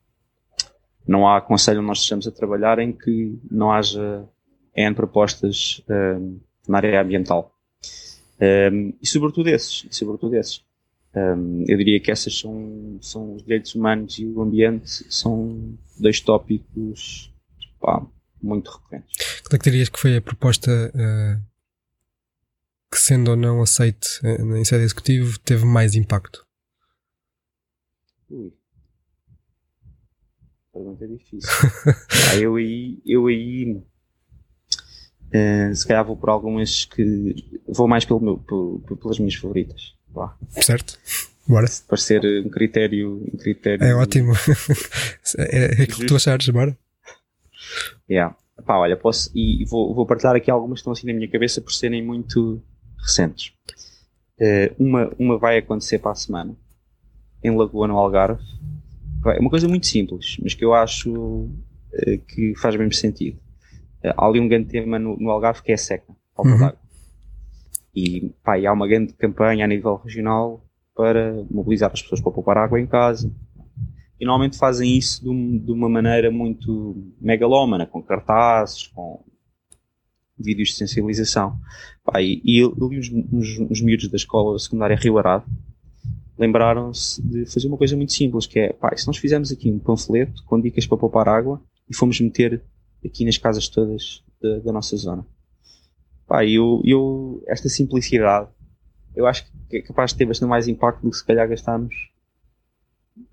não 1.07 1.27
há 1.27 1.37
aconselho 1.37 1.79
onde 1.79 1.87
nós 1.87 1.99
estejamos 1.99 2.27
a 2.27 2.31
trabalhar 2.31 2.79
em 2.79 2.91
que 2.91 3.39
não 3.49 3.71
haja 3.71 4.25
N 4.75 4.95
propostas 4.95 5.81
um, 5.89 6.39
na 6.67 6.77
área 6.77 7.01
ambiental. 7.01 7.53
Um, 8.41 8.93
e 9.01 9.07
sobretudo 9.07 9.47
esses, 9.47 9.85
e 9.89 9.95
sobretudo 9.95 10.35
esses. 10.35 10.63
Um, 11.15 11.63
eu 11.67 11.77
diria 11.77 11.99
que 12.01 12.11
essas 12.11 12.37
são, 12.37 12.97
são 12.99 13.35
os 13.35 13.43
direitos 13.43 13.73
humanos 13.75 14.19
e 14.19 14.25
o 14.25 14.41
ambiente 14.41 14.89
são 14.89 15.77
dois 15.97 16.19
tópicos 16.19 17.33
pá, 17.79 18.05
muito 18.43 18.69
recorrentes. 18.69 19.41
Qual 19.43 19.55
é 19.55 19.57
que 19.57 19.69
dirias 19.69 19.87
que 19.87 19.99
foi 19.99 20.17
a 20.17 20.21
proposta 20.21 20.69
uh, 20.93 21.54
que, 22.95 23.01
sendo 23.01 23.31
ou 23.31 23.37
não 23.37 23.61
aceite 23.61 24.21
em 24.23 24.63
sede 24.63 24.85
executivo, 24.85 25.37
teve 25.39 25.65
mais 25.65 25.95
impacto? 25.95 26.45
Ui. 28.29 28.53
Pergunta 30.71 31.05
difícil. 31.05 31.49
ah, 32.31 32.35
eu 32.37 32.55
aí, 32.55 33.01
eu 33.05 33.27
aí 33.27 33.83
uh, 35.27 35.75
se 35.75 35.85
calhar 35.85 36.05
vou 36.05 36.15
por 36.15 36.29
algumas 36.29 36.85
que 36.85 37.35
vou 37.67 37.87
mais 37.87 38.05
pelo 38.05 38.21
meu, 38.21 38.37
por, 38.37 38.79
por, 38.87 38.97
pelas 38.97 39.19
minhas 39.19 39.35
favoritas. 39.35 39.93
Certo. 40.61 40.97
Bora. 41.45 41.67
Para 41.87 41.97
ser 41.97 42.21
um 42.45 42.49
critério, 42.49 43.21
um 43.33 43.37
critério. 43.37 43.83
É 43.83 43.93
ótimo. 43.93 44.31
é, 45.37 45.81
é 45.81 45.83
aquilo 45.83 45.99
que 45.99 46.05
tu 46.05 46.15
achares, 46.15 46.47
bora. 46.47 46.77
Yeah. 48.09 48.35
Pá, 48.65 48.77
olha, 48.77 48.95
posso, 48.95 49.29
e 49.35 49.65
vou, 49.65 49.93
vou 49.93 50.05
partilhar 50.05 50.35
aqui 50.35 50.49
algumas 50.49 50.77
que 50.77 50.81
estão 50.81 50.93
assim 50.93 51.07
na 51.07 51.13
minha 51.13 51.29
cabeça 51.29 51.61
por 51.61 51.73
serem 51.73 52.01
muito 52.01 52.63
recentes. 53.05 53.53
Uh, 54.39 54.83
uma, 54.83 55.11
uma 55.17 55.37
vai 55.37 55.57
acontecer 55.57 55.99
para 55.99 56.11
a 56.11 56.15
semana, 56.15 56.55
em 57.43 57.55
Lagoa, 57.55 57.87
no 57.87 57.97
Algarve. 57.97 58.43
É 59.27 59.39
uma 59.39 59.49
coisa 59.49 59.67
muito 59.67 59.87
simples, 59.87 60.37
mas 60.41 60.53
que 60.53 60.65
eu 60.65 60.73
acho 60.73 61.11
uh, 61.13 62.17
que 62.27 62.53
faz 62.57 62.75
mesmo 62.75 62.93
sentido. 62.93 63.37
Uh, 64.03 64.13
há 64.17 64.25
ali 64.25 64.39
um 64.39 64.47
grande 64.47 64.67
tema 64.67 64.99
no, 64.99 65.15
no 65.17 65.29
Algarve 65.29 65.61
que 65.61 65.71
é 65.71 65.75
a 65.75 65.77
seca, 65.77 66.13
falta 66.35 66.51
uhum. 66.51 66.59
d'água. 66.59 66.79
E, 67.95 68.29
pá, 68.43 68.59
e 68.59 68.67
há 68.67 68.73
uma 68.73 68.87
grande 68.87 69.13
campanha 69.13 69.63
a 69.63 69.67
nível 69.67 69.95
regional 69.95 70.65
para 70.93 71.45
mobilizar 71.49 71.91
as 71.91 72.01
pessoas 72.01 72.19
para 72.19 72.31
poupar 72.31 72.57
água 72.57 72.79
em 72.79 72.85
casa. 72.85 73.31
E 74.19 74.25
normalmente 74.25 74.57
fazem 74.57 74.97
isso 74.97 75.23
de, 75.23 75.59
de 75.59 75.71
uma 75.71 75.89
maneira 75.89 76.29
muito 76.29 76.95
megalómana, 77.21 77.85
com 77.85 78.01
cartazes, 78.01 78.87
com 78.87 79.23
vídeos 80.37 80.69
de 80.69 80.75
sensibilização. 80.75 81.59
Pá, 82.03 82.21
e, 82.21 82.41
e 82.43 82.63
os, 82.63 83.09
os 83.69 83.81
miúdos 83.81 84.09
da 84.09 84.17
escola 84.17 84.57
secundária 84.59 84.95
Rio 84.95 85.17
Arado 85.17 85.45
lembraram-se 86.37 87.21
de 87.21 87.45
fazer 87.45 87.67
uma 87.67 87.77
coisa 87.77 87.95
muito 87.95 88.11
simples, 88.13 88.45
que 88.45 88.59
é, 88.59 88.73
pá, 88.73 88.95
se 88.95 89.07
nós 89.07 89.17
fizermos 89.17 89.51
aqui 89.51 89.71
um 89.71 89.79
panfleto 89.79 90.43
com 90.45 90.59
dicas 90.59 90.85
para 90.85 90.97
poupar 90.97 91.27
água 91.29 91.61
e 91.89 91.95
fomos 91.95 92.19
meter 92.19 92.61
aqui 93.03 93.23
nas 93.25 93.37
casas 93.37 93.67
todas 93.69 94.23
da, 94.41 94.59
da 94.59 94.71
nossa 94.71 94.95
zona. 94.97 95.25
Pá, 96.27 96.45
eu, 96.45 96.81
eu, 96.83 97.43
esta 97.47 97.69
simplicidade, 97.69 98.49
eu 99.15 99.25
acho 99.25 99.45
que 99.69 99.77
é 99.77 99.81
capaz 99.81 100.11
de 100.11 100.17
ter 100.17 100.25
bastante 100.25 100.49
mais 100.49 100.67
impacto 100.67 101.01
do 101.01 101.09
que 101.09 101.17
se 101.17 101.25
calhar 101.25 101.47
gastarmos 101.47 101.95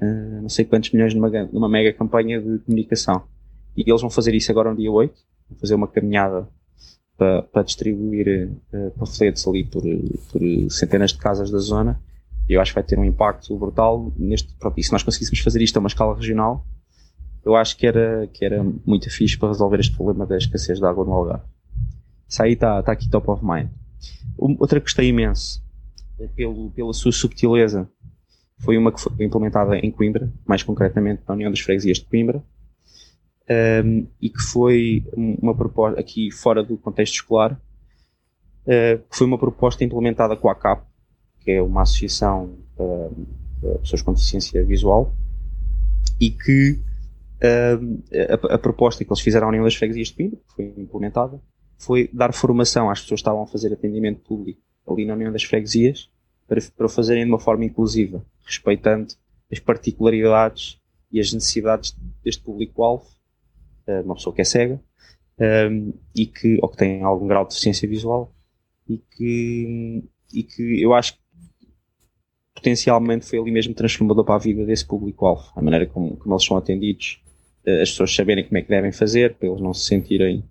uh, 0.00 0.42
não 0.42 0.48
sei 0.48 0.64
quantos 0.64 0.90
milhões 0.92 1.14
numa, 1.14 1.28
numa 1.46 1.68
mega 1.68 1.92
campanha 1.92 2.40
de 2.40 2.58
comunicação. 2.60 3.24
E 3.76 3.82
eles 3.88 4.00
vão 4.00 4.10
fazer 4.10 4.34
isso 4.34 4.50
agora 4.50 4.70
no 4.70 4.76
dia 4.76 4.90
8, 4.90 5.14
vão 5.50 5.58
fazer 5.58 5.74
uma 5.74 5.88
caminhada 5.88 6.48
para, 7.16 7.42
para 7.42 7.62
distribuir 7.62 8.50
uh, 8.72 8.90
panfletos 8.98 9.46
ali 9.46 9.64
por, 9.64 9.82
por 10.30 10.40
centenas 10.70 11.12
de 11.12 11.18
casas 11.18 11.50
da 11.50 11.58
zona. 11.58 12.00
Eu 12.48 12.60
acho 12.60 12.72
que 12.72 12.74
vai 12.74 12.84
ter 12.84 12.98
um 12.98 13.04
impacto 13.04 13.56
brutal 13.56 14.12
neste, 14.16 14.52
pronto, 14.54 14.78
e 14.78 14.82
se 14.82 14.92
nós 14.92 15.02
conseguíssemos 15.02 15.40
fazer 15.40 15.62
isto 15.62 15.76
a 15.76 15.80
uma 15.80 15.88
escala 15.88 16.14
regional, 16.14 16.66
eu 17.44 17.56
acho 17.56 17.76
que 17.76 17.86
era, 17.86 18.26
que 18.32 18.44
era 18.44 18.64
muito 18.86 19.10
fixe 19.10 19.36
para 19.36 19.48
resolver 19.48 19.80
este 19.80 19.94
problema 19.94 20.26
da 20.26 20.36
escassez 20.36 20.78
de 20.78 20.84
água 20.84 21.04
no 21.04 21.12
Algarve. 21.12 21.44
Isso 22.28 22.42
aí 22.42 22.52
está 22.52 22.82
tá 22.82 22.92
aqui 22.92 23.08
top 23.08 23.30
of 23.30 23.44
mind. 23.44 23.68
Outra 24.36 24.80
que 24.80 24.86
gostei 24.86 25.08
imenso, 25.08 25.62
é 26.18 26.26
pelo, 26.26 26.70
pela 26.70 26.92
sua 26.92 27.12
subtileza, 27.12 27.88
foi 28.58 28.78
uma 28.78 28.92
que 28.92 29.00
foi 29.00 29.24
implementada 29.24 29.76
em 29.76 29.90
Coimbra, 29.90 30.32
mais 30.46 30.62
concretamente 30.62 31.22
na 31.26 31.34
União 31.34 31.50
das 31.50 31.60
Freguesias 31.60 31.98
de 31.98 32.04
Coimbra, 32.04 32.42
um, 33.50 34.06
e 34.20 34.30
que 34.30 34.40
foi 34.40 35.04
uma 35.14 35.54
proposta, 35.54 36.00
aqui 36.00 36.30
fora 36.30 36.62
do 36.62 36.76
contexto 36.76 37.14
escolar, 37.14 37.52
uh, 38.66 39.02
foi 39.10 39.26
uma 39.26 39.38
proposta 39.38 39.84
implementada 39.84 40.36
com 40.36 40.48
a 40.48 40.54
CAP, 40.54 40.86
que 41.40 41.50
é 41.50 41.62
uma 41.62 41.82
associação 41.82 42.56
para 42.76 43.78
pessoas 43.78 44.02
com 44.02 44.12
deficiência 44.12 44.64
visual, 44.64 45.14
e 46.20 46.30
que 46.30 46.80
a, 47.42 48.54
a, 48.54 48.58
proposta 48.58 49.04
que 49.04 49.10
eles 49.10 49.20
fizeram 49.20 49.46
à 49.46 49.50
União 49.50 49.64
das 49.64 49.74
Freguesias 49.74 50.08
de 50.08 50.14
Pinda, 50.14 50.36
que 50.36 50.54
foi 50.54 50.74
implementada, 50.76 51.40
foi 51.76 52.08
dar 52.12 52.32
formação 52.32 52.88
às 52.88 53.00
pessoas 53.00 53.20
que 53.20 53.22
estavam 53.22 53.42
a 53.42 53.46
fazer 53.46 53.72
atendimento 53.72 54.20
público 54.20 54.60
ali 54.88 55.04
na 55.04 55.14
União 55.14 55.32
das 55.32 55.42
Freguesias 55.42 56.08
para, 56.46 56.60
para 56.76 56.86
o 56.86 56.88
fazerem 56.88 57.24
de 57.24 57.30
uma 57.30 57.40
forma 57.40 57.64
inclusiva, 57.64 58.24
respeitando 58.44 59.14
as 59.50 59.58
particularidades 59.58 60.80
e 61.10 61.20
as 61.20 61.32
necessidades 61.32 61.96
deste 62.24 62.42
público-alvo, 62.42 63.06
uma 64.04 64.14
pessoa 64.14 64.34
que 64.34 64.42
é 64.42 64.44
cega, 64.44 64.80
um, 65.38 65.92
e 66.14 66.26
que, 66.26 66.58
ou 66.62 66.68
que 66.68 66.76
tem 66.76 67.02
algum 67.02 67.26
grau 67.26 67.44
de 67.44 67.50
deficiência 67.50 67.88
visual, 67.88 68.34
e 68.88 68.98
que, 68.98 70.04
e 70.32 70.42
que 70.42 70.82
eu 70.82 70.94
acho 70.94 71.14
que 71.14 71.22
potencialmente 72.54 73.26
foi 73.26 73.38
ali 73.38 73.50
mesmo 73.50 73.74
transformador 73.74 74.24
para 74.24 74.36
a 74.36 74.38
vida 74.38 74.64
desse 74.64 74.86
público-alvo, 74.86 75.50
a 75.56 75.62
maneira 75.62 75.86
como, 75.86 76.16
como 76.16 76.34
eles 76.34 76.44
são 76.44 76.56
atendidos, 76.56 77.22
uh, 77.66 77.82
as 77.82 77.90
pessoas 77.90 78.14
saberem 78.14 78.44
como 78.44 78.58
é 78.58 78.62
que 78.62 78.68
devem 78.68 78.92
fazer, 78.92 79.34
para 79.34 79.48
eles 79.48 79.60
não 79.60 79.74
se 79.74 79.86
sentirem 79.86 80.44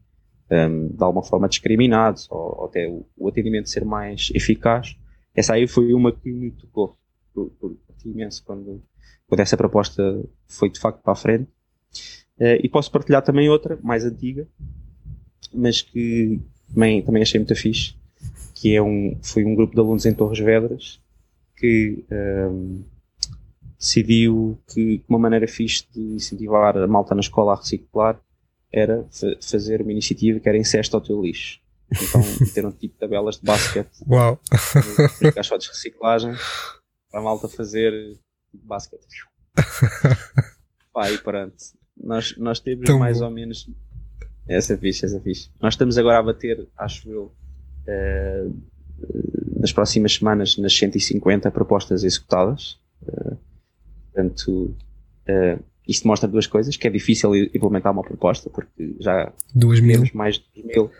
um, 0.51 0.87
de 0.89 1.03
alguma 1.03 1.23
forma 1.23 1.47
discriminados, 1.47 2.27
ou, 2.29 2.59
ou 2.59 2.65
até 2.65 2.87
o, 2.87 3.05
o, 3.17 3.29
atendimento 3.29 3.69
ser 3.69 3.85
mais 3.85 4.29
eficaz. 4.33 4.97
Essa 5.33 5.53
aí 5.53 5.67
foi 5.67 5.93
uma 5.93 6.11
que 6.11 6.29
me 6.29 6.51
tocou 6.51 6.97
por, 7.33 7.49
por 7.51 7.77
imenso 8.05 8.43
quando, 8.43 8.83
quando 9.27 9.39
essa 9.39 9.55
proposta 9.55 10.21
foi 10.47 10.69
de 10.69 10.79
facto 10.79 11.01
para 11.01 11.13
a 11.13 11.15
frente. 11.15 11.47
Uh, 12.41 12.57
e 12.63 12.67
posso 12.67 12.89
partilhar 12.89 13.21
também 13.21 13.47
outra, 13.49 13.77
mais 13.83 14.03
antiga, 14.03 14.47
mas 15.53 15.81
que 15.81 16.41
também, 16.73 17.03
também 17.03 17.21
achei 17.21 17.39
muito 17.39 17.55
fixe, 17.55 17.93
que 18.55 18.75
é 18.75 18.81
um, 18.81 19.15
foi 19.21 19.45
um 19.45 19.53
grupo 19.53 19.75
de 19.75 19.79
alunos 19.79 20.07
em 20.07 20.13
Torres 20.13 20.39
Vedras 20.39 20.99
que 21.55 22.03
um, 22.11 22.83
decidiu 23.77 24.59
que 24.73 25.03
uma 25.07 25.19
maneira 25.19 25.47
fixe 25.47 25.85
de 25.93 25.99
incentivar 26.15 26.75
a 26.75 26.87
malta 26.87 27.13
na 27.13 27.21
escola 27.21 27.53
a 27.53 27.55
reciclar 27.55 28.19
era 28.73 29.05
fazer 29.39 29.81
uma 29.81 29.91
iniciativa 29.91 30.39
que 30.39 30.49
era 30.49 30.57
incesto 30.57 30.95
ao 30.95 31.01
teu 31.01 31.21
lixo. 31.21 31.59
Então, 31.91 32.21
ter 32.53 32.65
um 32.65 32.71
tipo 32.71 32.97
tabelas 32.97 33.37
de 33.37 33.43
basquete. 33.43 33.91
Uau! 34.07 34.39
Caixotes 35.35 35.67
de 35.67 35.73
reciclagem 35.73 36.33
para 37.11 37.19
a 37.19 37.23
malta 37.23 37.47
fazer 37.47 37.91
tipo 38.49 38.65
basquete. 38.65 39.05
Pá, 40.91 41.11
e 41.11 41.17
pronto. 41.19 41.55
Nós, 42.03 42.35
nós 42.37 42.59
temos 42.59 42.85
Tão 42.85 42.99
mais 42.99 43.19
bom. 43.19 43.25
ou 43.25 43.31
menos. 43.31 43.69
Essa 44.47 44.73
é 44.73 44.77
fixe, 44.77 45.05
essa 45.05 45.17
é 45.17 45.19
fixe. 45.19 45.49
Nós 45.61 45.73
estamos 45.73 45.97
agora 45.97 46.19
a 46.19 46.23
bater, 46.23 46.67
acho 46.77 47.09
eu, 47.09 47.31
uh, 47.87 48.55
nas 49.59 49.71
próximas 49.71 50.15
semanas, 50.15 50.57
nas 50.57 50.75
150 50.75 51.49
propostas 51.51 52.03
executadas. 52.03 52.79
Uh, 53.03 53.37
portanto, 54.11 54.75
uh, 55.29 55.63
isto 55.87 56.07
mostra 56.07 56.27
duas 56.27 56.47
coisas, 56.47 56.75
que 56.75 56.87
é 56.87 56.89
difícil 56.89 57.35
implementar 57.35 57.91
uma 57.91 58.03
proposta, 58.03 58.49
porque 58.49 58.95
já 58.99 59.31
temos 59.93 60.11
mais 60.13 60.35
de 60.35 60.61
2 60.61 60.65
mil 60.65 60.91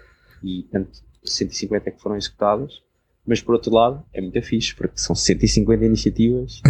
e, 0.44 0.62
portanto, 0.64 1.04
150 1.24 1.90
é 1.90 1.92
que 1.92 2.02
foram 2.02 2.18
executadas. 2.18 2.82
Mas, 3.26 3.40
por 3.40 3.54
outro 3.54 3.74
lado, 3.74 4.04
é 4.14 4.20
muito 4.20 4.42
fixe, 4.42 4.74
porque 4.76 5.00
são 5.00 5.16
150 5.16 5.86
iniciativas 5.86 6.62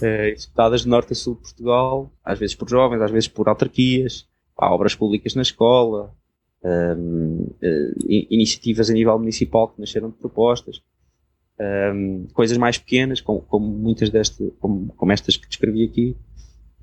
uh, 0.00 0.04
executadas 0.32 0.82
de 0.82 0.88
norte 0.88 1.12
a 1.12 1.16
sul 1.16 1.34
de 1.34 1.42
Portugal, 1.42 2.10
às 2.24 2.38
vezes 2.38 2.54
por 2.54 2.68
jovens, 2.68 3.02
às 3.02 3.10
vezes 3.10 3.28
por 3.28 3.48
autarquias, 3.48 4.26
há 4.56 4.72
obras 4.72 4.94
públicas 4.94 5.34
na 5.34 5.42
escola, 5.42 6.14
um, 6.64 7.42
uh, 7.42 7.56
eh, 7.62 8.26
iniciativas 8.30 8.90
a 8.90 8.92
nível 8.92 9.18
municipal 9.18 9.68
que 9.68 9.80
nasceram 9.80 10.10
de 10.10 10.16
propostas, 10.16 10.82
um, 11.94 12.26
coisas 12.32 12.56
mais 12.56 12.78
pequenas, 12.78 13.20
como, 13.20 13.42
como 13.42 13.66
muitas 13.66 14.10
destas, 14.10 14.50
como, 14.58 14.92
como 14.94 15.12
estas 15.12 15.36
que 15.36 15.48
descrevi 15.48 15.84
aqui, 15.84 16.16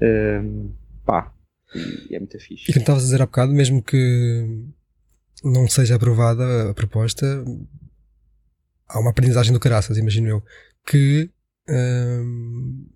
um, 0.02 0.72
pá, 1.06 1.34
e 2.10 2.16
é 2.16 2.20
muito 2.20 2.40
fixe. 2.40 2.70
E 2.70 2.74
como 2.74 2.82
estavas 2.82 3.04
a 3.04 3.06
dizer 3.06 3.22
há 3.22 3.26
bocado, 3.26 3.52
mesmo 3.52 3.82
que 3.82 4.66
não 5.44 5.68
seja 5.68 5.96
aprovada 5.96 6.70
a 6.70 6.74
proposta, 6.74 7.44
há 8.88 9.00
uma 9.00 9.12
aprendizagem 9.12 9.54
do 9.54 9.60
caraças, 9.60 9.98
imagino 9.98 10.28
eu, 10.28 10.44
que 10.86 11.30
um, 11.68 12.88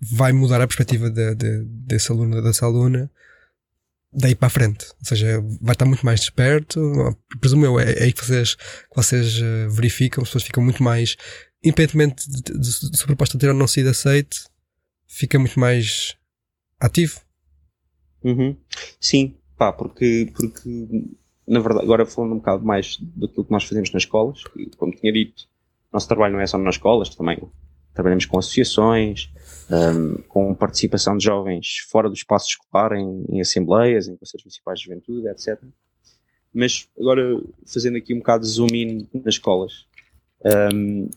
vai 0.00 0.32
mudar 0.32 0.60
a 0.60 0.66
perspectiva 0.66 1.10
de, 1.10 1.34
de, 1.34 1.64
desse 1.64 2.10
aluno, 2.12 2.42
dessa 2.42 2.66
aluna, 2.66 3.10
daí 4.12 4.34
para 4.34 4.46
a 4.46 4.50
frente. 4.50 4.86
Ou 4.98 5.04
seja, 5.04 5.40
vai 5.60 5.74
estar 5.74 5.84
muito 5.84 6.04
mais 6.04 6.20
desperto. 6.20 6.80
Presumo 7.40 7.64
eu, 7.64 7.78
é, 7.80 7.92
é 7.92 8.02
aí 8.04 8.12
que 8.12 8.24
vocês, 8.24 8.54
que 8.54 8.96
vocês 8.96 9.40
eh, 9.40 9.68
verificam, 9.68 10.22
as 10.22 10.28
pessoas 10.28 10.44
ficam 10.44 10.62
muito 10.62 10.82
mais, 10.82 11.16
independentemente 11.62 12.28
de, 12.30 12.42
de, 12.42 12.58
de, 12.60 12.96
se 12.96 13.02
a 13.02 13.06
proposta 13.06 13.38
ter 13.38 13.48
ou 13.48 13.54
não 13.54 13.66
sido 13.66 13.88
aceite, 13.88 14.44
fica 15.06 15.38
muito 15.38 15.58
mais 15.58 16.16
ativo. 16.80 17.20
Uhum. 18.22 18.56
Sim, 19.00 19.36
pá, 19.56 19.72
porque, 19.72 20.32
porque 20.34 20.88
na 21.46 21.60
verdade, 21.60 21.84
agora 21.84 22.04
falando 22.04 22.32
um 22.32 22.38
bocado 22.38 22.64
mais 22.64 22.98
daquilo 23.00 23.44
que 23.44 23.52
nós 23.52 23.64
fazemos 23.64 23.90
nas 23.92 24.02
escolas, 24.02 24.42
como 24.76 24.92
tinha 24.92 25.12
dito, 25.12 25.44
nosso 25.92 26.08
trabalho 26.08 26.34
não 26.34 26.40
é 26.40 26.46
só 26.46 26.58
nas 26.58 26.74
escolas, 26.74 27.14
também 27.14 27.38
trabalhamos 27.94 28.26
com 28.26 28.38
associações, 28.38 29.30
um, 29.70 30.22
com 30.28 30.54
participação 30.54 31.16
de 31.16 31.24
jovens 31.24 31.78
fora 31.88 32.08
do 32.08 32.14
espaço 32.14 32.48
escolar, 32.48 32.92
em, 32.92 33.24
em 33.30 33.40
assembleias, 33.40 34.06
em 34.06 34.16
conselhos 34.16 34.44
municipais 34.44 34.78
de 34.78 34.84
juventude, 34.84 35.28
etc. 35.28 35.58
Mas 36.52 36.88
agora, 36.98 37.22
fazendo 37.66 37.96
aqui 37.96 38.12
um 38.12 38.18
bocado 38.18 38.42
de 38.42 38.50
zoom 38.50 38.68
in 38.72 39.08
nas 39.14 39.34
escolas, 39.34 39.86
um, 40.74 41.08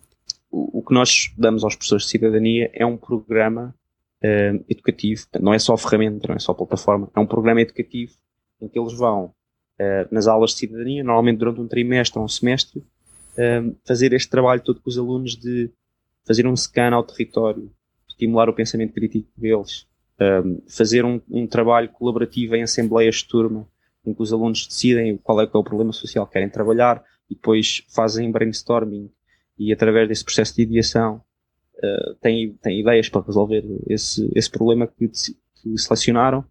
o, 0.49 0.79
o, 0.79 0.83
que 0.83 0.93
nós 0.93 1.31
damos 1.37 1.63
aos 1.63 1.75
professores 1.75 2.05
de 2.05 2.11
cidadania 2.11 2.69
é 2.73 2.85
um 2.85 2.95
programa 2.97 3.75
um, 4.23 4.63
educativo, 4.69 5.25
não 5.39 5.53
é 5.53 5.59
só 5.59 5.75
ferramenta, 5.75 6.27
não 6.29 6.35
é 6.35 6.39
só 6.39 6.53
plataforma, 6.53 7.11
é 7.15 7.19
um 7.19 7.27
programa 7.27 7.61
educativo 7.61 8.13
em 8.61 8.67
que 8.67 8.79
eles 8.79 8.93
vão 8.93 9.33
uh, 9.79 10.07
nas 10.11 10.27
aulas 10.27 10.51
de 10.51 10.57
cidadania, 10.57 11.03
normalmente 11.03 11.39
durante 11.39 11.61
um 11.61 11.67
trimestre 11.67 12.19
ou 12.19 12.25
um 12.25 12.27
semestre, 12.27 12.79
uh, 12.79 13.75
fazer 13.85 14.13
este 14.13 14.29
trabalho 14.29 14.61
todo 14.61 14.81
com 14.81 14.89
os 14.89 14.97
alunos 14.97 15.35
de 15.35 15.69
fazer 16.25 16.45
um 16.45 16.55
scan 16.55 16.93
ao 16.93 17.03
território, 17.03 17.71
estimular 18.07 18.49
o 18.49 18.53
pensamento 18.53 18.93
crítico 18.93 19.29
deles, 19.37 19.87
um, 20.21 20.61
fazer 20.67 21.05
um, 21.05 21.21
um, 21.29 21.47
trabalho 21.47 21.89
colaborativo 21.89 22.55
em 22.55 22.61
assembleias 22.61 23.15
de 23.15 23.27
turma, 23.27 23.67
em 24.05 24.13
que 24.13 24.21
os 24.21 24.33
alunos 24.33 24.67
decidem 24.67 25.17
qual 25.17 25.41
é, 25.41 25.47
que 25.47 25.55
é 25.55 25.59
o 25.59 25.63
problema 25.63 25.93
social 25.93 26.27
que 26.27 26.33
querem 26.33 26.49
trabalhar 26.49 27.03
e 27.29 27.35
depois 27.35 27.83
fazem 27.89 28.29
brainstorming 28.29 29.09
e 29.57 29.71
através 29.71 30.07
desse 30.07 30.23
processo 30.23 30.55
de 30.55 30.63
ideação 30.63 31.21
têm, 32.21 32.53
têm 32.61 32.81
ideias 32.81 33.07
para 33.09 33.21
resolver 33.21 33.63
esse, 33.87 34.29
esse 34.35 34.49
problema 34.49 34.87
que, 34.87 35.07
que 35.07 35.77
selecionaram 35.77 36.45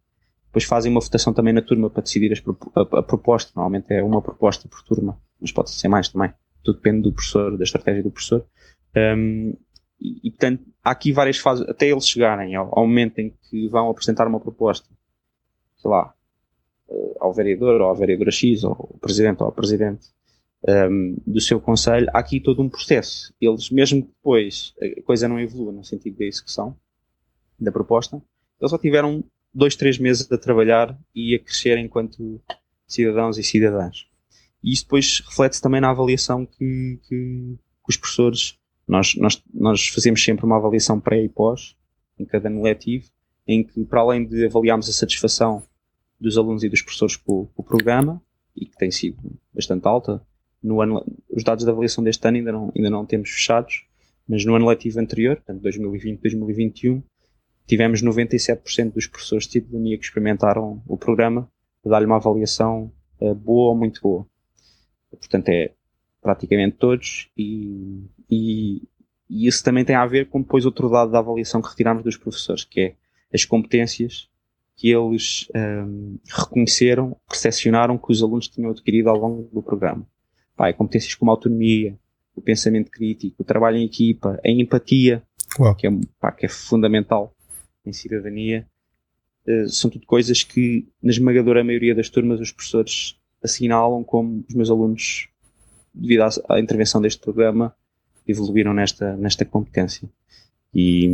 depois 0.49 0.65
fazem 0.65 0.91
uma 0.91 1.01
votação 1.01 1.33
também 1.33 1.53
na 1.53 1.63
turma 1.63 1.91
para 1.91 2.03
decidir 2.03 2.33
as, 2.33 2.43
a, 2.75 2.99
a, 2.99 3.03
proposta. 3.03 3.53
Normalmente 3.55 3.93
é 3.93 4.03
uma 4.03 4.23
proposta 4.23 4.67
por 4.69 4.83
turma, 4.83 5.21
mas 5.41 5.53
pode 5.53 5.71
ser 5.71 5.89
mais 5.89 6.09
também. 6.09 6.33
Tudo 6.65 6.77
depende 6.77 7.03
do 7.03 7.13
professor, 7.13 7.57
da 7.57 7.65
estratégia 7.65 8.03
do 8.03 8.11
professor. 8.11 8.45
Um, 8.97 9.55
e, 10.01 10.29
e, 10.29 10.31
portanto, 10.31 10.65
há 10.83 10.91
aqui 10.91 11.13
várias 11.13 11.39
fases, 11.39 11.69
até 11.69 11.89
eles 11.89 12.09
chegarem 12.09 12.55
ao, 12.55 12.79
ao, 12.79 12.87
momento 12.87 13.19
em 13.19 13.35
que 13.43 13.69
vão 13.69 13.91
apresentar 13.91 14.27
uma 14.27 14.41
proposta, 14.41 14.89
sei 15.77 15.91
lá, 15.91 16.15
uh, 16.89 17.17
ao 17.21 17.33
vereador, 17.33 17.81
ou 17.81 17.91
à 17.91 17.95
vereadora 17.95 18.31
X, 18.31 18.65
ou 18.65 18.71
ao 18.71 18.99
presidente, 19.01 19.43
ou 19.43 19.47
ao 19.47 19.53
presidente 19.53 20.09
um, 20.67 21.17
do 21.27 21.41
seu 21.41 21.61
conselho, 21.61 22.09
há 22.15 22.19
aqui 22.19 22.41
todo 22.41 22.63
um 22.63 22.71
processo. 22.71 23.35
Eles, 23.41 23.71
mesmo 23.71 24.03
que 24.03 24.09
depois 24.09 24.73
a 24.81 25.03
coisa 25.03 25.29
não 25.29 25.39
evolua 25.39 25.73
no 25.73 25.85
sentido 25.85 26.17
da 26.19 26.25
execução 26.25 26.75
da 27.61 27.71
proposta, 27.71 28.23
eles 28.61 28.71
já 28.71 28.79
tiveram 28.79 29.23
dois, 29.59 29.75
três 29.75 29.99
meses 29.99 30.31
a 30.31 30.39
trabalhar 30.39 30.97
e 31.13 31.35
a 31.35 31.39
crescer 31.39 31.77
enquanto 31.79 32.41
cidadãos 32.87 33.37
e 33.39 33.43
cidadãs. 33.43 34.07
E 34.63 34.73
isso 34.73 34.85
depois 34.85 35.21
reflete-se 35.27 35.61
também 35.61 35.81
na 35.81 35.91
avaliação 35.91 36.47
que, 36.47 37.01
que, 37.03 37.57
que, 37.59 37.89
os 37.89 37.97
professores, 37.97 38.57
nós, 38.87 39.17
nós, 39.17 39.43
nós 39.53 39.89
fazemos 39.89 40.23
sempre 40.23 40.47
uma 40.47 40.57
avaliação 40.57 41.01
pré 41.01 41.23
e 41.25 41.29
pós, 41.29 41.77
em 42.19 42.25
cada 42.25 42.49
ano 42.49 42.63
letivo, 42.63 43.11
em 43.47 43.65
que 43.65 43.85
para 43.85 44.01
além 44.01 44.25
de 44.25 44.47
avaliarmos 44.47 44.89
a 44.89 44.93
satisfação 44.93 45.63
dos 46.21 46.39
alunos 46.39 46.63
e 46.63 46.69
dos 46.69 46.83
professores 46.83 47.17
com, 47.17 47.49
o 47.57 47.63
programa, 47.63 48.23
e 48.57 48.65
que 48.65 48.77
tem 48.77 48.91
sido 48.93 49.19
bastante 49.53 49.87
alta, 49.87 50.23
no 50.63 50.81
ano, 50.81 51.05
os 51.29 51.43
dados 51.43 51.65
de 51.65 51.71
avaliação 51.71 52.03
deste 52.03 52.27
ano 52.27 52.37
ainda 52.37 52.53
não, 52.53 52.73
ainda 52.77 52.91
não 52.91 53.05
temos 53.05 53.31
fechados, 53.31 53.85
mas 54.29 54.45
no 54.45 54.55
ano 54.55 54.69
letivo 54.69 55.01
anterior, 55.01 55.37
portanto 55.37 55.63
2020-2021, 55.63 57.03
tivemos 57.69 58.03
97% 58.03 58.95
dos 58.95 59.07
professores 59.07 59.45
de 59.45 59.53
cidadania 59.53 59.99
que 59.99 60.05
experimentaram 60.05 60.83
o 60.87 60.97
programa 60.97 61.49
dar-lhe 61.85 62.07
uma 62.07 62.17
avaliação 62.17 62.93
uh, 63.21 63.35
boa 63.35 63.71
ou 63.71 63.77
muito 63.77 64.01
boa. 64.01 64.27
Portanto, 65.11 65.49
é 65.49 65.73
praticamente 66.21 66.77
todos 66.77 67.31
e, 67.37 68.05
e, 68.31 68.83
e, 69.29 69.47
isso 69.47 69.63
também 69.63 69.85
tem 69.85 69.97
a 69.97 70.07
ver 70.07 70.29
com 70.29 70.41
depois 70.41 70.67
outro 70.67 70.91
dado 70.91 71.11
da 71.11 71.19
avaliação 71.19 71.63
que 71.63 71.69
retiramos 71.69 72.03
dos 72.03 72.17
professores, 72.17 72.65
que 72.65 72.81
é 72.81 72.95
as 73.33 73.45
competências 73.45 74.29
que 74.77 74.91
eles 74.91 75.49
um, 75.55 75.59
ehm, 75.59 76.17
reconheceram, 76.29 77.17
percepcionaram 77.29 77.99
que 77.99 78.13
os 78.13 78.23
alunos 78.23 78.49
tinham 78.49 78.71
adquirido 78.71 79.09
ao 79.09 79.17
longo 79.17 79.49
do 79.53 79.63
programa. 79.63 80.07
Pai, 80.57 80.73
competências 80.73 81.15
como 81.15 81.31
a 81.31 81.35
autonomia, 81.35 81.99
o 82.35 82.41
pensamento 82.41 82.91
crítico, 82.91 83.43
o 83.43 83.45
trabalho 83.45 83.77
em 83.77 83.85
equipa, 83.85 84.39
a 84.45 84.49
empatia, 84.49 85.23
que 85.77 85.87
é, 85.87 85.91
pá, 86.21 86.31
que 86.31 86.47
é 86.47 86.49
fundamental 86.49 87.35
em 87.89 87.93
cidadania, 87.93 88.67
uh, 89.47 89.69
são 89.69 89.91
tudo 89.91 90.07
coisas 90.07 90.43
que, 90.43 90.87
na 91.03 91.11
esmagadora 91.11 91.65
maioria 91.65 91.95
das 91.95 92.09
turmas, 92.09 92.41
os 92.41 92.53
professores 92.53 93.17
assinalam 93.43 94.05
como 94.05 94.45
os 94.49 94.55
meus 94.55 94.71
alunos, 94.71 95.29
devido 95.95 96.23
à, 96.23 96.31
à 96.51 96.61
intervenção 96.61 97.01
deste 97.01 97.21
programa, 97.21 97.75
evoluíram 98.27 98.75
nesta, 98.75 99.17
nesta 99.17 99.45
competência. 99.45 100.09
E, 100.75 101.07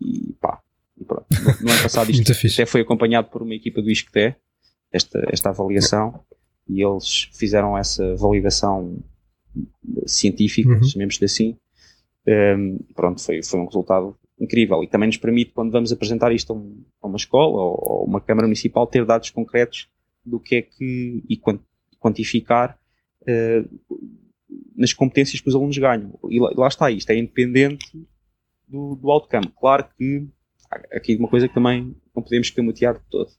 e 0.00 0.32
pá, 0.40 0.60
e 0.98 1.04
pronto. 1.04 1.26
No, 1.30 1.66
no 1.66 1.72
ano 1.72 1.82
passado 1.82 2.10
isto 2.12 2.32
até 2.32 2.66
foi 2.66 2.82
acompanhado 2.82 3.28
por 3.28 3.42
uma 3.42 3.54
equipa 3.54 3.82
do 3.82 3.90
ISCTE, 3.90 4.36
esta, 4.92 5.24
esta 5.30 5.50
avaliação, 5.50 6.20
e 6.68 6.82
eles 6.82 7.28
fizeram 7.32 7.76
essa 7.76 8.14
validação 8.16 8.98
científica, 10.06 10.70
uhum. 10.70 10.84
chamemos-lhe 10.84 11.24
assim. 11.24 11.56
Um, 12.26 12.78
pronto, 12.94 13.20
foi, 13.20 13.42
foi 13.42 13.58
um 13.58 13.64
resultado 13.64 14.16
incrível 14.40 14.82
e 14.82 14.88
também 14.88 15.06
nos 15.06 15.18
permite, 15.18 15.52
quando 15.52 15.70
vamos 15.70 15.92
apresentar 15.92 16.32
isto 16.32 16.52
a, 16.52 16.56
um, 16.56 16.82
a 17.02 17.06
uma 17.06 17.16
escola 17.16 17.60
ou, 17.60 17.78
ou 17.80 18.04
uma 18.06 18.20
Câmara 18.20 18.46
Municipal, 18.46 18.86
ter 18.86 19.04
dados 19.04 19.30
concretos 19.30 19.88
do 20.24 20.40
que 20.40 20.56
é 20.56 20.62
que 20.62 21.22
e 21.28 21.40
quantificar 21.98 22.78
uh, 23.22 23.80
nas 24.74 24.92
competências 24.92 25.40
que 25.40 25.48
os 25.48 25.54
alunos 25.54 25.76
ganham. 25.76 26.18
E 26.28 26.40
lá, 26.40 26.50
lá 26.56 26.68
está, 26.68 26.90
isto 26.90 27.10
é 27.10 27.16
independente 27.16 27.86
do, 28.66 28.96
do 28.96 29.10
outcome. 29.10 29.52
Claro 29.58 29.86
que 29.96 30.26
aqui 30.92 31.16
uma 31.16 31.28
coisa 31.28 31.48
que 31.48 31.54
também 31.54 31.94
não 32.14 32.22
podemos 32.22 32.50
camutear 32.50 32.94
de 32.94 33.04
todo. 33.10 33.30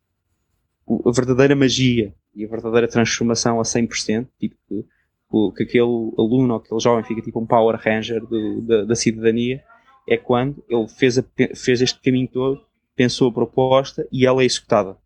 A 1.06 1.12
verdadeira 1.12 1.56
magia 1.56 2.14
e 2.36 2.46
a 2.46 2.48
verdadeira 2.48 2.88
transformação 2.88 3.60
a 3.60 3.64
100%, 3.64 4.28
tipo 4.40 4.56
que, 4.68 4.86
que 5.56 5.64
aquele 5.64 5.84
aluno 6.18 6.54
ou 6.54 6.60
aquele 6.60 6.80
jovem 6.80 7.04
fica 7.04 7.22
tipo 7.22 7.40
um 7.40 7.46
Power 7.46 7.80
Ranger 7.80 8.22
da, 8.86 8.96
cidadania, 8.96 9.64
é 10.08 10.18
quando 10.18 10.64
ele 10.68 10.88
fez, 10.88 11.18
a, 11.18 11.24
fez 11.56 11.82
este 11.82 12.00
caminho 12.02 12.28
todo, 12.28 12.66
pensou 12.96 13.30
a 13.30 13.34
proposta 13.34 14.08
e 14.12 14.26
ela 14.26 14.42
é 14.42 14.46
executada. 14.46 14.98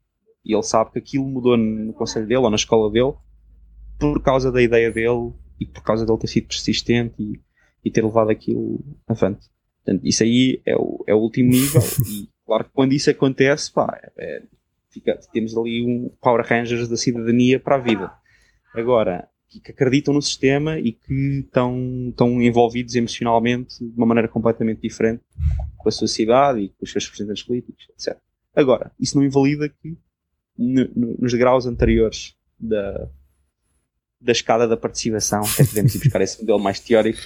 E 0.44 0.54
ele 0.54 0.64
sabe 0.64 0.92
que 0.92 1.00
aquilo 1.00 1.26
mudou 1.26 1.58
no 1.58 1.94
conselho 1.94 2.28
dele 2.28 2.42
ou 2.42 2.50
na 2.50 2.56
escola 2.56 2.92
dele 2.92 3.14
por 4.00 4.22
causa 4.22 4.52
da 4.52 4.62
ideia 4.62 4.92
dele 4.92 5.34
e 5.60 5.66
por 5.66 5.82
causa 5.82 6.06
dele 6.06 6.20
ter 6.20 6.28
sido 6.28 6.48
persistente 6.48 7.16
e, 7.20 7.40
e 7.84 7.92
ter 7.92 8.04
levado 8.04 8.30
aquilo 8.30 8.80
avante. 9.08 9.50
Portanto, 9.84 10.06
isso 10.06 10.24
aí 10.24 10.62
é 10.66 10.76
o, 10.76 11.04
é 11.08 11.14
o 11.14 11.20
último 11.20 11.50
nível 11.50 11.82
e 12.10 12.30
claro 12.46 12.66
que 12.66 12.72
quando 12.72 12.94
isso 12.94 13.10
acontece, 13.10 13.72
pá, 13.72 14.00
é, 14.18 14.44
fica, 14.90 15.20
temos 15.32 15.58
ali 15.58 15.86
um 15.86 16.12
Power 16.22 16.46
Rangers 16.46 16.88
da 16.88 16.98
cidadania 16.98 17.60
para 17.60 17.76
a 17.76 17.80
vida. 17.80 18.12
Agora, 18.74 19.28
que 19.60 19.72
acreditam 19.72 20.14
no 20.14 20.22
sistema 20.22 20.80
e 20.80 20.92
que 20.92 21.44
estão, 21.46 22.08
estão 22.10 22.42
envolvidos 22.42 22.96
emocionalmente 22.96 23.78
de 23.80 23.98
uma 23.98 24.06
maneira 24.06 24.28
completamente 24.28 24.82
diferente 24.82 25.24
com 25.78 25.90
a 25.90 25.92
sociedade 25.92 26.62
e 26.62 26.70
com 26.70 26.84
os 26.84 26.92
seus 26.92 27.06
representantes 27.06 27.44
políticos, 27.44 27.88
etc. 27.92 28.18
Agora, 28.56 28.92
isso 29.00 29.18
não 29.18 29.24
invalida 29.24 29.70
que 29.70 29.98
no, 30.58 30.90
no, 30.96 31.18
nos 31.20 31.34
graus 31.34 31.66
anteriores 31.66 32.36
da, 32.60 33.10
da 34.20 34.32
escada 34.32 34.68
da 34.68 34.78
participação, 34.78 35.42
até 35.42 35.66
podemos 35.66 35.94
ir 35.94 36.00
buscar 36.00 36.22
esse 36.22 36.40
modelo 36.40 36.60
mais 36.60 36.80
teórico, 36.80 37.22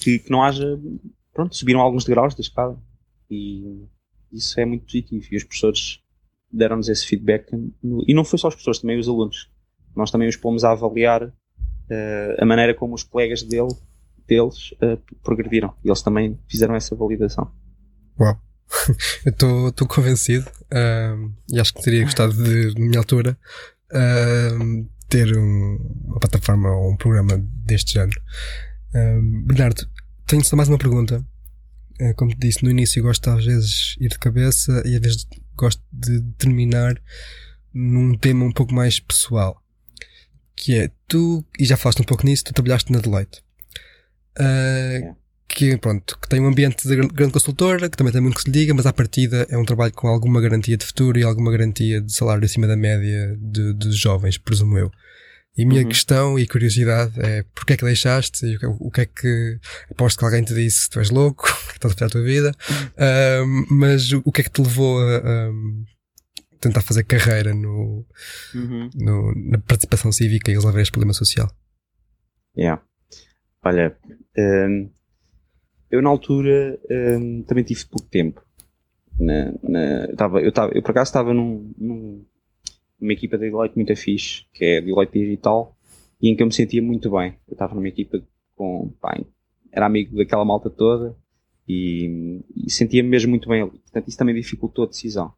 que, 0.00 0.18
que 0.18 0.30
não 0.30 0.42
haja, 0.42 0.78
pronto, 1.32 1.54
subiram 1.54 1.80
alguns 1.80 2.04
degraus 2.04 2.34
da 2.34 2.40
escada 2.40 2.76
e 3.30 3.84
isso 4.32 4.58
é 4.58 4.64
muito 4.64 4.84
positivo 4.84 5.26
e 5.30 5.36
os 5.36 5.44
professores 5.44 6.00
deram-nos 6.50 6.88
esse 6.88 7.06
feedback 7.06 7.50
no, 7.82 8.04
e 8.06 8.14
não 8.14 8.24
foi 8.24 8.38
só 8.38 8.48
os 8.48 8.54
professores, 8.54 8.80
também 8.80 8.98
os 8.98 9.08
alunos. 9.08 9.50
Nós 9.96 10.10
também 10.10 10.28
os 10.28 10.36
pomos 10.36 10.64
a 10.64 10.72
avaliar 10.72 11.24
uh, 11.24 11.32
a 12.38 12.44
maneira 12.44 12.74
como 12.74 12.94
os 12.94 13.02
colegas 13.02 13.42
dele, 13.42 13.74
deles 14.26 14.72
uh, 14.72 14.98
progrediram 15.22 15.74
e 15.84 15.88
eles 15.88 16.02
também 16.02 16.38
fizeram 16.48 16.74
essa 16.74 16.94
validação. 16.94 17.50
Uau! 18.18 18.38
Eu 19.24 19.68
estou 19.68 19.86
convencido 19.86 20.46
uh, 20.48 21.32
e 21.48 21.60
acho 21.60 21.74
que 21.74 21.82
teria 21.82 22.04
gostado 22.04 22.32
de, 22.32 22.74
na 22.78 22.86
minha 22.86 22.98
altura, 22.98 23.38
uh, 23.92 24.88
ter 25.08 25.36
um, 25.36 25.78
uma 26.06 26.18
plataforma 26.18 26.70
ou 26.70 26.92
um 26.92 26.96
programa 26.96 27.38
deste 27.38 27.94
género. 27.94 28.20
Uh, 28.90 29.46
Bernardo, 29.46 29.88
tenho 30.26 30.44
só 30.44 30.56
mais 30.56 30.68
uma 30.68 30.78
pergunta. 30.78 31.24
Uh, 32.00 32.14
como 32.16 32.32
te 32.32 32.38
disse 32.38 32.64
no 32.64 32.70
início, 32.70 33.02
gosto 33.02 33.28
às 33.30 33.44
vezes 33.44 33.96
ir 34.00 34.08
de 34.08 34.18
cabeça 34.18 34.82
e 34.84 34.96
às 34.96 35.00
vezes 35.00 35.26
gosto 35.56 35.82
de 35.92 36.20
terminar 36.38 37.00
num 37.72 38.16
tema 38.16 38.44
um 38.44 38.52
pouco 38.52 38.74
mais 38.74 38.98
pessoal. 38.98 39.62
Que 40.56 40.78
é, 40.78 40.90
tu, 41.08 41.44
e 41.58 41.64
já 41.64 41.76
falaste 41.76 42.00
um 42.00 42.04
pouco 42.04 42.24
nisso, 42.24 42.44
tu 42.44 42.54
trabalhaste 42.54 42.92
na 42.92 43.00
Deloitte. 43.00 43.42
Uh, 44.38 45.14
que, 45.48 45.76
pronto, 45.76 46.18
que 46.20 46.28
tem 46.28 46.40
um 46.40 46.46
ambiente 46.46 46.86
de 46.86 46.96
grande 46.96 47.32
consultora, 47.32 47.88
que 47.88 47.96
também 47.96 48.12
tem 48.12 48.20
muito 48.20 48.36
que 48.36 48.42
se 48.42 48.50
liga, 48.50 48.74
mas 48.74 48.86
à 48.86 48.92
partida 48.92 49.46
é 49.48 49.56
um 49.56 49.64
trabalho 49.64 49.92
com 49.92 50.08
alguma 50.08 50.40
garantia 50.40 50.76
de 50.76 50.84
futuro 50.84 51.18
e 51.18 51.22
alguma 51.22 51.50
garantia 51.52 52.00
de 52.00 52.12
salário 52.12 52.44
acima 52.44 52.66
da 52.66 52.76
média 52.76 53.36
de, 53.40 53.72
dos 53.74 53.96
jovens, 53.96 54.36
presumo 54.36 54.78
eu. 54.78 54.90
E 55.56 55.62
a 55.62 55.66
minha 55.66 55.82
uhum. 55.82 55.88
questão 55.88 56.38
e 56.38 56.48
curiosidade 56.48 57.12
é 57.20 57.44
porque 57.54 57.74
é 57.74 57.76
que 57.76 57.84
deixaste 57.84 58.44
e 58.44 58.58
o 58.80 58.90
que 58.90 59.02
é 59.02 59.06
que 59.06 59.58
aposto 59.88 60.18
que 60.18 60.24
alguém 60.24 60.42
te 60.42 60.52
disse 60.52 60.90
tu 60.90 60.98
és 60.98 61.10
louco, 61.10 61.44
que 61.68 61.74
estás 61.78 61.92
a 61.92 61.94
fazer 61.94 62.04
a 62.06 62.10
tua 62.10 62.22
vida, 62.22 62.52
um, 63.44 63.66
mas 63.70 64.12
o, 64.12 64.32
que 64.32 64.40
é 64.40 64.44
que 64.44 64.50
te 64.50 64.60
levou 64.60 64.98
a, 65.00 65.18
a 65.18 65.50
tentar 66.64 66.82
fazer 66.82 67.04
carreira 67.04 67.54
no, 67.54 68.04
uhum. 68.54 68.90
no, 68.94 69.32
na 69.34 69.58
participação 69.58 70.10
cívica 70.10 70.50
e 70.50 70.54
resolver 70.54 70.80
este 70.80 70.92
problema 70.92 71.12
social? 71.12 71.48
Yeah. 72.56 72.82
Olha, 73.62 73.96
um, 74.36 74.90
eu 75.90 76.02
na 76.02 76.10
altura 76.10 76.78
um, 76.90 77.42
também 77.42 77.64
tive 77.64 77.84
pouco 77.86 78.08
tempo. 78.08 78.42
Na, 79.18 79.52
na, 79.62 80.04
eu, 80.06 80.16
tava, 80.16 80.40
eu, 80.40 80.52
tava, 80.52 80.72
eu 80.74 80.82
por 80.82 80.90
acaso 80.90 81.08
estava 81.08 81.32
num, 81.32 81.72
num, 81.78 82.24
numa 83.00 83.12
equipa 83.12 83.38
de 83.38 83.44
Deloitte 83.44 83.76
muito 83.76 83.94
fixe, 83.94 84.44
que 84.52 84.64
é 84.64 84.80
Deloitte 84.80 85.18
Digital, 85.18 85.76
e 86.20 86.28
em 86.28 86.36
que 86.36 86.42
eu 86.42 86.46
me 86.46 86.52
sentia 86.52 86.82
muito 86.82 87.10
bem. 87.10 87.36
Eu 87.46 87.52
estava 87.52 87.74
numa 87.74 87.88
equipa 87.88 88.20
com, 88.56 88.92
pá, 89.00 89.18
era 89.72 89.86
amigo 89.86 90.16
daquela 90.16 90.44
malta 90.44 90.70
toda 90.70 91.16
e, 91.68 92.40
e 92.56 92.70
sentia-me 92.70 93.08
mesmo 93.08 93.30
muito 93.30 93.48
bem 93.48 93.62
ali. 93.62 93.78
Portanto, 93.78 94.08
isso 94.08 94.18
também 94.18 94.34
dificultou 94.34 94.84
a 94.84 94.88
decisão. 94.88 95.32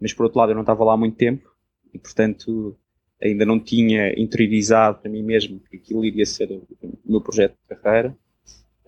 Mas 0.00 0.12
por 0.12 0.24
outro 0.24 0.38
lado, 0.38 0.52
eu 0.52 0.54
não 0.54 0.62
estava 0.62 0.84
lá 0.84 0.94
há 0.94 0.96
muito 0.96 1.16
tempo 1.16 1.48
e, 1.92 1.98
portanto, 1.98 2.76
ainda 3.22 3.46
não 3.46 3.58
tinha 3.58 4.12
interiorizado 4.20 4.98
para 4.98 5.10
mim 5.10 5.22
mesmo 5.22 5.60
que 5.60 5.76
aquilo 5.76 6.04
iria 6.04 6.26
ser 6.26 6.50
o 6.52 6.98
meu 7.04 7.20
projeto 7.20 7.56
de 7.70 7.76
carreira. 7.76 8.16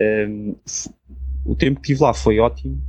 Um, 0.01 0.55
o 1.45 1.55
tempo 1.55 1.81
que 1.81 1.89
tive 1.89 2.03
lá 2.03 2.13
foi 2.13 2.39
ótimo. 2.39 2.83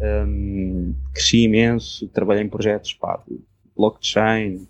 Um, 0.00 0.94
cresci 1.12 1.44
imenso, 1.44 2.08
trabalhei 2.08 2.42
em 2.42 2.48
projetos 2.48 2.94
pá, 2.94 3.22
blockchain, 3.76 4.66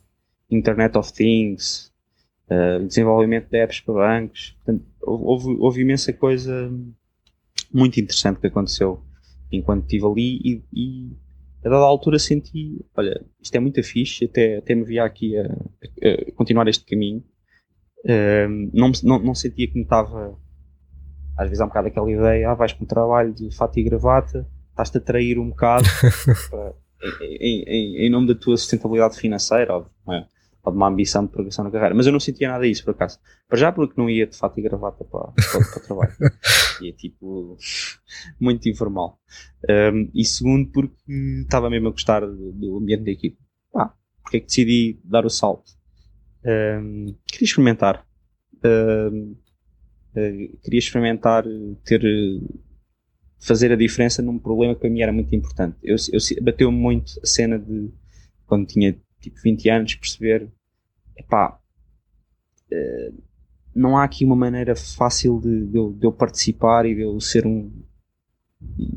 Internet 0.51 0.99
of 0.99 1.13
Things, 1.13 1.93
uh, 2.49 2.85
desenvolvimento 2.85 3.49
de 3.49 3.59
apps 3.59 3.81
para 3.81 3.95
bancos. 3.95 4.57
Portanto, 4.65 4.85
houve, 5.03 5.57
houve 5.59 5.81
imensa 5.83 6.13
coisa 6.13 6.71
muito 7.73 8.01
interessante 8.01 8.41
que 8.41 8.47
aconteceu 8.47 9.03
enquanto 9.53 9.83
estive 9.83 10.07
ali 10.07 10.41
e, 10.45 10.63
e 10.73 11.11
a 11.65 11.69
dada 11.69 11.85
altura 11.85 12.19
senti, 12.19 12.85
olha, 12.97 13.25
isto 13.41 13.55
é 13.55 13.61
muito 13.61 13.83
fixe, 13.83 14.25
até, 14.25 14.59
até 14.59 14.75
me 14.75 14.85
via 14.85 15.05
aqui 15.05 15.37
a, 15.37 15.45
a 15.45 16.33
continuar 16.35 16.69
este 16.69 16.85
caminho. 16.85 17.23
Um, 18.05 18.71
não, 18.73 18.93
não, 19.03 19.19
não 19.19 19.35
sentia 19.35 19.69
que 19.69 19.75
me 19.75 19.83
estava 19.83 20.39
às 21.41 21.49
vezes 21.49 21.61
há 21.63 21.65
um 21.65 21.69
bocado 21.69 21.89
aquela 21.89 22.11
ideia, 22.11 22.51
ah, 22.51 22.55
vais 22.55 22.75
para 22.75 22.85
um 22.85 22.87
trabalho 22.87 23.33
de 23.33 23.51
fato 23.57 23.79
e 23.79 23.83
gravata, 23.83 24.47
estás-te 24.71 24.99
a 24.99 25.01
trair 25.01 25.39
um 25.39 25.49
bocado 25.49 25.89
para, 26.51 26.75
em, 27.41 27.65
em, 27.67 27.97
em, 28.07 28.11
nome 28.11 28.29
da 28.29 28.35
tua 28.35 28.59
sustentabilidade 28.59 29.17
financeira 29.17 29.75
ou, 29.75 29.87
é? 30.13 30.27
Ou, 30.63 30.73
de 30.73 30.77
uma 30.77 30.89
ambição 30.89 31.25
de 31.25 31.33
progressão 31.33 31.65
na 31.65 31.71
carreira. 31.71 31.95
Mas 31.95 32.07
eu 32.07 32.13
não 32.13 32.21
sentia 32.21 32.49
nada 32.49 32.67
disso, 32.67 32.85
por 32.85 32.93
acaso. 32.93 33.19
Para 33.49 33.59
já 33.59 33.73
porque 33.73 34.01
não 34.01 34.09
ia 34.09 34.27
de 34.27 34.37
fato 34.37 34.59
e 34.59 34.63
gravata 34.63 35.05
para, 35.05 35.33
para, 35.33 35.71
para 35.71 35.79
o 35.79 35.85
trabalho. 35.85 36.13
Ia 36.83 36.93
tipo, 36.97 37.57
muito 38.41 38.69
informal. 38.69 39.19
Um, 39.69 40.11
e 40.15 40.25
segundo 40.25 40.71
porque 40.71 40.95
estava 41.43 41.71
mesmo 41.71 41.89
a 41.89 41.93
gostar 41.93 42.21
do, 42.21 42.53
do 42.53 42.79
ambiente 42.79 43.05
da 43.05 43.11
equipe. 43.11 43.39
Pá, 43.73 43.95
porque 44.23 44.39
é 44.39 44.41
que 44.41 44.47
decidi 44.47 45.01
dar 45.05 45.25
o 45.25 45.31
salto? 45.31 45.71
Um, 46.45 47.15
queria 47.27 47.47
experimentar. 47.47 48.07
Um, 48.65 49.37
Uh, 50.11 50.59
queria 50.65 50.81
experimentar 50.81 51.45
ter 51.85 52.03
fazer 53.41 53.73
a 53.73 53.77
diferença 53.77 54.21
num 54.21 54.39
problema 54.39 54.75
que 54.75 54.81
para 54.81 54.91
mim 54.91 55.01
era 55.01 55.13
muito 55.13 55.35
importante. 55.35 55.77
Eu, 55.83 55.97
eu 56.13 56.21
bateu-me 56.43 56.77
muito 56.77 57.13
a 57.23 57.27
cena 57.27 57.59
de 57.59 57.91
quando 58.47 58.67
tinha 58.67 58.97
tipo 59.21 59.41
20 59.41 59.69
anos 59.71 59.95
perceber 59.95 60.49
epá, 61.17 61.59
uh, 62.73 63.23
não 63.75 63.97
há 63.97 64.05
aqui 64.05 64.25
uma 64.25 64.37
maneira 64.37 64.75
fácil 64.75 65.41
de, 65.41 65.67
de, 65.67 65.77
eu, 65.77 65.93
de, 65.93 66.07
eu, 66.07 66.13
participar 66.13 66.87
e 66.87 66.95
de 66.95 67.03
eu 67.03 67.21
ser 67.21 67.47
um, 67.47 67.71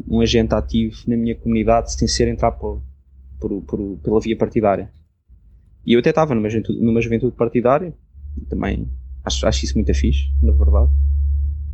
um 0.07 0.21
agente 0.21 0.53
ativo 0.55 0.97
na 1.07 1.15
minha 1.15 1.35
comunidade 1.35 1.93
sem 1.93 2.07
ser 2.07 2.27
entrar 2.27 2.51
por, 2.51 2.81
por, 3.39 3.61
por, 3.63 3.99
pela 3.99 4.19
via 4.19 4.37
partidária. 4.37 4.91
E 5.85 5.93
eu 5.93 5.99
até 5.99 6.09
estava 6.09 6.33
numa 6.33 6.49
juventude, 6.49 6.79
numa 6.79 7.01
juventude 7.01 7.35
partidária, 7.35 7.93
também 8.49 8.89
Acho, 9.23 9.47
acho 9.47 9.63
isso 9.63 9.75
muito 9.75 9.93
fixe, 9.93 10.29
na 10.41 10.51
verdade. 10.51 10.91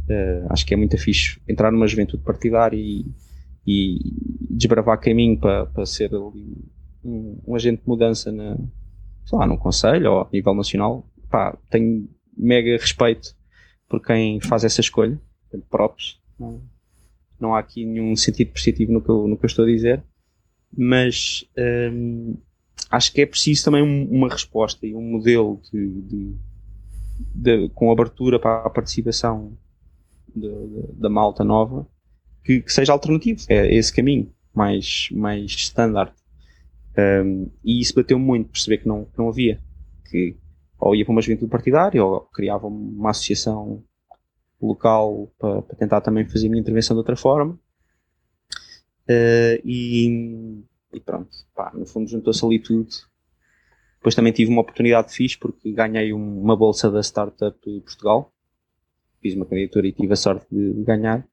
Uh, 0.07 0.45
acho 0.49 0.65
que 0.65 0.73
é 0.73 0.77
muito 0.77 0.97
fixe 0.97 1.39
entrar 1.47 1.71
numa 1.71 1.87
juventude 1.87 2.23
partidária 2.23 2.77
e, 2.77 3.05
e 3.65 3.99
desbravar 4.49 4.99
caminho 4.99 5.39
para, 5.39 5.65
para 5.65 5.85
ser 5.85 6.11
um, 7.03 7.39
um 7.47 7.55
agente 7.55 7.81
de 7.81 7.87
mudança 7.87 8.31
na, 8.31 8.55
sei 9.25 9.37
lá, 9.37 9.47
num 9.47 9.57
conselho 9.57 10.11
ou 10.11 10.21
a 10.21 10.29
nível 10.31 10.53
nacional, 10.53 11.07
pá, 11.29 11.57
tenho 11.69 12.09
mega 12.37 12.71
respeito 12.71 13.35
por 13.87 14.01
quem 14.01 14.39
faz 14.39 14.63
essa 14.63 14.81
escolha, 14.81 15.19
próprios. 15.69 16.21
Não, 16.39 16.61
não 17.39 17.55
há 17.55 17.59
aqui 17.59 17.85
nenhum 17.85 18.15
sentido 18.15 18.51
positivo 18.51 18.91
no 18.91 19.01
que 19.01 19.09
eu, 19.09 19.27
no 19.27 19.37
que 19.37 19.45
eu 19.45 19.47
estou 19.47 19.65
a 19.65 19.67
dizer, 19.67 20.03
mas 20.75 21.45
hum, 21.91 22.37
acho 22.89 23.13
que 23.13 23.21
é 23.21 23.25
preciso 23.25 23.65
também 23.65 23.81
uma 23.81 24.29
resposta 24.29 24.85
e 24.85 24.95
um 24.95 25.01
modelo 25.01 25.61
de, 25.71 26.01
de, 26.01 26.35
de 27.35 27.69
com 27.69 27.91
abertura 27.91 28.39
para 28.39 28.65
a 28.65 28.69
participação 28.69 29.57
da 30.35 31.09
malta 31.09 31.43
nova 31.43 31.87
que, 32.43 32.61
que, 32.61 32.71
seja 32.71 32.93
alternativo. 32.93 33.41
É 33.49 33.73
esse 33.73 33.93
caminho 33.93 34.31
mais, 34.53 35.09
mais 35.11 35.51
standard. 35.51 36.13
Um, 37.23 37.49
e 37.63 37.79
isso 37.79 37.93
bateu 37.93 38.17
muito, 38.17 38.51
perceber 38.51 38.79
que 38.79 38.87
não, 38.87 39.05
que 39.05 39.17
não 39.17 39.29
havia. 39.29 39.59
Que 40.09 40.37
ou 40.79 40.95
ia 40.95 41.03
para 41.03 41.11
uma 41.11 41.21
juventude 41.21 41.51
partidária 41.51 42.03
ou 42.03 42.21
criava 42.21 42.67
uma 42.67 43.09
associação 43.09 43.83
local 44.61 45.31
para, 45.37 45.61
para 45.61 45.75
tentar 45.75 46.01
também 46.01 46.25
fazer 46.25 46.47
a 46.47 46.49
minha 46.49 46.61
intervenção 46.61 46.95
de 46.95 46.99
outra 46.99 47.15
forma. 47.15 47.59
Uh, 49.09 49.59
e, 49.65 50.63
e, 50.93 50.99
pronto, 50.99 51.29
pá, 51.53 51.71
no 51.73 51.85
fundo 51.85 52.09
juntou-se 52.09 52.45
ali 52.45 52.59
tudo. 52.59 52.89
Depois 53.97 54.15
também 54.15 54.31
tive 54.31 54.51
uma 54.51 54.61
oportunidade 54.61 55.13
fixe 55.13 55.37
porque 55.37 55.71
ganhei 55.73 56.13
um, 56.13 56.41
uma 56.41 56.55
bolsa 56.55 56.89
da 56.89 57.01
Startup 57.01 57.59
Portugal. 57.81 58.31
Fiz 59.21 59.35
uma 59.35 59.45
candidatura 59.45 59.87
e 59.87 59.91
tive 59.91 60.13
a 60.13 60.15
sorte 60.15 60.47
de, 60.49 60.83
ganhar. 60.83 61.27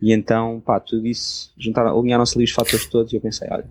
E 0.00 0.12
então, 0.12 0.60
pá, 0.60 0.78
tudo 0.80 1.06
isso, 1.06 1.54
alinharam-se 1.76 2.36
ali 2.36 2.44
os 2.44 2.52
fatores 2.52 2.86
todos 2.86 3.12
e 3.12 3.16
eu 3.16 3.20
pensei, 3.20 3.48
olha, 3.50 3.70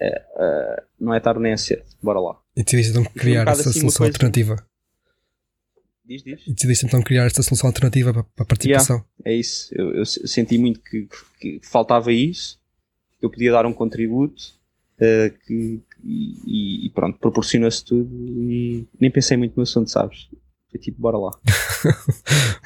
é, 0.00 0.22
é, 0.38 0.82
não 0.98 1.12
é 1.12 1.20
tarde 1.20 1.40
nem 1.40 1.52
é 1.52 1.56
cedo, 1.56 1.84
bora 2.02 2.18
lá. 2.20 2.38
E 2.56 2.64
decidiste 2.64 2.90
então 2.90 3.04
criar 3.04 3.46
um 3.46 3.50
essa 3.50 3.68
assim, 3.68 3.80
solução 3.80 4.06
alternativa. 4.06 4.56
Diz, 6.04 6.22
diz. 6.24 6.40
E 6.46 6.54
decidiste 6.54 6.86
então 6.86 7.02
criar 7.02 7.26
esta 7.26 7.42
solução 7.42 7.68
alternativa 7.68 8.12
para, 8.12 8.24
para 8.24 8.42
a 8.42 8.46
participação. 8.46 8.96
Yeah, 8.96 9.10
é 9.26 9.34
isso. 9.34 9.72
Eu, 9.72 9.94
eu, 9.94 10.04
senti 10.04 10.58
muito 10.58 10.80
que, 10.80 11.06
que, 11.38 11.60
faltava 11.62 12.12
isso, 12.12 12.58
que 13.18 13.26
eu 13.26 13.30
podia 13.30 13.52
dar 13.52 13.66
um 13.66 13.72
contributo, 13.72 14.42
uh, 14.96 15.38
que, 15.46 15.80
e, 16.02 16.86
e, 16.86 16.90
pronto, 16.90 17.18
proporciona-se 17.18 17.84
tudo 17.84 18.10
e 18.12 18.88
nem 18.98 19.10
pensei 19.10 19.36
muito 19.36 19.56
no 19.56 19.62
assunto, 19.62 19.90
sabes? 19.90 20.28
Foi 20.70 20.80
tipo, 20.80 21.00
bora 21.00 21.18
lá. 21.18 21.30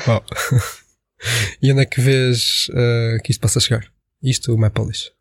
e 1.60 1.70
onde 1.72 1.82
é 1.82 1.84
que 1.84 2.00
vês 2.00 2.68
uh, 2.70 3.22
que 3.22 3.32
isto 3.32 3.40
possa 3.40 3.60
chegar? 3.60 3.92
Isto, 4.22 4.54
o 4.54 4.58
Mapolis? 4.58 5.12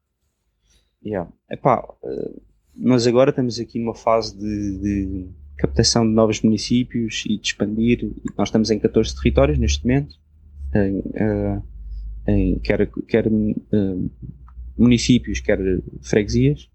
Yeah. 1.05 1.29
Epá, 1.49 1.83
nós 2.75 3.05
agora 3.05 3.29
estamos 3.29 3.59
aqui 3.59 3.79
numa 3.79 3.93
fase 3.93 4.37
de, 4.37 4.77
de, 4.79 5.27
captação 5.57 6.07
de 6.07 6.13
novos 6.13 6.41
municípios 6.41 7.23
e 7.27 7.37
de 7.37 7.47
expandir. 7.47 8.11
Nós 8.37 8.49
estamos 8.49 8.71
em 8.71 8.79
14 8.79 9.15
territórios 9.15 9.57
neste 9.57 9.85
momento, 9.85 10.15
em, 10.73 10.99
uh, 10.99 11.63
em 12.27 12.59
quer, 12.59 12.89
quer 13.07 13.27
uh, 13.27 14.11
municípios, 14.77 15.39
quer 15.39 15.59
freguesias. 16.01 16.69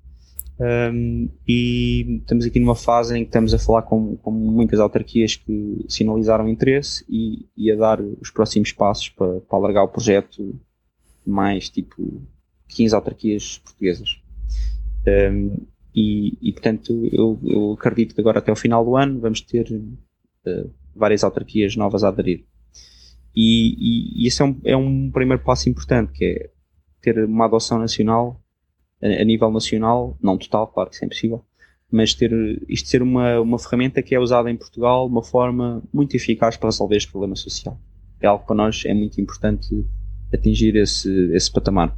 Um, 0.60 1.28
e 1.46 2.18
estamos 2.20 2.44
aqui 2.44 2.58
numa 2.58 2.74
fase 2.74 3.16
em 3.16 3.22
que 3.22 3.28
estamos 3.28 3.54
a 3.54 3.58
falar 3.58 3.82
com, 3.82 4.16
com 4.16 4.30
muitas 4.32 4.80
autarquias 4.80 5.36
que 5.36 5.84
sinalizaram 5.88 6.48
interesse 6.48 7.04
e, 7.08 7.46
e 7.56 7.70
a 7.70 7.76
dar 7.76 8.00
os 8.00 8.30
próximos 8.30 8.72
passos 8.72 9.08
para, 9.08 9.40
para 9.40 9.58
alargar 9.58 9.84
o 9.84 9.88
projeto 9.88 10.58
mais 11.24 11.68
tipo 11.68 12.22
15 12.68 12.94
autarquias 12.94 13.58
portuguesas. 13.58 14.20
Um, 15.06 15.66
e, 15.94 16.38
e, 16.40 16.52
portanto, 16.52 17.08
eu, 17.12 17.40
eu, 17.42 17.72
acredito 17.72 18.14
que 18.14 18.20
agora 18.20 18.38
até 18.38 18.52
o 18.52 18.56
final 18.56 18.84
do 18.84 18.96
ano 18.96 19.20
vamos 19.20 19.40
ter 19.40 19.66
uh, 19.72 20.70
várias 20.94 21.24
autarquias 21.24 21.76
novas 21.76 22.04
a 22.04 22.08
aderir. 22.08 22.44
E, 23.34 23.74
e, 23.78 24.24
e 24.24 24.26
esse 24.26 24.42
é 24.42 24.44
um, 24.44 24.60
é 24.64 24.76
um 24.76 25.10
primeiro 25.10 25.42
passo 25.42 25.68
importante, 25.68 26.12
que 26.12 26.24
é 26.24 26.50
ter 27.00 27.24
uma 27.24 27.46
adoção 27.46 27.78
nacional, 27.78 28.40
a, 29.02 29.06
a 29.06 29.24
nível 29.24 29.50
nacional, 29.50 30.16
não 30.22 30.36
total, 30.36 30.66
claro 30.68 30.90
que 30.90 30.96
isso 30.96 31.04
é 31.04 31.06
impossível, 31.06 31.44
mas 31.90 32.14
ter 32.14 32.32
isto 32.68 32.88
ser 32.88 33.02
uma, 33.02 33.40
uma 33.40 33.58
ferramenta 33.58 34.02
que 34.02 34.14
é 34.14 34.20
usada 34.20 34.50
em 34.50 34.56
Portugal 34.56 35.06
de 35.06 35.12
uma 35.12 35.22
forma 35.22 35.82
muito 35.92 36.14
eficaz 36.14 36.56
para 36.56 36.68
resolver 36.68 36.96
este 36.96 37.10
problema 37.10 37.34
social. 37.34 37.80
É 38.20 38.26
algo 38.26 38.42
que 38.42 38.46
para 38.46 38.56
nós 38.56 38.84
é 38.84 38.92
muito 38.92 39.20
importante 39.20 39.68
atingir 40.32 40.76
esse, 40.76 41.10
esse 41.32 41.50
patamar. 41.50 41.96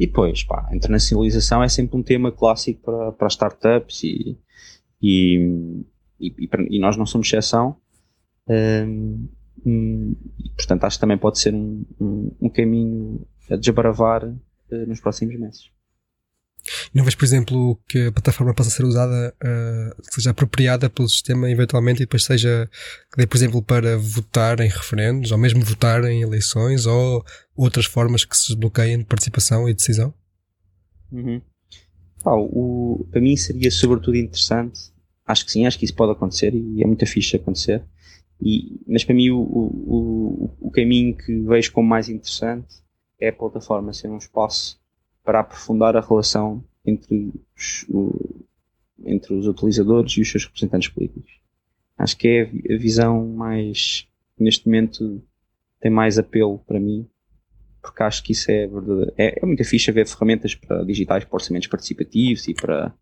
E 0.00 0.06
depois, 0.06 0.42
pá, 0.42 0.66
a 0.70 0.74
internacionalização 0.74 1.62
é 1.62 1.68
sempre 1.68 1.94
um 1.94 2.02
tema 2.02 2.32
clássico 2.32 2.80
para, 2.80 3.12
para 3.12 3.28
startups 3.28 4.02
e, 4.02 4.38
e, 5.02 5.84
e, 6.18 6.48
e, 6.70 6.80
nós 6.80 6.96
não 6.96 7.04
somos 7.04 7.26
exceção. 7.26 7.76
Um, 8.48 9.28
e, 9.66 10.16
portanto, 10.56 10.84
acho 10.84 10.96
que 10.96 11.02
também 11.02 11.18
pode 11.18 11.38
ser 11.38 11.54
um, 11.54 11.84
um, 12.00 12.34
um 12.40 12.48
caminho 12.48 13.26
a 13.50 13.56
desbravar 13.56 14.24
uh, 14.24 14.86
nos 14.88 15.00
próximos 15.00 15.38
meses. 15.38 15.70
Não 16.94 17.04
vês, 17.04 17.14
por 17.14 17.24
exemplo, 17.24 17.78
que 17.88 18.06
a 18.06 18.12
plataforma 18.12 18.54
possa 18.54 18.70
ser 18.70 18.84
usada, 18.84 19.34
uh, 19.42 20.02
seja 20.12 20.30
apropriada 20.30 20.90
pelo 20.90 21.08
sistema 21.08 21.50
eventualmente 21.50 22.02
e 22.02 22.06
depois 22.06 22.24
seja, 22.24 22.68
dê, 23.16 23.26
por 23.26 23.36
exemplo, 23.36 23.62
para 23.62 23.96
votar 23.96 24.60
em 24.60 24.68
referendos, 24.68 25.32
ou 25.32 25.38
mesmo 25.38 25.64
votar 25.64 26.04
em 26.04 26.22
eleições, 26.22 26.86
ou 26.86 27.24
outras 27.56 27.86
formas 27.86 28.24
que 28.24 28.36
se 28.36 28.48
desbloqueiem 28.48 28.98
de 28.98 29.04
participação 29.04 29.68
e 29.68 29.74
decisão? 29.74 30.12
Uhum. 31.10 31.40
O, 32.24 33.06
para 33.10 33.20
mim 33.20 33.36
seria 33.36 33.70
sobretudo 33.70 34.16
interessante, 34.16 34.92
acho 35.26 35.44
que 35.44 35.52
sim, 35.52 35.66
acho 35.66 35.78
que 35.78 35.84
isso 35.84 35.94
pode 35.94 36.12
acontecer 36.12 36.54
e 36.54 36.82
é 36.82 36.86
muita 36.86 37.06
ficha 37.06 37.36
acontecer, 37.36 37.82
e, 38.42 38.80
mas 38.86 39.04
para 39.04 39.14
mim 39.14 39.30
o, 39.30 39.40
o, 39.40 40.56
o 40.60 40.70
caminho 40.70 41.16
que 41.16 41.40
vejo 41.42 41.72
como 41.72 41.88
mais 41.88 42.08
interessante 42.08 42.76
é 43.20 43.28
a 43.28 43.32
plataforma 43.32 43.92
ser 43.92 44.08
um 44.08 44.16
espaço 44.16 44.79
para 45.24 45.40
aprofundar 45.40 45.96
a 45.96 46.00
relação 46.00 46.64
entre 46.84 47.32
os, 47.56 47.86
o, 47.88 48.44
entre 49.04 49.34
os 49.34 49.46
utilizadores 49.46 50.12
e 50.12 50.20
os 50.20 50.30
seus 50.30 50.44
representantes 50.44 50.88
políticos. 50.88 51.40
Acho 51.96 52.16
que 52.16 52.28
é 52.28 52.74
a 52.74 52.78
visão 52.78 53.26
mais, 53.26 54.06
neste 54.38 54.66
momento, 54.66 55.22
tem 55.80 55.90
mais 55.90 56.18
apelo 56.18 56.58
para 56.60 56.80
mim, 56.80 57.06
porque 57.82 58.02
acho 58.02 58.22
que 58.22 58.32
isso 58.32 58.50
é. 58.50 58.68
É, 59.16 59.42
é 59.42 59.46
muito 59.46 59.64
fixe 59.64 59.90
ver 59.90 60.06
ferramentas 60.06 60.54
para 60.54 60.84
digitais 60.84 61.24
para 61.24 61.36
orçamentos 61.36 61.68
participativos 61.68 62.46
e 62.48 62.54
para 62.54 62.94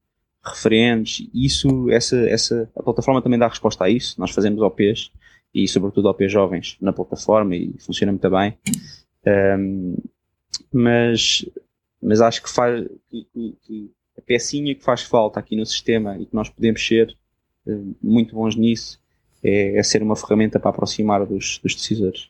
referentes. 0.44 1.28
Isso, 1.34 1.90
essa, 1.90 2.16
essa, 2.28 2.70
a 2.76 2.82
plataforma 2.82 3.22
também 3.22 3.38
dá 3.38 3.48
resposta 3.48 3.84
a 3.84 3.90
isso. 3.90 4.18
Nós 4.20 4.30
fazemos 4.30 4.60
OPs 4.60 5.10
e, 5.54 5.66
sobretudo, 5.66 6.08
OPs 6.08 6.30
jovens 6.30 6.76
na 6.80 6.92
plataforma 6.92 7.56
e 7.56 7.74
funciona 7.80 8.12
muito 8.12 8.30
bem. 8.30 8.56
Um, 9.26 9.96
mas 10.72 11.44
mas 12.00 12.20
acho 12.20 12.42
que 12.42 12.50
faz 12.50 12.86
que, 13.10 13.24
que, 13.32 13.56
que 13.62 13.90
a 14.16 14.22
pecinha 14.22 14.74
que 14.74 14.82
faz 14.82 15.02
falta 15.02 15.38
aqui 15.38 15.56
no 15.56 15.64
sistema 15.64 16.18
e 16.18 16.26
que 16.26 16.34
nós 16.34 16.48
podemos 16.48 16.84
ser 16.84 17.16
uh, 17.66 17.96
muito 18.02 18.34
bons 18.34 18.56
nisso 18.56 19.00
é, 19.42 19.78
é, 19.78 19.82
ser 19.82 20.02
uma 20.02 20.16
ferramenta 20.16 20.58
para 20.58 20.70
aproximar 20.70 21.24
dos, 21.24 21.58
dos 21.62 21.74
decisores. 21.74 22.28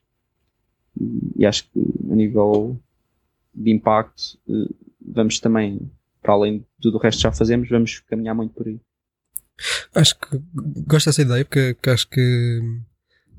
E, 1.36 1.46
acho 1.46 1.64
que 1.70 1.80
a 2.10 2.14
nível 2.14 2.78
de 3.54 3.70
impacto 3.70 4.38
uh, 4.46 4.74
vamos 5.00 5.40
também, 5.40 5.90
para 6.20 6.34
além 6.34 6.58
de 6.58 6.66
tudo 6.82 6.98
o 6.98 7.00
resto 7.00 7.18
que 7.18 7.22
já 7.22 7.32
fazemos, 7.32 7.68
vamos 7.68 8.00
caminhar 8.00 8.34
muito 8.34 8.52
por 8.52 8.66
aí. 8.66 8.78
Acho 9.94 10.18
que 10.18 10.40
gosto 10.86 11.06
dessa 11.06 11.22
ideia 11.22 11.44
porque 11.44 11.90
acho 11.90 12.08
que 12.08 12.60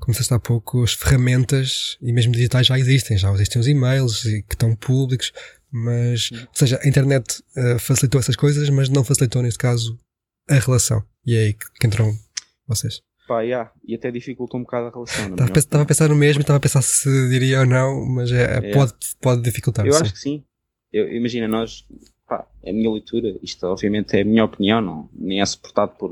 como 0.00 0.12
disseste 0.12 0.32
há 0.32 0.38
pouco, 0.38 0.82
as 0.82 0.94
ferramentas 0.94 1.98
e 2.00 2.12
mesmo 2.12 2.32
digitais 2.32 2.66
já 2.66 2.78
existem, 2.78 3.18
já 3.18 3.30
existem 3.32 3.60
os 3.60 3.68
e-mails 3.68 4.22
que 4.22 4.54
estão 4.54 4.74
públicos, 4.74 5.30
mas, 5.72 6.30
ou 6.32 6.54
seja, 6.54 6.80
a 6.82 6.88
internet 6.88 7.42
uh, 7.56 7.78
facilitou 7.78 8.20
essas 8.20 8.36
coisas, 8.36 8.68
mas 8.70 8.88
não 8.88 9.04
facilitou, 9.04 9.42
neste 9.42 9.58
caso, 9.58 9.98
a 10.48 10.54
relação. 10.54 11.02
E 11.24 11.36
é 11.36 11.40
aí 11.44 11.52
que, 11.52 11.64
que 11.78 11.86
entram 11.86 12.12
vocês. 12.66 13.02
Pá, 13.28 13.42
yeah. 13.42 13.70
e 13.86 13.94
até 13.94 14.10
dificultou 14.10 14.58
um 14.58 14.64
bocado 14.64 14.88
a 14.88 14.90
relação. 14.90 15.30
Estava, 15.30 15.58
estava 15.58 15.82
a 15.84 15.86
pensar 15.86 16.08
no 16.08 16.16
mesmo, 16.16 16.40
estava 16.40 16.56
a 16.56 16.60
pensar 16.60 16.82
se 16.82 17.28
diria 17.28 17.60
ou 17.60 17.66
não, 17.66 18.04
mas 18.04 18.32
é, 18.32 18.56
é. 18.56 18.72
pode, 18.72 18.92
pode 19.20 19.42
dificultar. 19.42 19.86
Eu 19.86 19.92
sim. 19.92 20.02
acho 20.02 20.12
que 20.12 20.18
sim. 20.18 20.44
Eu, 20.92 21.12
imagina, 21.14 21.46
nós, 21.46 21.86
pá, 22.26 22.44
é 22.60 22.70
a 22.70 22.72
minha 22.72 22.90
leitura, 22.90 23.38
isto 23.40 23.64
obviamente 23.66 24.16
é 24.16 24.22
a 24.22 24.24
minha 24.24 24.44
opinião, 24.44 24.80
não, 24.80 25.08
nem 25.14 25.40
é 25.40 25.46
suportado 25.46 25.92
por, 25.96 26.10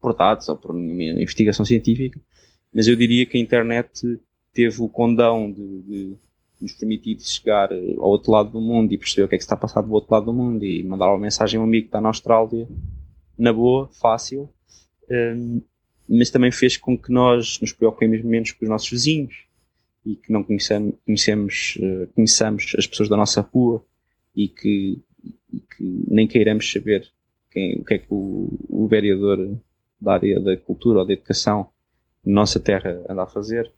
por 0.00 0.14
dados 0.14 0.48
ou 0.48 0.56
por 0.56 0.74
nenhuma 0.74 1.20
investigação 1.20 1.64
científica, 1.66 2.18
mas 2.72 2.88
eu 2.88 2.96
diria 2.96 3.26
que 3.26 3.36
a 3.36 3.40
internet 3.40 4.18
teve 4.54 4.80
o 4.80 4.88
condão 4.88 5.52
de, 5.52 5.82
de 5.82 6.16
nos 6.60 6.72
permitir 6.72 7.20
chegar 7.20 7.70
eh, 7.72 7.94
ao 7.98 8.08
outro 8.08 8.32
lado 8.32 8.50
do 8.50 8.60
mundo 8.60 8.92
e 8.92 8.98
perceber 8.98 9.24
o 9.24 9.28
que 9.28 9.34
é 9.34 9.38
que 9.38 9.44
está 9.44 9.54
a 9.54 9.58
passar 9.58 9.82
do 9.82 9.92
outro 9.92 10.12
lado 10.12 10.26
do 10.26 10.32
mundo 10.32 10.64
e 10.64 10.82
mandar 10.82 11.08
uma 11.08 11.18
mensagem 11.18 11.58
a 11.58 11.60
um 11.60 11.64
amigo 11.64 11.84
que 11.84 11.88
está 11.88 12.00
na 12.00 12.08
Austrália 12.08 12.66
na 13.38 13.52
boa, 13.52 13.88
fácil, 13.88 14.48
um, 15.10 15.60
mas 16.08 16.30
também 16.30 16.50
fez 16.50 16.76
com 16.76 16.96
que 16.96 17.12
nós 17.12 17.60
nos 17.60 17.72
preocupemos 17.72 18.22
menos 18.22 18.52
com 18.52 18.64
os 18.64 18.68
nossos 18.68 18.88
vizinhos 18.88 19.44
e 20.04 20.14
que 20.14 20.32
não 20.32 20.42
conhecemos, 20.42 20.94
conhecemos, 21.04 21.78
uh, 21.80 22.06
conheçamos 22.14 22.74
as 22.78 22.86
pessoas 22.86 23.08
da 23.08 23.16
nossa 23.16 23.40
rua 23.40 23.84
e 24.34 24.48
que, 24.48 24.98
e 25.52 25.60
que 25.60 26.04
nem 26.08 26.26
queiramos 26.26 26.70
saber 26.70 27.06
quem, 27.50 27.80
o 27.80 27.84
que 27.84 27.94
é 27.94 27.98
que 27.98 28.06
o, 28.08 28.48
o 28.68 28.86
vereador 28.86 29.58
da 30.00 30.12
área 30.14 30.40
da 30.40 30.56
cultura 30.56 31.00
ou 31.00 31.06
da 31.06 31.12
educação 31.12 31.68
na 32.24 32.34
nossa 32.34 32.60
terra 32.60 33.02
anda 33.08 33.22
a 33.22 33.26
fazer. 33.26 33.72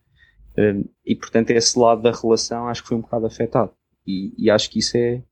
Um, 0.59 0.85
e 1.07 1.15
portanto 1.15 1.51
esse 1.51 1.79
lado 1.79 2.03
da 2.03 2.11
relação 2.11 2.67
acho 2.67 2.83
que 2.83 2.89
foi 2.89 2.97
um 2.97 3.03
bocado 3.03 3.27
afetado. 3.27 3.71
E, 4.05 4.35
e 4.37 4.51
acho 4.51 4.69
que 4.69 4.81
isso 4.81 4.97
é 4.97 5.23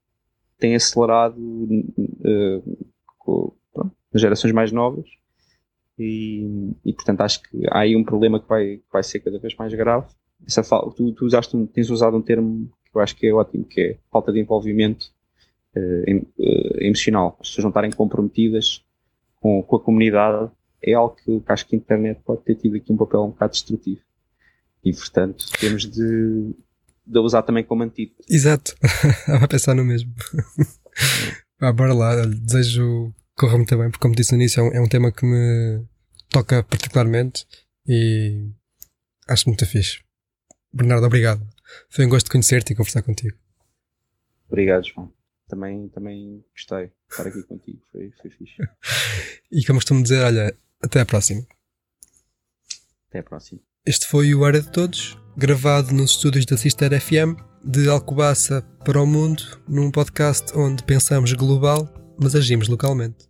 tem 0.57 0.77
acelerado 0.77 1.37
uh, 1.37 2.87
com, 3.18 3.53
pronto, 3.74 3.93
nas 4.12 4.22
gerações 4.22 4.53
mais 4.53 4.70
novas. 4.70 5.07
E, 5.99 6.72
e, 6.85 6.93
portanto 6.93 7.22
acho 7.22 7.43
que 7.43 7.66
há 7.70 7.81
aí 7.81 7.97
um 7.97 8.05
problema 8.05 8.39
que 8.39 8.49
vai, 8.49 8.77
que 8.77 8.93
vai 8.93 9.03
ser 9.03 9.20
cada 9.20 9.39
vez 9.39 9.57
mais 9.57 9.74
grave. 9.74 10.07
Essa 10.47 10.62
tu, 10.62 11.12
tu 11.12 11.24
usaste 11.24 11.57
um, 11.57 11.66
tens 11.66 11.91
usado 11.91 12.16
um 12.16 12.22
termo 12.22 12.70
que 12.85 12.97
eu 12.97 13.01
acho 13.01 13.16
que 13.16 13.27
é 13.27 13.33
ótimo 13.33 13.64
que 13.64 13.81
é 13.81 13.99
falta 14.12 14.33
de 14.33 14.39
envolvimento 14.39 15.07
uh, 15.74 16.05
em, 16.07 16.18
uh, 16.18 16.83
emocional. 16.83 17.37
As 17.41 17.49
pessoas 17.49 17.64
não 17.64 17.70
estarem 17.70 17.91
comprometidas 17.91 18.85
com, 19.41 19.62
com 19.62 19.77
a 19.77 19.81
comunidade 19.81 20.51
é 20.83 20.93
algo 20.93 21.16
que, 21.16 21.41
que 21.41 21.53
acho 21.53 21.66
que 21.66 21.74
a 21.74 21.79
internet 21.79 22.20
pode 22.24 22.43
ter 22.43 22.55
tido 22.55 22.77
aqui 22.77 22.93
um 22.93 22.97
papel 22.97 23.24
um 23.24 23.31
bocado 23.31 23.53
destrutivo 23.53 24.05
e, 24.87 24.93
portanto, 24.93 25.47
temos 25.59 25.84
de, 25.84 26.55
de 27.05 27.18
usar 27.18 27.43
também 27.43 27.64
como 27.64 27.82
antídoto. 27.82 28.22
Exato. 28.30 28.72
Estava 29.18 29.45
a 29.45 29.49
pensar 29.49 29.74
no 29.74 29.84
mesmo. 29.84 30.14
ah, 31.59 31.72
bora 31.72 31.93
lá. 31.93 32.24
Desejo 32.24 33.12
que 33.12 33.41
corra 33.41 33.57
muito 33.57 33.76
bem, 33.76 33.91
porque, 33.91 34.01
como 34.01 34.14
disse 34.14 34.30
no 34.30 34.41
início, 34.41 34.61
é 34.61 34.62
um, 34.62 34.72
é 34.74 34.80
um 34.80 34.89
tema 34.89 35.11
que 35.11 35.26
me 35.26 35.84
toca 36.30 36.62
particularmente 36.62 37.45
e 37.84 38.49
acho 39.26 39.49
muito 39.49 39.66
fixe. 39.66 39.99
Bernardo, 40.72 41.05
obrigado. 41.05 41.45
Foi 41.91 42.07
um 42.07 42.09
gosto 42.09 42.26
de 42.26 42.30
conhecer-te 42.30 42.72
e 42.72 42.76
conversar 42.76 43.03
contigo. 43.03 43.37
Obrigado, 44.49 44.87
João. 44.87 45.12
Também, 45.49 45.89
também 45.89 46.45
gostei 46.53 46.87
de 46.87 46.93
estar 47.11 47.26
aqui 47.26 47.43
contigo. 47.43 47.82
Foi, 47.91 48.12
foi 48.22 48.30
fixe. 48.30 48.55
e 49.51 49.64
como 49.64 49.80
costumo 49.80 50.01
dizer, 50.01 50.22
olha, 50.22 50.57
até 50.80 51.01
à 51.01 51.05
próxima. 51.05 51.45
Até 53.09 53.18
à 53.18 53.22
próxima. 53.24 53.61
Este 53.89 54.05
foi 54.09 54.34
o 54.34 54.45
Área 54.45 54.61
de 54.61 54.68
Todos, 54.68 55.16
gravado 55.37 55.95
nos 55.95 56.11
estúdios 56.11 56.45
da 56.45 56.57
Sister 56.57 56.93
FM, 57.01 57.37
de 57.64 57.89
Alcobaça 57.89 58.61
para 58.84 59.01
o 59.01 59.07
mundo, 59.07 59.45
num 59.68 59.93
podcast 59.93 60.47
onde 60.59 60.82
pensamos 60.82 61.32
global, 61.34 61.89
mas 62.20 62.34
agimos 62.34 62.66
localmente. 62.66 63.24